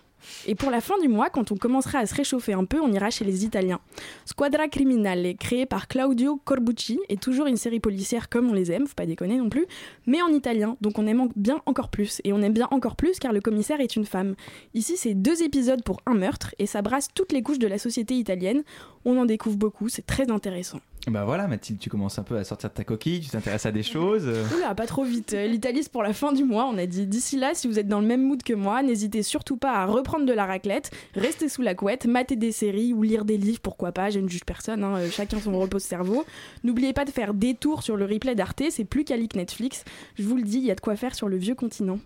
Et 0.47 0.55
pour 0.55 0.71
la 0.71 0.81
fin 0.81 0.99
du 1.01 1.09
mois, 1.09 1.31
quand 1.31 1.53
on 1.53 1.57
commencera 1.57 1.99
à 1.99 2.07
se 2.07 2.15
réchauffer 2.15 2.53
un 2.53 2.65
peu, 2.65 2.81
on 2.81 2.93
ira 2.93 3.11
chez 3.11 3.25
les 3.25 3.45
Italiens. 3.45 3.81
Squadra 4.25 4.69
Criminale, 4.69 5.35
créée 5.39 5.67
par 5.67 5.89
Claudio 5.89 6.41
Corbucci, 6.45 6.99
est 7.09 7.21
toujours 7.21 7.47
une 7.47 7.57
série 7.57 7.81
policière 7.81 8.29
comme 8.29 8.51
on 8.51 8.53
les 8.53 8.73
aime, 8.73 8.87
faut 8.87 8.95
pas 8.95 9.07
déconner 9.07 9.37
non 9.37 9.49
plus, 9.49 9.67
mais 10.07 10.23
en 10.23 10.29
italien, 10.29 10.77
donc 10.81 10.99
on 10.99 11.07
aime 11.07 11.21
en- 11.21 11.29
bien 11.37 11.61
encore 11.67 11.89
plus. 11.89 12.21
Et 12.25 12.33
on 12.33 12.43
aime 12.43 12.53
bien 12.53 12.69
encore 12.71 12.97
plus 12.97 13.19
car 13.19 13.33
le 13.33 13.41
commissaire 13.41 13.81
est 13.81 13.97
une 13.97 14.07
femme. 14.07 14.35
Ici, 14.75 14.97
c'est 14.97 15.15
deux 15.15 15.43
épisodes 15.43 15.83
pour 15.83 16.01
un 16.07 16.15
meurtre, 16.15 16.55
et 16.59 16.67
ça 16.67 16.83
brasse 16.83 17.09
toutes 17.15 17.33
les 17.33 17.43
couches 17.43 17.59
de 17.59 17.67
la 17.67 17.79
société 17.79 18.15
italienne. 18.15 18.63
On 19.05 19.17
en 19.19 19.25
découvre 19.25 19.57
beaucoup, 19.57 19.89
c'est 19.89 20.07
très 20.07 20.31
intéressant. 20.31 20.81
Bah 21.09 21.25
voilà, 21.25 21.49
Mathilde, 21.49 21.81
tu 21.81 21.91
commences 21.91 22.21
un 22.21 22.23
peu 22.23 22.37
à 22.37 22.45
sortir 22.45 22.71
de 22.71 22.75
ta 22.75 22.85
coquille, 22.85 23.21
tu 23.21 23.29
t'intéresses 23.31 23.67
à 23.67 23.73
des 23.73 23.83
choses. 23.83 24.31
Oula, 24.57 24.73
pas 24.75 24.87
trop 24.87 25.03
vite. 25.03 25.35
Euh, 25.35 25.49
L'Italie, 25.49 25.83
c'est 25.83 25.91
pour 25.91 26.05
la 26.05 26.13
fin 26.13 26.33
du 26.33 26.45
mois. 26.45 26.67
On 26.73 26.79
a 26.79 26.87
dit 26.87 27.07
d'ici 27.07 27.37
là, 27.37 27.51
si 27.55 27.67
vous 27.67 27.81
êtes 27.81 27.89
dans 27.89 28.01
le 28.01 28.07
même 28.07 28.23
mood 28.23 28.43
que 28.45 28.53
moi, 28.53 28.85
n'hésitez 28.85 29.25
surtout 29.25 29.57
pas 29.57 29.73
à 29.73 29.87
reprendre 29.87 30.27
de 30.27 30.33
la 30.33 30.47
raclette, 30.47 30.93
rester 31.17 31.49
sous 31.49 31.63
la 31.63 31.75
couette, 31.75 32.07
mater 32.07 32.37
des 32.37 32.53
séries 32.53 32.93
ou 32.93 33.03
lire 33.03 33.25
des 33.25 33.37
livres, 33.37 33.61
pourquoi 33.61 33.91
pas. 33.91 34.11
Je 34.11 34.21
ne 34.21 34.29
juge 34.29 34.45
personne, 34.45 34.85
hein, 34.85 34.97
euh, 34.97 35.11
chacun 35.11 35.41
son 35.41 35.59
repose 35.59 35.83
cerveau. 35.83 36.25
N'oubliez 36.63 36.93
pas 36.93 37.05
de 37.05 37.11
faire 37.11 37.35
des 37.35 37.55
tours 37.55 37.83
sur 37.83 37.97
le 37.97 38.05
replay 38.05 38.37
d'Arte, 38.37 38.63
c'est 38.71 38.85
plus 38.85 39.03
quali 39.05 39.27
que 39.29 39.39
Netflix. 39.39 39.85
Je 40.17 40.23
vous 40.23 40.37
le 40.37 40.43
dis, 40.43 40.59
il 40.59 40.65
y 40.65 40.71
a 40.71 40.77
de 40.77 40.81
quoi 40.81 40.95
faire 40.95 41.17
sur 41.17 41.29
le 41.29 41.37
vieux 41.37 41.57
continent. 41.57 41.99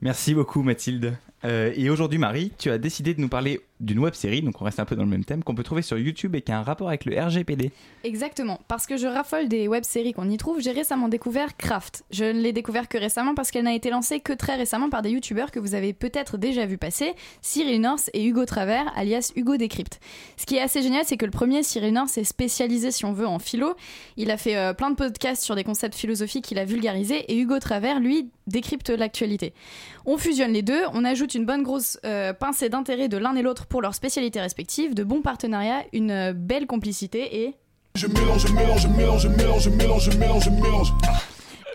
Merci 0.00 0.34
beaucoup, 0.34 0.62
Mathilde. 0.62 1.16
Euh, 1.44 1.72
et 1.76 1.90
aujourd'hui, 1.90 2.18
Marie, 2.18 2.52
tu 2.58 2.70
as 2.70 2.78
décidé 2.78 3.12
de 3.14 3.20
nous 3.20 3.28
parler 3.28 3.60
d'une 3.80 3.98
web 3.98 4.14
série, 4.14 4.42
donc 4.42 4.60
on 4.60 4.64
reste 4.64 4.80
un 4.80 4.84
peu 4.84 4.96
dans 4.96 5.04
le 5.04 5.10
même 5.10 5.24
thème, 5.24 5.44
qu'on 5.44 5.54
peut 5.54 5.62
trouver 5.62 5.82
sur 5.82 5.98
YouTube 5.98 6.34
et 6.34 6.42
qui 6.42 6.52
a 6.52 6.58
un 6.58 6.62
rapport 6.62 6.88
avec 6.88 7.04
le 7.04 7.20
RGPD. 7.20 7.72
Exactement, 8.04 8.60
parce 8.68 8.86
que 8.86 8.96
je 8.96 9.06
raffole 9.06 9.48
des 9.48 9.68
web-séries 9.68 10.12
qu'on 10.12 10.28
y 10.30 10.36
trouve, 10.36 10.60
j'ai 10.60 10.72
récemment 10.72 11.08
découvert 11.08 11.56
Craft. 11.56 12.04
Je 12.10 12.24
ne 12.24 12.40
l'ai 12.40 12.52
découvert 12.52 12.88
que 12.88 12.98
récemment 12.98 13.34
parce 13.34 13.50
qu'elle 13.50 13.64
n'a 13.64 13.74
été 13.74 13.90
lancée 13.90 14.20
que 14.20 14.32
très 14.32 14.56
récemment 14.56 14.88
par 14.88 15.02
des 15.02 15.10
youtubeurs 15.10 15.50
que 15.50 15.58
vous 15.58 15.74
avez 15.74 15.92
peut-être 15.92 16.38
déjà 16.38 16.66
vu 16.66 16.78
passer, 16.78 17.14
Cyril 17.42 17.80
North 17.80 18.10
et 18.14 18.24
Hugo 18.24 18.44
Travers, 18.44 18.90
alias 18.96 19.32
Hugo 19.36 19.56
Décrypte. 19.56 20.00
Ce 20.36 20.46
qui 20.46 20.56
est 20.56 20.62
assez 20.62 20.82
génial, 20.82 21.04
c'est 21.04 21.16
que 21.16 21.26
le 21.26 21.30
premier, 21.30 21.62
Cyril 21.62 21.92
North, 21.92 22.16
est 22.16 22.24
spécialisé, 22.24 22.90
si 22.90 23.04
on 23.04 23.12
veut, 23.12 23.26
en 23.26 23.38
philo. 23.38 23.74
Il 24.16 24.30
a 24.30 24.36
fait 24.36 24.56
euh, 24.56 24.72
plein 24.72 24.90
de 24.90 24.96
podcasts 24.96 25.42
sur 25.42 25.54
des 25.54 25.64
concepts 25.64 25.94
philosophiques 25.94 26.44
qu'il 26.44 26.58
a 26.58 26.64
vulgarisés, 26.64 27.30
et 27.30 27.38
Hugo 27.38 27.58
Travers, 27.58 28.00
lui, 28.00 28.30
décrypte 28.46 28.90
l'actualité. 28.90 29.52
On 30.04 30.18
fusionne 30.18 30.52
les 30.52 30.62
deux, 30.62 30.82
on 30.92 31.04
ajoute 31.04 31.34
une 31.34 31.44
bonne 31.44 31.62
grosse 31.62 31.98
euh, 32.04 32.32
pincée 32.32 32.68
d'intérêt 32.68 33.08
de 33.08 33.16
l'un 33.16 33.34
et 33.34 33.42
l'autre 33.42 33.65
pour 33.68 33.82
leurs 33.82 33.94
spécialités 33.94 34.40
respectives, 34.40 34.94
de 34.94 35.04
bons 35.04 35.22
partenariats, 35.22 35.84
une 35.92 36.10
euh, 36.10 36.32
belle 36.32 36.66
complicité 36.66 37.42
et... 37.42 37.54
Je 37.94 38.06
mélange, 38.06 38.46
je 38.46 38.52
mélange, 38.52 38.82
je 38.82 38.88
mélange, 38.88 39.22
je 39.22 39.28
mélange, 39.28 39.62
je 39.62 39.70
mélange, 39.70 40.04
je 40.04 40.18
mélange, 40.18 40.44
je 40.44 40.50
mélange. 40.50 40.92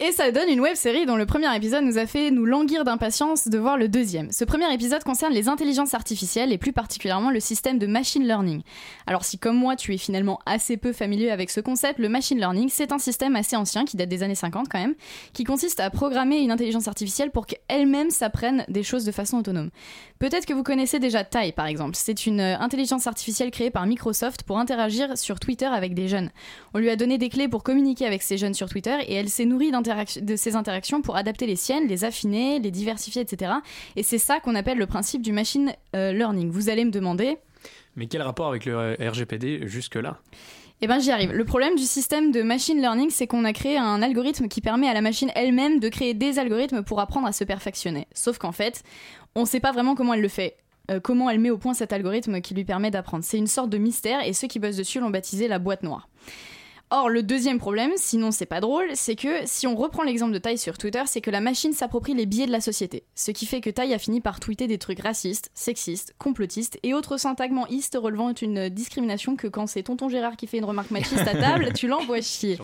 Et 0.04 0.12
ça 0.12 0.32
donne 0.32 0.50
une 0.50 0.62
web 0.62 0.74
série 0.74 1.06
dont 1.06 1.16
le 1.16 1.28
premier 1.28 1.56
épisode 1.56 1.84
nous 1.84 2.00
a 2.00 2.08
fait 2.08 2.32
nous 2.32 2.46
languir 2.46 2.84
d'impatience 2.84 3.48
de 3.48 3.58
voir 3.60 3.78
le 3.78 3.88
deuxième. 3.88 4.32
Ce 4.32 4.44
premier 4.44 4.74
épisode 4.74 5.04
concerne 5.04 5.32
les 5.32 5.48
intelligences 5.48 5.94
artificielles 5.94 6.52
et 6.52 6.58
plus 6.58 6.74
particulièrement 6.74 7.30
le 7.30 7.40
système 7.40 7.78
de 7.78 7.86
machine 7.86 8.26
learning. 8.26 8.64
Alors 9.06 9.24
si 9.24 9.38
comme 9.38 9.58
moi 9.58 9.76
tu 9.76 9.94
es 9.94 10.00
finalement 10.00 10.40
assez 10.48 10.76
peu 10.76 10.92
familier 10.92 11.30
avec 11.30 11.52
ce 11.52 11.60
concept, 11.60 12.00
le 12.00 12.10
machine 12.10 12.40
learning 12.40 12.68
c'est 12.70 12.92
un 12.92 12.98
système 12.98 13.36
assez 13.36 13.56
ancien 13.56 13.86
qui 13.86 13.96
date 13.96 14.10
des 14.10 14.24
années 14.24 14.34
50 14.34 14.70
quand 14.70 14.80
même, 14.80 14.96
qui 15.34 15.44
consiste 15.44 15.80
à 15.80 15.92
programmer 15.92 16.40
une 16.40 16.50
intelligence 16.50 16.88
artificielle 16.88 17.30
pour 17.30 17.46
qu'elle-même 17.46 18.10
s'apprenne 18.10 18.66
des 18.70 18.82
choses 18.82 19.06
de 19.06 19.12
façon 19.12 19.38
autonome. 19.38 19.70
Peut-être 20.18 20.48
que 20.48 20.54
vous 20.56 20.64
connaissez 20.64 20.98
déjà 20.98 21.24
Tai 21.24 21.52
par 21.52 21.68
exemple. 21.68 21.96
C'est 21.96 22.26
une 22.26 22.40
euh, 22.40 22.58
intelligence 22.58 23.06
artificielle 23.06 23.52
créée 23.52 23.70
par 23.70 23.86
Microsoft 23.86 24.42
pour 24.42 24.58
interagir 24.58 25.16
sur 25.16 25.40
Twitter 25.40 25.68
avec 25.68 25.94
des 25.94 26.08
jeunes. 26.08 26.32
On 26.74 26.80
lui 26.80 26.90
a 26.90 26.96
donné 26.96 27.20
des 27.20 27.30
clés 27.30 27.48
pour 27.48 27.62
communiquer 27.62 28.08
avec 28.08 28.24
ces 28.24 28.40
jeunes 28.40 28.56
sur 28.56 28.68
Twitter 28.68 28.98
et 29.06 29.14
elle 29.14 29.30
s'est 29.30 29.46
nourrie 29.46 29.70
d'interac- 29.70 29.91
de 30.22 30.36
ces 30.36 30.56
interactions 30.56 31.02
pour 31.02 31.16
adapter 31.16 31.46
les 31.48 31.56
siennes, 31.56 31.88
les 31.88 32.04
affiner, 32.04 32.60
les 32.60 32.72
diversifier, 32.72 33.22
etc. 33.22 33.52
Et 33.96 34.04
c'est 34.04 34.18
ça 34.18 34.40
qu'on 34.40 34.56
appelle 34.56 34.78
le 34.78 34.86
principe 34.86 35.22
du 35.22 35.32
machine 35.32 35.74
euh, 35.96 36.14
learning. 36.14 36.50
Vous 36.50 36.70
allez 36.70 36.86
me 36.86 36.92
demander, 36.92 37.38
Mais 37.96 38.08
quel 38.08 38.22
rapport 38.22 38.48
avec 38.48 38.66
le 38.66 38.76
euh, 38.76 39.10
RGPD 39.10 39.68
jusque-là? 39.68 40.20
Eh 40.84 40.88
ben 40.88 41.00
j'y 41.00 41.12
arrive. 41.12 41.32
Le 41.32 41.46
problème 41.46 41.76
du 41.76 41.84
système 41.84 42.32
de 42.32 42.42
machine 42.42 42.82
learning, 42.82 43.12
c'est 43.12 43.28
qu'on 43.28 43.46
a 43.46 43.54
créé 43.54 43.78
un 43.78 44.02
algorithme 44.02 44.48
qui 44.48 44.62
permet 44.62 44.88
à 44.90 44.96
la 44.96 45.02
machine 45.02 45.30
elle-même 45.36 45.80
de 45.80 45.90
créer 45.90 46.16
des 46.16 46.40
algorithmes 46.40 46.84
pour 46.84 47.00
apprendre 47.00 47.28
à 47.28 47.34
se 47.34 47.44
perfectionner. 47.44 48.08
Sauf 48.16 48.40
qu'en 48.40 48.52
fait, 48.52 48.84
on 49.36 49.42
ne 49.42 49.46
sait 49.46 49.60
pas 49.60 49.72
vraiment 49.72 49.94
comment 49.94 50.16
elle 50.16 50.22
le 50.22 50.28
fait. 50.28 50.58
Euh, 50.90 51.00
comment 51.00 51.30
elle 51.30 51.40
met 51.40 51.52
au 51.52 51.60
point 51.60 51.76
cet 51.76 51.94
algorithme 51.94 52.42
qui 52.42 52.56
lui 52.56 52.66
permet 52.66 52.90
d'apprendre. 52.90 53.24
C'est 53.24 53.38
une 53.38 53.48
sorte 53.48 53.70
de 53.70 53.78
mystère 53.78 54.26
et 54.26 54.34
ceux 54.34 54.48
qui 54.48 54.58
bossent 54.58 54.78
dessus 54.78 55.00
l'ont 55.00 55.12
baptisé 55.12 55.48
la 55.48 55.60
boîte 55.60 55.84
noire. 55.84 56.10
Or, 56.94 57.08
le 57.08 57.24
deuxième 57.24 57.58
problème, 57.58 57.92
sinon 57.96 58.32
c'est 58.32 58.46
pas 58.46 58.60
drôle, 58.60 58.88
c'est 58.96 59.16
que 59.16 59.30
si 59.46 59.66
on 59.66 59.78
reprend 59.78 60.04
l'exemple 60.04 60.34
de 60.34 60.40
Tai 60.40 60.58
sur 60.58 60.78
Twitter, 60.78 61.02
c'est 61.06 61.22
que 61.22 61.32
la 61.32 61.40
machine 61.40 61.72
s'approprie 61.72 62.14
les 62.14 62.26
biais 62.26 62.48
de 62.48 62.52
la 62.52 62.60
société. 62.60 63.06
Ce 63.16 63.32
qui 63.32 63.46
fait 63.46 63.62
que 63.62 63.70
Tai 63.70 63.94
a 63.94 63.98
fini 63.98 64.20
par 64.20 64.42
tweeter 64.42 64.68
des 64.68 64.78
trucs 64.78 65.00
racistes, 65.00 65.52
sexistes, 65.54 66.14
complotistes 66.18 66.80
et 66.84 66.94
autres 66.94 67.16
syntagments 67.16 67.66
istes 67.68 67.98
relevant 67.98 68.34
d'une 68.34 68.68
discrimination 68.68 69.38
que 69.38 69.48
quand 69.48 69.68
c'est 69.68 69.84
tonton 69.84 70.10
Gérard 70.10 70.36
qui 70.36 70.48
fait 70.48 70.58
une 70.58 70.66
remarque 70.66 70.92
machiste 70.92 71.26
à 71.26 71.34
table, 71.34 71.72
tu 71.74 71.88
l'envoies 71.88 72.20
chier. 72.20 72.58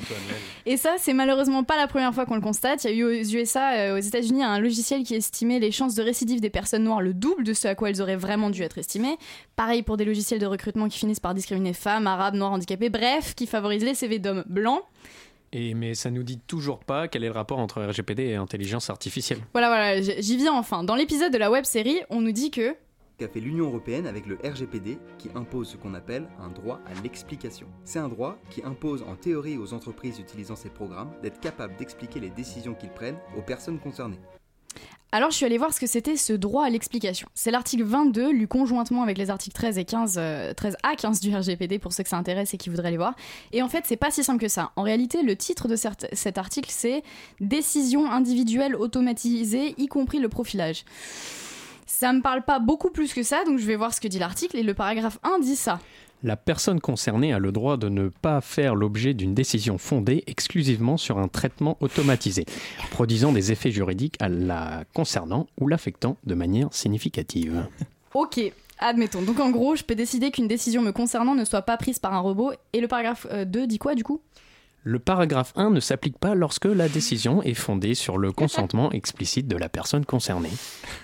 Et 0.65 0.75
ça, 0.75 0.95
c'est 0.97 1.13
malheureusement 1.13 1.63
pas 1.63 1.77
la 1.77 1.87
première 1.87 2.13
fois 2.13 2.25
qu'on 2.25 2.35
le 2.35 2.41
constate. 2.41 2.83
Il 2.83 2.89
y 2.89 2.93
a 2.93 2.95
eu 2.97 3.03
aux 3.05 3.23
USA, 3.23 3.75
euh, 3.75 3.97
aux 3.97 4.01
États-Unis, 4.01 4.43
un 4.43 4.59
logiciel 4.59 5.03
qui 5.03 5.15
estimait 5.15 5.59
les 5.59 5.71
chances 5.71 5.95
de 5.95 6.03
récidive 6.03 6.41
des 6.41 6.49
personnes 6.49 6.83
noires 6.83 6.99
le 6.99 7.13
double 7.13 7.45
de 7.45 7.53
ce 7.53 7.69
à 7.69 7.75
quoi 7.75 7.91
elles 7.91 8.01
auraient 8.01 8.17
vraiment 8.17 8.49
dû 8.49 8.61
être 8.61 8.77
estimées. 8.77 9.17
Pareil 9.55 9.83
pour 9.83 9.95
des 9.95 10.03
logiciels 10.03 10.41
de 10.41 10.45
recrutement 10.45 10.89
qui 10.89 10.99
finissent 10.99 11.21
par 11.21 11.33
discriminer 11.33 11.71
femmes, 11.71 12.07
arabes, 12.07 12.35
noirs, 12.35 12.51
handicapés, 12.51 12.89
bref, 12.89 13.33
qui 13.33 13.47
favorisent 13.47 13.85
les 13.85 13.95
CV 13.95 14.16
d'hommes 14.19 14.43
blancs. 14.47 14.81
Et 15.53 15.73
mais 15.73 15.95
ça 15.95 16.11
nous 16.11 16.23
dit 16.23 16.39
toujours 16.39 16.79
pas 16.79 17.07
quel 17.07 17.23
est 17.23 17.27
le 17.27 17.33
rapport 17.33 17.59
entre 17.59 17.81
RGPD 17.81 18.23
et 18.23 18.35
intelligence 18.35 18.89
artificielle. 18.89 19.39
Voilà, 19.53 19.67
voilà, 19.67 20.01
j'y 20.01 20.37
viens 20.37 20.53
enfin. 20.53 20.83
Dans 20.83 20.95
l'épisode 20.95 21.31
de 21.31 21.37
la 21.37 21.49
web 21.49 21.63
série, 21.63 21.99
on 22.09 22.21
nous 22.21 22.33
dit 22.33 22.51
que 22.51 22.75
qu'a 23.17 23.27
fait 23.27 23.39
l'Union 23.39 23.65
européenne 23.65 24.05
avec 24.05 24.27
le 24.27 24.37
RGPD 24.43 24.99
qui 25.17 25.29
impose 25.33 25.69
ce 25.69 25.77
qu'on 25.77 25.95
appelle 25.95 26.27
un 26.39 26.49
droit 26.49 26.79
à 26.85 27.01
l'explication. 27.01 27.67
C'est 27.83 27.99
un 27.99 28.09
droit 28.09 28.37
qui 28.49 28.63
impose 28.63 29.03
en 29.03 29.15
théorie 29.15 29.57
aux 29.57 29.73
entreprises 29.73 30.19
utilisant 30.19 30.55
ces 30.55 30.69
programmes 30.69 31.11
d'être 31.23 31.39
capables 31.39 31.75
d'expliquer 31.77 32.19
les 32.19 32.29
décisions 32.29 32.75
qu'ils 32.75 32.91
prennent 32.91 33.17
aux 33.35 33.41
personnes 33.41 33.79
concernées. 33.79 34.19
Alors 35.13 35.31
je 35.31 35.37
suis 35.37 35.45
allée 35.45 35.57
voir 35.57 35.73
ce 35.73 35.79
que 35.79 35.87
c'était 35.87 36.17
ce 36.17 36.33
droit 36.33 36.65
à 36.65 36.69
l'explication. 36.69 37.29
C'est 37.33 37.49
l'article 37.49 37.83
22, 37.83 38.31
lu 38.31 38.47
conjointement 38.47 39.03
avec 39.03 39.17
les 39.17 39.29
articles 39.29 39.55
13 39.55 39.77
et 39.77 39.85
15, 39.85 40.15
euh, 40.17 40.53
13 40.53 40.75
à 40.83 40.95
15 40.95 41.21
du 41.21 41.33
RGPD 41.33 41.79
pour 41.79 41.93
ceux 41.93 42.03
que 42.03 42.09
ça 42.09 42.17
intéresse 42.17 42.53
et 42.53 42.57
qui 42.57 42.69
voudraient 42.69 42.91
les 42.91 42.97
voir. 42.97 43.15
Et 43.53 43.61
en 43.61 43.69
fait, 43.69 43.85
c'est 43.85 43.95
pas 43.95 44.11
si 44.11 44.21
simple 44.23 44.41
que 44.41 44.49
ça. 44.49 44.71
En 44.75 44.81
réalité, 44.81 45.21
le 45.23 45.37
titre 45.37 45.69
de 45.69 45.77
cet, 45.77 46.09
cet 46.11 46.37
article, 46.37 46.69
c'est 46.71 47.03
Décision 47.39 48.11
individuelle 48.11 48.75
automatisée, 48.75 49.75
y 49.77 49.87
compris 49.87 50.19
le 50.19 50.27
profilage. 50.27 50.83
Ça 51.85 52.11
me 52.11 52.21
parle 52.21 52.43
pas 52.43 52.59
beaucoup 52.59 52.89
plus 52.89 53.13
que 53.13 53.23
ça, 53.23 53.45
donc 53.45 53.59
je 53.59 53.65
vais 53.65 53.77
voir 53.77 53.93
ce 53.93 54.01
que 54.01 54.09
dit 54.09 54.19
l'article. 54.19 54.57
Et 54.57 54.63
le 54.63 54.73
paragraphe 54.73 55.19
1 55.23 55.39
dit 55.39 55.55
ça. 55.55 55.79
La 56.23 56.35
personne 56.35 56.79
concernée 56.79 57.31
a 57.31 57.37
le 57.37 57.51
droit 57.51 57.77
de 57.77 57.89
ne 57.89 58.09
pas 58.09 58.41
faire 58.41 58.73
l'objet 58.73 59.13
d'une 59.13 59.35
décision 59.35 59.77
fondée 59.77 60.23
exclusivement 60.25 60.97
sur 60.97 61.19
un 61.19 61.27
traitement 61.27 61.77
automatisé, 61.79 62.45
produisant 62.89 63.31
des 63.31 63.51
effets 63.51 63.71
juridiques 63.71 64.15
à 64.19 64.27
la 64.27 64.83
concernant 64.95 65.45
ou 65.61 65.67
l'affectant 65.67 66.17
de 66.25 66.33
manière 66.33 66.69
significative. 66.71 67.67
Ok, 68.15 68.39
admettons. 68.79 69.21
Donc 69.21 69.39
en 69.39 69.51
gros, 69.51 69.75
je 69.75 69.83
peux 69.83 69.93
décider 69.93 70.31
qu'une 70.31 70.47
décision 70.47 70.81
me 70.81 70.91
concernant 70.91 71.35
ne 71.35 71.45
soit 71.45 71.61
pas 71.61 71.77
prise 71.77 71.99
par 71.99 72.15
un 72.15 72.19
robot. 72.19 72.51
Et 72.73 72.81
le 72.81 72.87
paragraphe 72.87 73.27
euh, 73.31 73.45
2 73.45 73.67
dit 73.67 73.77
quoi 73.77 73.93
du 73.93 74.03
coup? 74.03 74.21
Le 74.89 74.99
paragraphe 74.99 75.51
1 75.57 75.71
ne 75.71 75.81
s'applique 75.81 76.17
pas 76.17 76.33
lorsque 76.33 76.63
la 76.63 76.87
décision 76.87 77.43
est 77.43 77.55
fondée 77.55 77.93
sur 77.93 78.17
le 78.17 78.31
consentement 78.31 78.89
explicite 78.93 79.45
de 79.45 79.57
la 79.57 79.67
personne 79.67 80.05
concernée. 80.05 80.53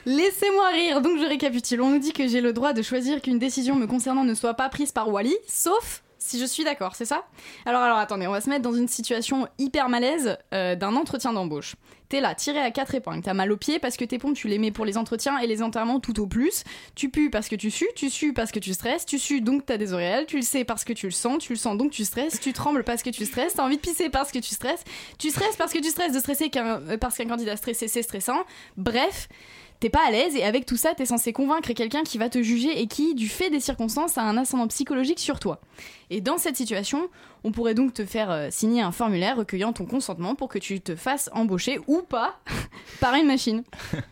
Laissez-moi 0.06 0.70
rire, 0.70 1.02
donc 1.02 1.20
je 1.20 1.28
récapitule. 1.28 1.82
On 1.82 1.90
nous 1.90 2.00
dit 2.00 2.14
que 2.14 2.26
j'ai 2.26 2.40
le 2.40 2.54
droit 2.54 2.72
de 2.72 2.82
choisir 2.82 3.22
qu'une 3.22 3.40
décision 3.40 3.76
me 3.76 3.86
concernant 3.86 4.24
ne 4.24 4.36
soit 4.36 4.54
pas 4.54 4.70
prise 4.70 4.94
par 4.94 5.10
Wally, 5.10 5.36
sauf 5.50 6.02
si 6.26 6.40
je 6.40 6.46
suis 6.46 6.64
d'accord, 6.64 6.96
c'est 6.96 7.06
ça? 7.06 7.26
Alors, 7.66 7.82
alors 7.82 7.98
attendez, 7.98 8.28
on 8.28 8.32
va 8.32 8.42
se 8.42 8.50
mettre 8.50 8.62
dans 8.64 8.74
une 8.74 8.88
situation 8.88 9.48
hyper 9.58 9.90
malaise 9.90 10.38
euh, 10.54 10.76
d'un 10.76 10.96
entretien 10.96 11.34
d'embauche. 11.34 11.76
T'es 12.10 12.22
là, 12.22 12.36
tiré 12.36 12.60
à 12.60 12.70
quatre 12.70 12.94
épingles, 12.94 13.24
t'as 13.24 13.34
mal 13.34 13.52
aux 13.52 13.58
pieds 13.58 13.80
parce 13.80 13.98
que 13.98 14.06
tes 14.06 14.20
pompes 14.20 14.36
tu 14.36 14.48
les 14.48 14.60
mets 14.60 14.70
pour 14.72 14.86
les 14.86 14.98
entretiens 14.98 15.40
et 15.40 15.48
les 15.48 15.64
enterrements 15.64 16.00
tout 16.00 16.20
au 16.20 16.28
plus. 16.28 16.64
Tu 16.96 17.10
pues 17.10 17.30
parce 17.32 17.50
que 17.50 17.56
tu 17.56 17.72
sues, 17.72 17.88
tu 17.96 18.10
sues 18.12 18.34
parce 18.34 18.52
que 18.52 18.60
tu 18.60 18.74
stresses, 18.74 19.06
tu 19.06 19.18
sues 19.18 19.42
donc 19.42 19.66
t'as 19.66 19.78
des 19.78 19.94
auréoles, 19.94 20.26
tu 20.28 20.36
le 20.36 20.44
sais 20.44 20.64
parce 20.64 20.84
que 20.84 20.94
tu 20.94 21.08
le 21.08 21.12
sens, 21.12 21.40
tu 21.40 21.54
le 21.54 21.58
sens 21.58 21.76
donc 21.76 21.92
tu 21.92 22.06
stresses, 22.06 22.40
tu 22.40 22.54
trembles 22.54 22.84
parce 22.84 23.02
que 23.02 23.10
tu 23.10 23.26
stresses, 23.26 23.56
t'as 23.56 23.64
envie 23.66 23.78
de 23.78 23.82
pisser 23.82 24.10
parce 24.10 24.32
que 24.32 24.38
tu 24.40 24.54
stresses, 24.54 24.84
tu 25.18 25.30
stresses 25.32 25.56
parce 25.58 25.74
que 25.74 25.80
tu 25.80 25.90
stresses 25.90 26.14
de 26.14 26.20
stresser 26.20 26.50
qu'un- 26.50 26.82
euh, 26.88 26.98
parce 26.98 27.18
qu'un 27.18 27.28
candidat 27.28 27.58
stressé 27.58 27.88
c'est 27.88 28.04
stressant. 28.04 28.44
Bref, 28.78 29.28
t'es 29.84 29.90
pas 29.90 30.08
à 30.08 30.12
l'aise 30.12 30.34
et 30.38 30.46
avec 30.46 30.66
tout 30.66 30.78
ça, 30.78 30.94
t'es 30.96 31.06
censé 31.06 31.34
convaincre 31.34 31.74
quelqu'un 31.74 32.04
qui 32.04 32.18
va 32.18 32.30
te 32.30 32.42
juger 32.42 32.82
et 32.82 32.88
qui, 32.88 33.16
du 33.16 33.28
fait 33.28 33.50
des 33.50 33.60
circonstances, 33.60 34.18
a 34.18 34.22
un 34.22 34.38
ascendant 34.38 34.70
psychologique 34.70 35.20
sur 35.20 35.42
toi. 35.42 35.60
Et 36.10 36.22
dans 36.22 36.38
cette 36.38 36.56
situation, 36.56 37.10
on 37.44 37.52
pourrait 37.52 37.74
donc 37.74 37.94
te 37.94 38.06
faire 38.06 38.32
euh, 38.32 38.48
signer 38.50 38.82
un 38.82 38.94
formulaire 38.94 39.36
recueillant 39.36 39.74
ton 39.74 39.86
consentement 39.86 40.36
pour 40.36 40.48
que 40.48 40.58
tu 40.58 40.80
te 40.80 40.96
fasses 40.96 41.30
embaucher 41.34 41.80
ou 41.88 42.02
pas 42.02 42.40
par 43.02 43.14
une 43.16 43.28
machine. 43.28 43.64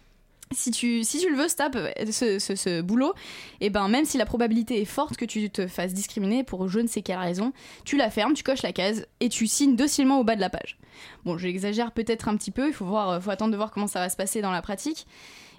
Si 0.53 0.69
tu, 0.69 1.05
si 1.05 1.19
tu 1.19 1.30
le 1.30 1.38
veux, 1.38 1.47
ce, 1.47 1.55
tape, 1.55 1.78
ce, 2.11 2.38
ce- 2.38 2.55
ce 2.57 2.82
boulot, 2.82 3.13
et 3.61 3.69
ben 3.69 3.88
même 3.88 4.03
si 4.03 4.17
la 4.17 4.26
probabilité 4.26 4.82
est 4.82 4.86
forte 4.86 5.15
que 5.15 5.24
tu 5.24 5.49
te 5.49 5.65
fasses 5.65 5.93
discriminer 5.93 6.43
pour 6.43 6.67
je 6.67 6.82
ne 6.82 6.88
sais 6.88 7.01
quelle 7.01 7.19
raison, 7.19 7.53
tu 7.86 7.95
la 7.95 8.09
fermes, 8.09 8.34
tu 8.34 8.43
coches 8.43 8.61
la 8.61 8.74
case 8.74 9.07
et 9.22 9.30
tu 9.30 9.47
signes 9.47 9.78
docilement 9.78 10.19
au 10.19 10.26
bas 10.26 10.36
de 10.36 10.41
la 10.41 10.49
page. 10.49 10.78
Bon, 11.24 11.38
j'exagère 11.38 11.93
peut-être 11.93 12.28
un 12.28 12.36
petit 12.36 12.51
peu, 12.51 12.67
il 12.67 12.74
faut, 12.74 12.84
voir, 12.84 13.24
faut 13.24 13.30
attendre 13.32 13.53
de 13.53 13.55
voir 13.55 13.72
comment 13.72 13.88
ça 13.88 13.99
va 14.01 14.09
se 14.09 14.17
passer 14.17 14.41
dans 14.41 14.51
la 14.51 14.61
pratique. 14.61 15.07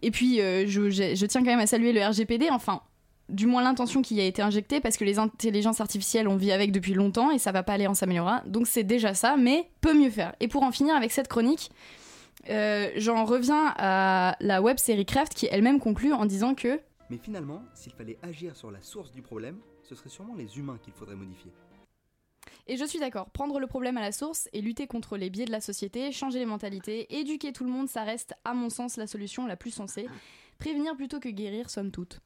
Et 0.02 0.10
puis, 0.10 0.40
euh, 0.40 0.64
je, 0.66 1.26
tiens 1.26 1.40
quand 1.42 1.50
même 1.50 1.60
à 1.60 1.66
saluer 1.66 1.92
le 1.92 2.04
RGPD, 2.04 2.50
enfin, 2.50 2.82
du 3.28 3.46
moins 3.46 3.62
l'intention 3.62 4.02
qui 4.02 4.16
y 4.16 4.20
a 4.20 4.24
été 4.24 4.42
injectée, 4.42 4.80
parce 4.80 4.96
que 4.96 5.04
les 5.04 5.18
intelligences 5.18 5.80
artificielles, 5.80 6.28
on 6.28 6.36
vit 6.36 6.52
avec 6.52 6.72
depuis 6.72 6.94
longtemps 6.94 7.30
et 7.30 7.38
ça 7.38 7.52
va 7.52 7.62
pas 7.62 7.74
aller 7.74 7.86
en 7.86 7.94
s'améliorant. 7.94 8.40
Donc 8.46 8.66
c'est 8.66 8.82
déjà 8.82 9.14
ça, 9.14 9.36
mais 9.36 9.70
peut 9.80 9.94
mieux 9.94 10.10
faire. 10.10 10.34
Et 10.40 10.48
pour 10.48 10.64
en 10.64 10.72
finir 10.72 10.96
avec 10.96 11.12
cette 11.12 11.28
chronique, 11.28 11.70
euh, 12.50 12.90
j'en 12.96 13.24
reviens 13.24 13.72
à 13.76 14.36
la 14.40 14.60
web 14.60 14.78
série 14.78 15.06
Craft 15.06 15.34
qui 15.34 15.46
elle-même 15.50 15.78
conclut 15.78 16.12
en 16.12 16.26
disant 16.26 16.54
que 16.54 16.80
Mais 17.08 17.18
finalement, 17.18 17.62
s'il 17.74 17.92
fallait 17.92 18.18
agir 18.22 18.56
sur 18.56 18.70
la 18.70 18.82
source 18.82 19.12
du 19.12 19.22
problème, 19.22 19.58
ce 19.82 19.94
serait 19.94 20.10
sûrement 20.10 20.34
les 20.34 20.58
humains 20.58 20.78
qu'il 20.82 20.92
faudrait 20.92 21.16
modifier. 21.16 21.52
Et 22.68 22.76
je 22.76 22.84
suis 22.84 23.00
d'accord, 23.00 23.30
prendre 23.30 23.58
le 23.58 23.66
problème 23.66 23.96
à 23.96 24.00
la 24.00 24.12
source 24.12 24.48
et 24.52 24.60
lutter 24.60 24.86
contre 24.86 25.16
les 25.16 25.30
biais 25.30 25.44
de 25.44 25.50
la 25.50 25.60
société, 25.60 26.12
changer 26.12 26.38
les 26.38 26.46
mentalités, 26.46 27.12
éduquer 27.18 27.52
tout 27.52 27.64
le 27.64 27.70
monde, 27.70 27.88
ça 27.88 28.04
reste 28.04 28.34
à 28.44 28.54
mon 28.54 28.70
sens 28.70 28.96
la 28.96 29.06
solution 29.06 29.46
la 29.46 29.56
plus 29.56 29.72
sensée. 29.72 30.08
Prévenir 30.58 30.96
plutôt 30.96 31.18
que 31.18 31.28
guérir, 31.28 31.70
somme 31.70 31.90
toute. 31.90 32.20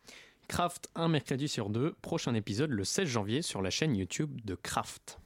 Craft, 0.48 0.90
un 0.94 1.08
mercredi 1.08 1.48
sur 1.48 1.70
deux, 1.70 1.94
prochain 2.02 2.34
épisode 2.34 2.70
le 2.70 2.84
16 2.84 3.08
janvier 3.08 3.42
sur 3.42 3.62
la 3.62 3.70
chaîne 3.70 3.96
YouTube 3.96 4.40
de 4.44 4.54
Craft. 4.54 5.18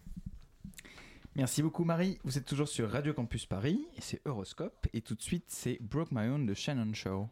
Merci 1.35 1.63
beaucoup 1.63 1.85
Marie. 1.85 2.19
Vous 2.25 2.39
êtes 2.39 2.47
toujours 2.47 2.69
sur 2.69 2.89
Radio 2.91 3.13
Campus 3.13 3.47
Paris, 3.47 3.87
et 3.97 4.01
c'est 4.01 4.21
Euroscope, 4.27 4.87
et 4.93 5.01
tout 5.01 5.15
de 5.15 5.23
suite 5.23 5.45
c'est 5.49 5.79
Broke 5.81 6.11
My 6.13 6.29
Own 6.29 6.47
de 6.47 6.55
Shannon 6.55 6.93
Show. 6.95 7.29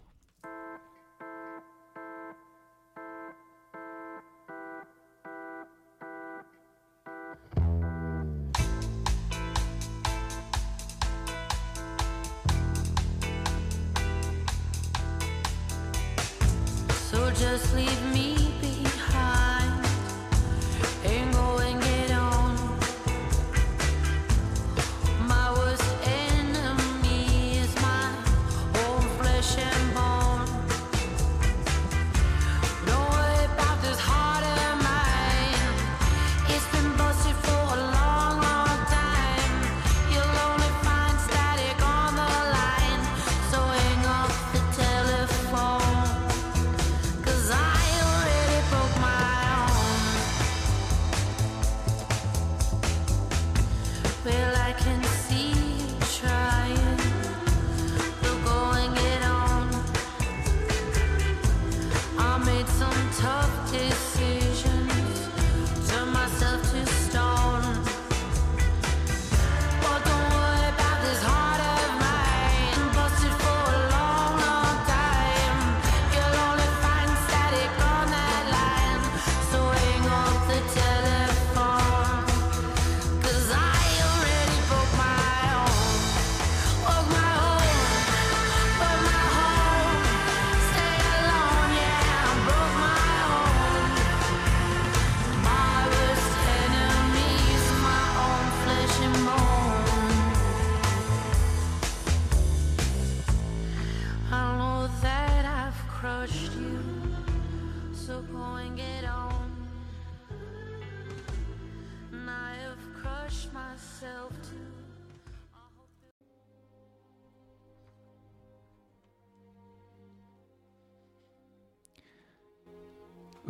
Just 17.33 17.75
leave 17.75 18.13
me 18.15 18.38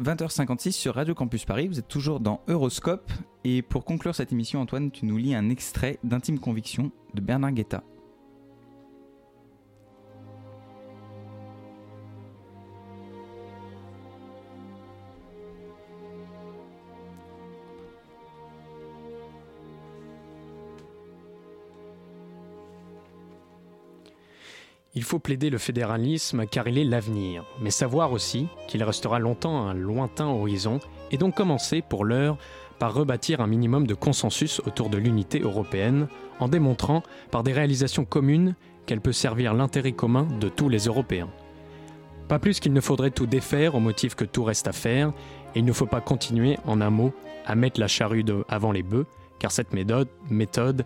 20h56 0.00 0.72
sur 0.72 0.94
Radio 0.94 1.14
Campus 1.14 1.44
Paris, 1.44 1.66
vous 1.66 1.78
êtes 1.78 1.88
toujours 1.88 2.20
dans 2.20 2.40
Euroscope, 2.46 3.10
et 3.44 3.62
pour 3.62 3.84
conclure 3.84 4.14
cette 4.14 4.32
émission, 4.32 4.60
Antoine, 4.60 4.90
tu 4.90 5.06
nous 5.06 5.16
lis 5.16 5.34
un 5.34 5.50
extrait 5.50 5.98
d'Intime 6.04 6.38
Conviction 6.38 6.92
de 7.14 7.20
Bernard 7.20 7.52
Guetta. 7.52 7.82
Faut 25.08 25.18
plaider 25.18 25.48
le 25.48 25.56
fédéralisme 25.56 26.46
car 26.46 26.68
il 26.68 26.76
est 26.76 26.84
l'avenir, 26.84 27.44
mais 27.62 27.70
savoir 27.70 28.12
aussi 28.12 28.46
qu'il 28.68 28.84
restera 28.84 29.18
longtemps 29.18 29.66
un 29.66 29.72
lointain 29.72 30.26
horizon 30.26 30.80
et 31.10 31.16
donc 31.16 31.34
commencer 31.34 31.82
pour 31.82 32.04
l'heure 32.04 32.36
par 32.78 32.92
rebâtir 32.92 33.40
un 33.40 33.46
minimum 33.46 33.86
de 33.86 33.94
consensus 33.94 34.60
autour 34.66 34.90
de 34.90 34.98
l'unité 34.98 35.40
européenne 35.40 36.08
en 36.40 36.48
démontrant 36.48 37.02
par 37.30 37.42
des 37.42 37.54
réalisations 37.54 38.04
communes 38.04 38.54
qu'elle 38.84 39.00
peut 39.00 39.12
servir 39.12 39.54
l'intérêt 39.54 39.92
commun 39.92 40.28
de 40.40 40.50
tous 40.50 40.68
les 40.68 40.84
Européens. 40.84 41.30
Pas 42.28 42.38
plus 42.38 42.60
qu'il 42.60 42.74
ne 42.74 42.80
faudrait 42.80 43.10
tout 43.10 43.26
défaire 43.26 43.74
au 43.76 43.80
motif 43.80 44.14
que 44.14 44.26
tout 44.26 44.44
reste 44.44 44.68
à 44.68 44.72
faire, 44.72 45.08
et 45.54 45.60
il 45.60 45.64
ne 45.64 45.72
faut 45.72 45.86
pas 45.86 46.02
continuer, 46.02 46.58
en 46.66 46.82
un 46.82 46.90
mot, 46.90 47.14
à 47.46 47.54
mettre 47.54 47.80
la 47.80 47.88
charrue 47.88 48.24
avant 48.50 48.72
les 48.72 48.82
bœufs, 48.82 49.06
car 49.38 49.52
cette 49.52 49.72
méthode 49.72 50.84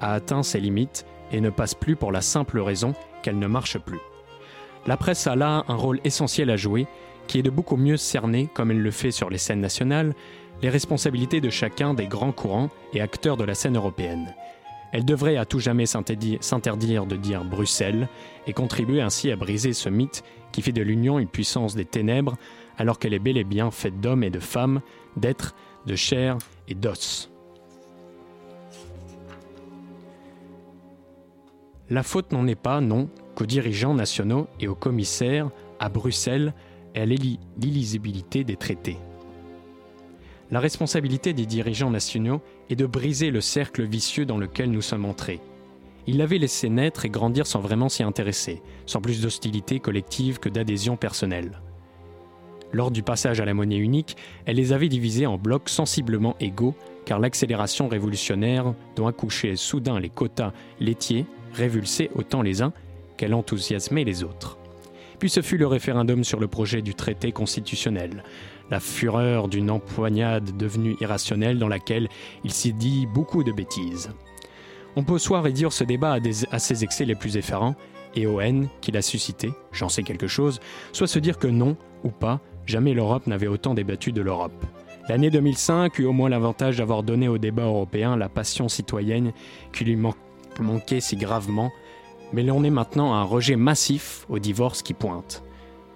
a 0.00 0.12
atteint 0.12 0.44
ses 0.44 0.60
limites 0.60 1.04
et 1.32 1.40
ne 1.40 1.50
passe 1.50 1.74
plus 1.74 1.96
pour 1.96 2.12
la 2.12 2.20
simple 2.20 2.60
raison 2.60 2.94
qu'elle 3.24 3.38
ne 3.38 3.46
marche 3.46 3.78
plus. 3.78 3.98
La 4.86 4.98
presse 4.98 5.26
a 5.26 5.34
là 5.34 5.64
un 5.66 5.76
rôle 5.76 5.98
essentiel 6.04 6.50
à 6.50 6.56
jouer, 6.56 6.86
qui 7.26 7.38
est 7.38 7.42
de 7.42 7.50
beaucoup 7.50 7.76
mieux 7.76 7.96
cerner, 7.96 8.50
comme 8.52 8.70
elle 8.70 8.82
le 8.82 8.90
fait 8.90 9.10
sur 9.10 9.30
les 9.30 9.38
scènes 9.38 9.62
nationales, 9.62 10.14
les 10.62 10.68
responsabilités 10.68 11.40
de 11.40 11.48
chacun 11.50 11.94
des 11.94 12.06
grands 12.06 12.32
courants 12.32 12.70
et 12.92 13.00
acteurs 13.00 13.38
de 13.38 13.44
la 13.44 13.54
scène 13.54 13.76
européenne. 13.76 14.34
Elle 14.92 15.04
devrait 15.04 15.36
à 15.36 15.44
tout 15.44 15.58
jamais 15.58 15.86
s'interdire 15.86 17.06
de 17.06 17.16
dire 17.16 17.44
Bruxelles 17.44 18.08
et 18.46 18.52
contribuer 18.52 19.00
ainsi 19.00 19.32
à 19.32 19.36
briser 19.36 19.72
ce 19.72 19.88
mythe 19.88 20.22
qui 20.52 20.62
fait 20.62 20.70
de 20.70 20.82
l'Union 20.82 21.18
une 21.18 21.26
puissance 21.26 21.74
des 21.74 21.84
ténèbres 21.84 22.36
alors 22.78 22.98
qu'elle 22.98 23.14
est 23.14 23.18
bel 23.18 23.36
et 23.36 23.44
bien 23.44 23.70
faite 23.70 24.00
d'hommes 24.00 24.22
et 24.22 24.30
de 24.30 24.38
femmes, 24.38 24.82
d'êtres, 25.16 25.56
de 25.86 25.96
chair 25.96 26.38
et 26.68 26.74
d'os. 26.74 27.33
La 31.90 32.02
faute 32.02 32.32
n'en 32.32 32.46
est 32.46 32.54
pas, 32.54 32.80
non, 32.80 33.08
qu'aux 33.34 33.46
dirigeants 33.46 33.94
nationaux 33.94 34.46
et 34.58 34.68
aux 34.68 34.74
commissaires 34.74 35.50
à 35.78 35.88
Bruxelles 35.88 36.54
et 36.94 37.00
à 37.00 37.06
l'illi- 37.06 37.40
l'illisibilité 37.60 38.42
des 38.42 38.56
traités. 38.56 38.96
La 40.50 40.60
responsabilité 40.60 41.32
des 41.32 41.46
dirigeants 41.46 41.90
nationaux 41.90 42.40
est 42.70 42.76
de 42.76 42.86
briser 42.86 43.30
le 43.30 43.40
cercle 43.40 43.82
vicieux 43.82 44.24
dans 44.24 44.38
lequel 44.38 44.70
nous 44.70 44.82
sommes 44.82 45.04
entrés. 45.04 45.40
Ils 46.06 46.18
l'avaient 46.18 46.38
laissé 46.38 46.68
naître 46.68 47.04
et 47.04 47.10
grandir 47.10 47.46
sans 47.46 47.60
vraiment 47.60 47.88
s'y 47.88 48.02
intéresser, 48.02 48.62
sans 48.86 49.00
plus 49.00 49.20
d'hostilité 49.22 49.80
collective 49.80 50.38
que 50.38 50.48
d'adhésion 50.48 50.96
personnelle. 50.96 51.60
Lors 52.72 52.90
du 52.90 53.02
passage 53.02 53.40
à 53.40 53.44
la 53.44 53.54
monnaie 53.54 53.76
unique, 53.76 54.16
elle 54.46 54.56
les 54.56 54.72
avait 54.72 54.88
divisés 54.88 55.26
en 55.26 55.38
blocs 55.38 55.68
sensiblement 55.68 56.36
égaux, 56.40 56.74
car 57.04 57.18
l'accélération 57.20 57.88
révolutionnaire 57.88 58.74
dont 58.96 59.06
accouchaient 59.06 59.56
soudain 59.56 59.98
les 60.00 60.08
quotas 60.08 60.52
laitiers 60.80 61.26
révulsait 61.54 62.10
autant 62.14 62.42
les 62.42 62.62
uns 62.62 62.72
qu'elle 63.16 63.34
enthousiasmait 63.34 64.04
les 64.04 64.24
autres. 64.24 64.58
Puis 65.18 65.30
ce 65.30 65.40
fut 65.40 65.56
le 65.56 65.66
référendum 65.66 66.24
sur 66.24 66.40
le 66.40 66.48
projet 66.48 66.82
du 66.82 66.94
traité 66.94 67.32
constitutionnel, 67.32 68.24
la 68.70 68.80
fureur 68.80 69.48
d'une 69.48 69.70
empoignade 69.70 70.56
devenue 70.56 70.96
irrationnelle 71.00 71.58
dans 71.58 71.68
laquelle 71.68 72.08
il 72.44 72.52
s'y 72.52 72.72
dit 72.72 73.06
beaucoup 73.06 73.44
de 73.44 73.52
bêtises. 73.52 74.10
On 74.96 75.04
peut 75.04 75.18
soit 75.18 75.40
réduire 75.40 75.72
ce 75.72 75.84
débat 75.84 76.18
à, 76.50 76.58
ses 76.58 76.84
excès 76.84 77.04
les 77.04 77.14
plus 77.14 77.36
effarants 77.36 77.74
et 78.14 78.26
aux 78.26 78.40
haines 78.40 78.68
qu'il 78.80 78.96
a 78.96 79.02
suscité, 79.02 79.50
j'en 79.72 79.88
sais 79.88 80.02
quelque 80.02 80.28
chose, 80.28 80.60
soit 80.92 81.08
se 81.08 81.18
dire 81.18 81.38
que 81.38 81.48
non, 81.48 81.76
ou 82.04 82.10
pas, 82.10 82.40
jamais 82.66 82.94
l'Europe 82.94 83.26
n'avait 83.26 83.48
autant 83.48 83.74
débattu 83.74 84.12
de 84.12 84.22
l'Europe. 84.22 84.64
L'année 85.08 85.30
2005 85.30 85.98
eut 85.98 86.06
au 86.06 86.12
moins 86.12 86.28
l'avantage 86.30 86.78
d'avoir 86.78 87.02
donné 87.02 87.28
au 87.28 87.38
débat 87.38 87.64
européen 87.64 88.16
la 88.16 88.28
passion 88.28 88.68
citoyenne 88.68 89.32
qui 89.72 89.84
lui 89.84 89.96
man- 89.96 90.14
manquait 90.60 91.00
si 91.00 91.16
gravement, 91.16 91.70
mais 92.32 92.42
l'on 92.42 92.64
est 92.64 92.70
maintenant 92.70 93.14
à 93.14 93.18
un 93.18 93.22
rejet 93.22 93.56
massif 93.56 94.26
au 94.28 94.38
divorce 94.38 94.82
qui 94.82 94.94
pointe. 94.94 95.42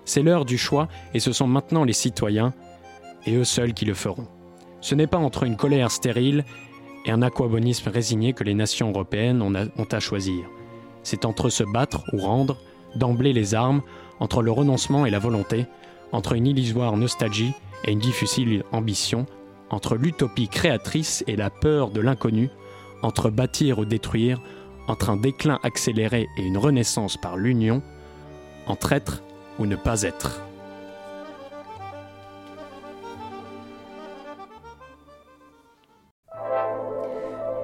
C'est 0.05 0.23
l'heure 0.23 0.45
du 0.45 0.57
choix 0.57 0.89
et 1.15 1.21
ce 1.21 1.33
sont 1.33 1.47
maintenant 1.47 1.85
les 1.85 1.93
citoyens, 1.93 2.55
et 3.27 3.35
eux 3.35 3.45
seuls 3.45 3.75
qui 3.75 3.85
le 3.85 3.95
feront. 3.95 4.27
Ce 4.81 4.95
n'est 4.95 5.07
pas 5.07 5.19
entre 5.19 5.43
une 5.43 5.57
colère 5.57 5.91
stérile 5.91 6.45
et 7.05 7.11
un 7.11 7.23
aquabonisme 7.23 7.91
résigné 7.91 8.33
que 8.33 8.45
les 8.45 8.55
nations 8.55 8.91
européennes 8.91 9.43
ont 9.43 9.89
à 9.91 10.01
choisir. 10.01 10.45
C'est 11.03 11.25
entre 11.25 11.49
se 11.49 11.65
battre 11.65 12.05
ou 12.13 12.19
rendre, 12.19 12.59
d'emblée 12.97 13.33
les 13.33 13.55
armes, 13.55 13.83
entre 14.21 14.43
le 14.43 14.51
renoncement 14.51 15.07
et 15.07 15.11
la 15.11 15.19
volonté, 15.19 15.67
entre 16.13 16.33
une 16.33 16.47
illusoire 16.47 16.97
nostalgie 16.97 17.53
et 17.85 17.93
une 17.93 17.99
difficile 17.99 18.65
ambition, 18.73 19.27
entre 19.71 19.97
l'utopie 19.97 20.49
créatrice 20.49 21.25
et 21.27 21.37
la 21.37 21.51
peur 21.51 21.91
de 21.91 22.01
l'inconnu, 22.01 22.51
entre 23.03 23.31
bâtir 23.31 23.79
ou 23.79 23.85
détruire, 23.85 24.41
entre 24.87 25.11
un 25.11 25.17
déclin 25.17 25.59
accéléré 25.63 26.29
et 26.37 26.43
une 26.43 26.59
renaissance 26.59 27.17
par 27.17 27.37
l'union, 27.37 27.83
entre 28.67 28.93
être 28.93 29.23
ou 29.59 29.67
ne 29.67 29.77
pas 29.77 30.03
être. 30.03 30.43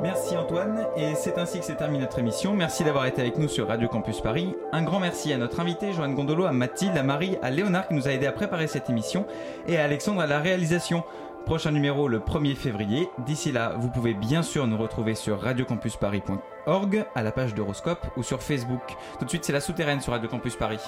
Merci 0.05 0.37
Antoine, 0.37 0.87
et 0.99 1.15
c'est 1.15 1.39
ainsi 1.39 1.61
que 1.61 1.65
se 1.65 1.73
termine 1.73 2.03
notre 2.03 2.19
émission. 2.19 2.53
Merci 2.53 2.85
d'avoir 2.85 3.07
été 3.07 3.23
avec 3.23 3.39
nous 3.39 3.49
sur 3.49 3.69
Radio 3.69 3.89
Campus 3.89 4.21
Paris. 4.21 4.55
Un 4.71 4.83
grand 4.83 5.01
merci 5.01 5.33
à 5.33 5.39
notre 5.39 5.61
invité 5.61 5.95
Joanne 5.95 6.15
Gondolo, 6.15 6.45
à 6.45 6.53
Mathilde, 6.53 6.99
à 6.99 7.03
Marie, 7.03 7.39
à 7.43 7.51
Léonard 7.51 7.89
qui 7.89 7.95
nous 7.95 8.07
a 8.07 8.13
aidé 8.13 8.27
à 8.27 8.33
préparer 8.33 8.67
cette 8.67 8.91
émission, 8.91 9.25
et 9.67 9.79
à 9.79 9.85
Alexandre 9.85 10.21
à 10.21 10.27
la 10.27 10.41
réalisation. 10.41 11.05
Prochain 11.47 11.73
numéro 11.73 12.09
le 12.09 12.21
1er 12.21 12.55
février. 12.55 13.11
D'ici 13.27 13.53
là, 13.53 13.75
vous 13.79 13.91
pouvez 13.91 14.15
bien 14.15 14.43
sûr 14.43 14.67
nous 14.67 14.79
retrouver 14.79 15.15
sur 15.15 15.43
radiocampusparis.org, 15.43 17.05
à 17.15 17.23
la 17.23 17.33
page 17.33 17.55
d'Horoscope 17.55 18.07
ou 18.17 18.23
sur 18.23 18.43
Facebook. 18.43 18.97
Tout 19.19 19.27
de 19.27 19.31
suite, 19.31 19.45
c'est 19.45 19.53
la 19.53 19.61
souterraine 19.61 20.01
sur 20.01 20.15
Radio 20.15 20.29
Campus 20.29 20.57
Paris. 20.57 20.81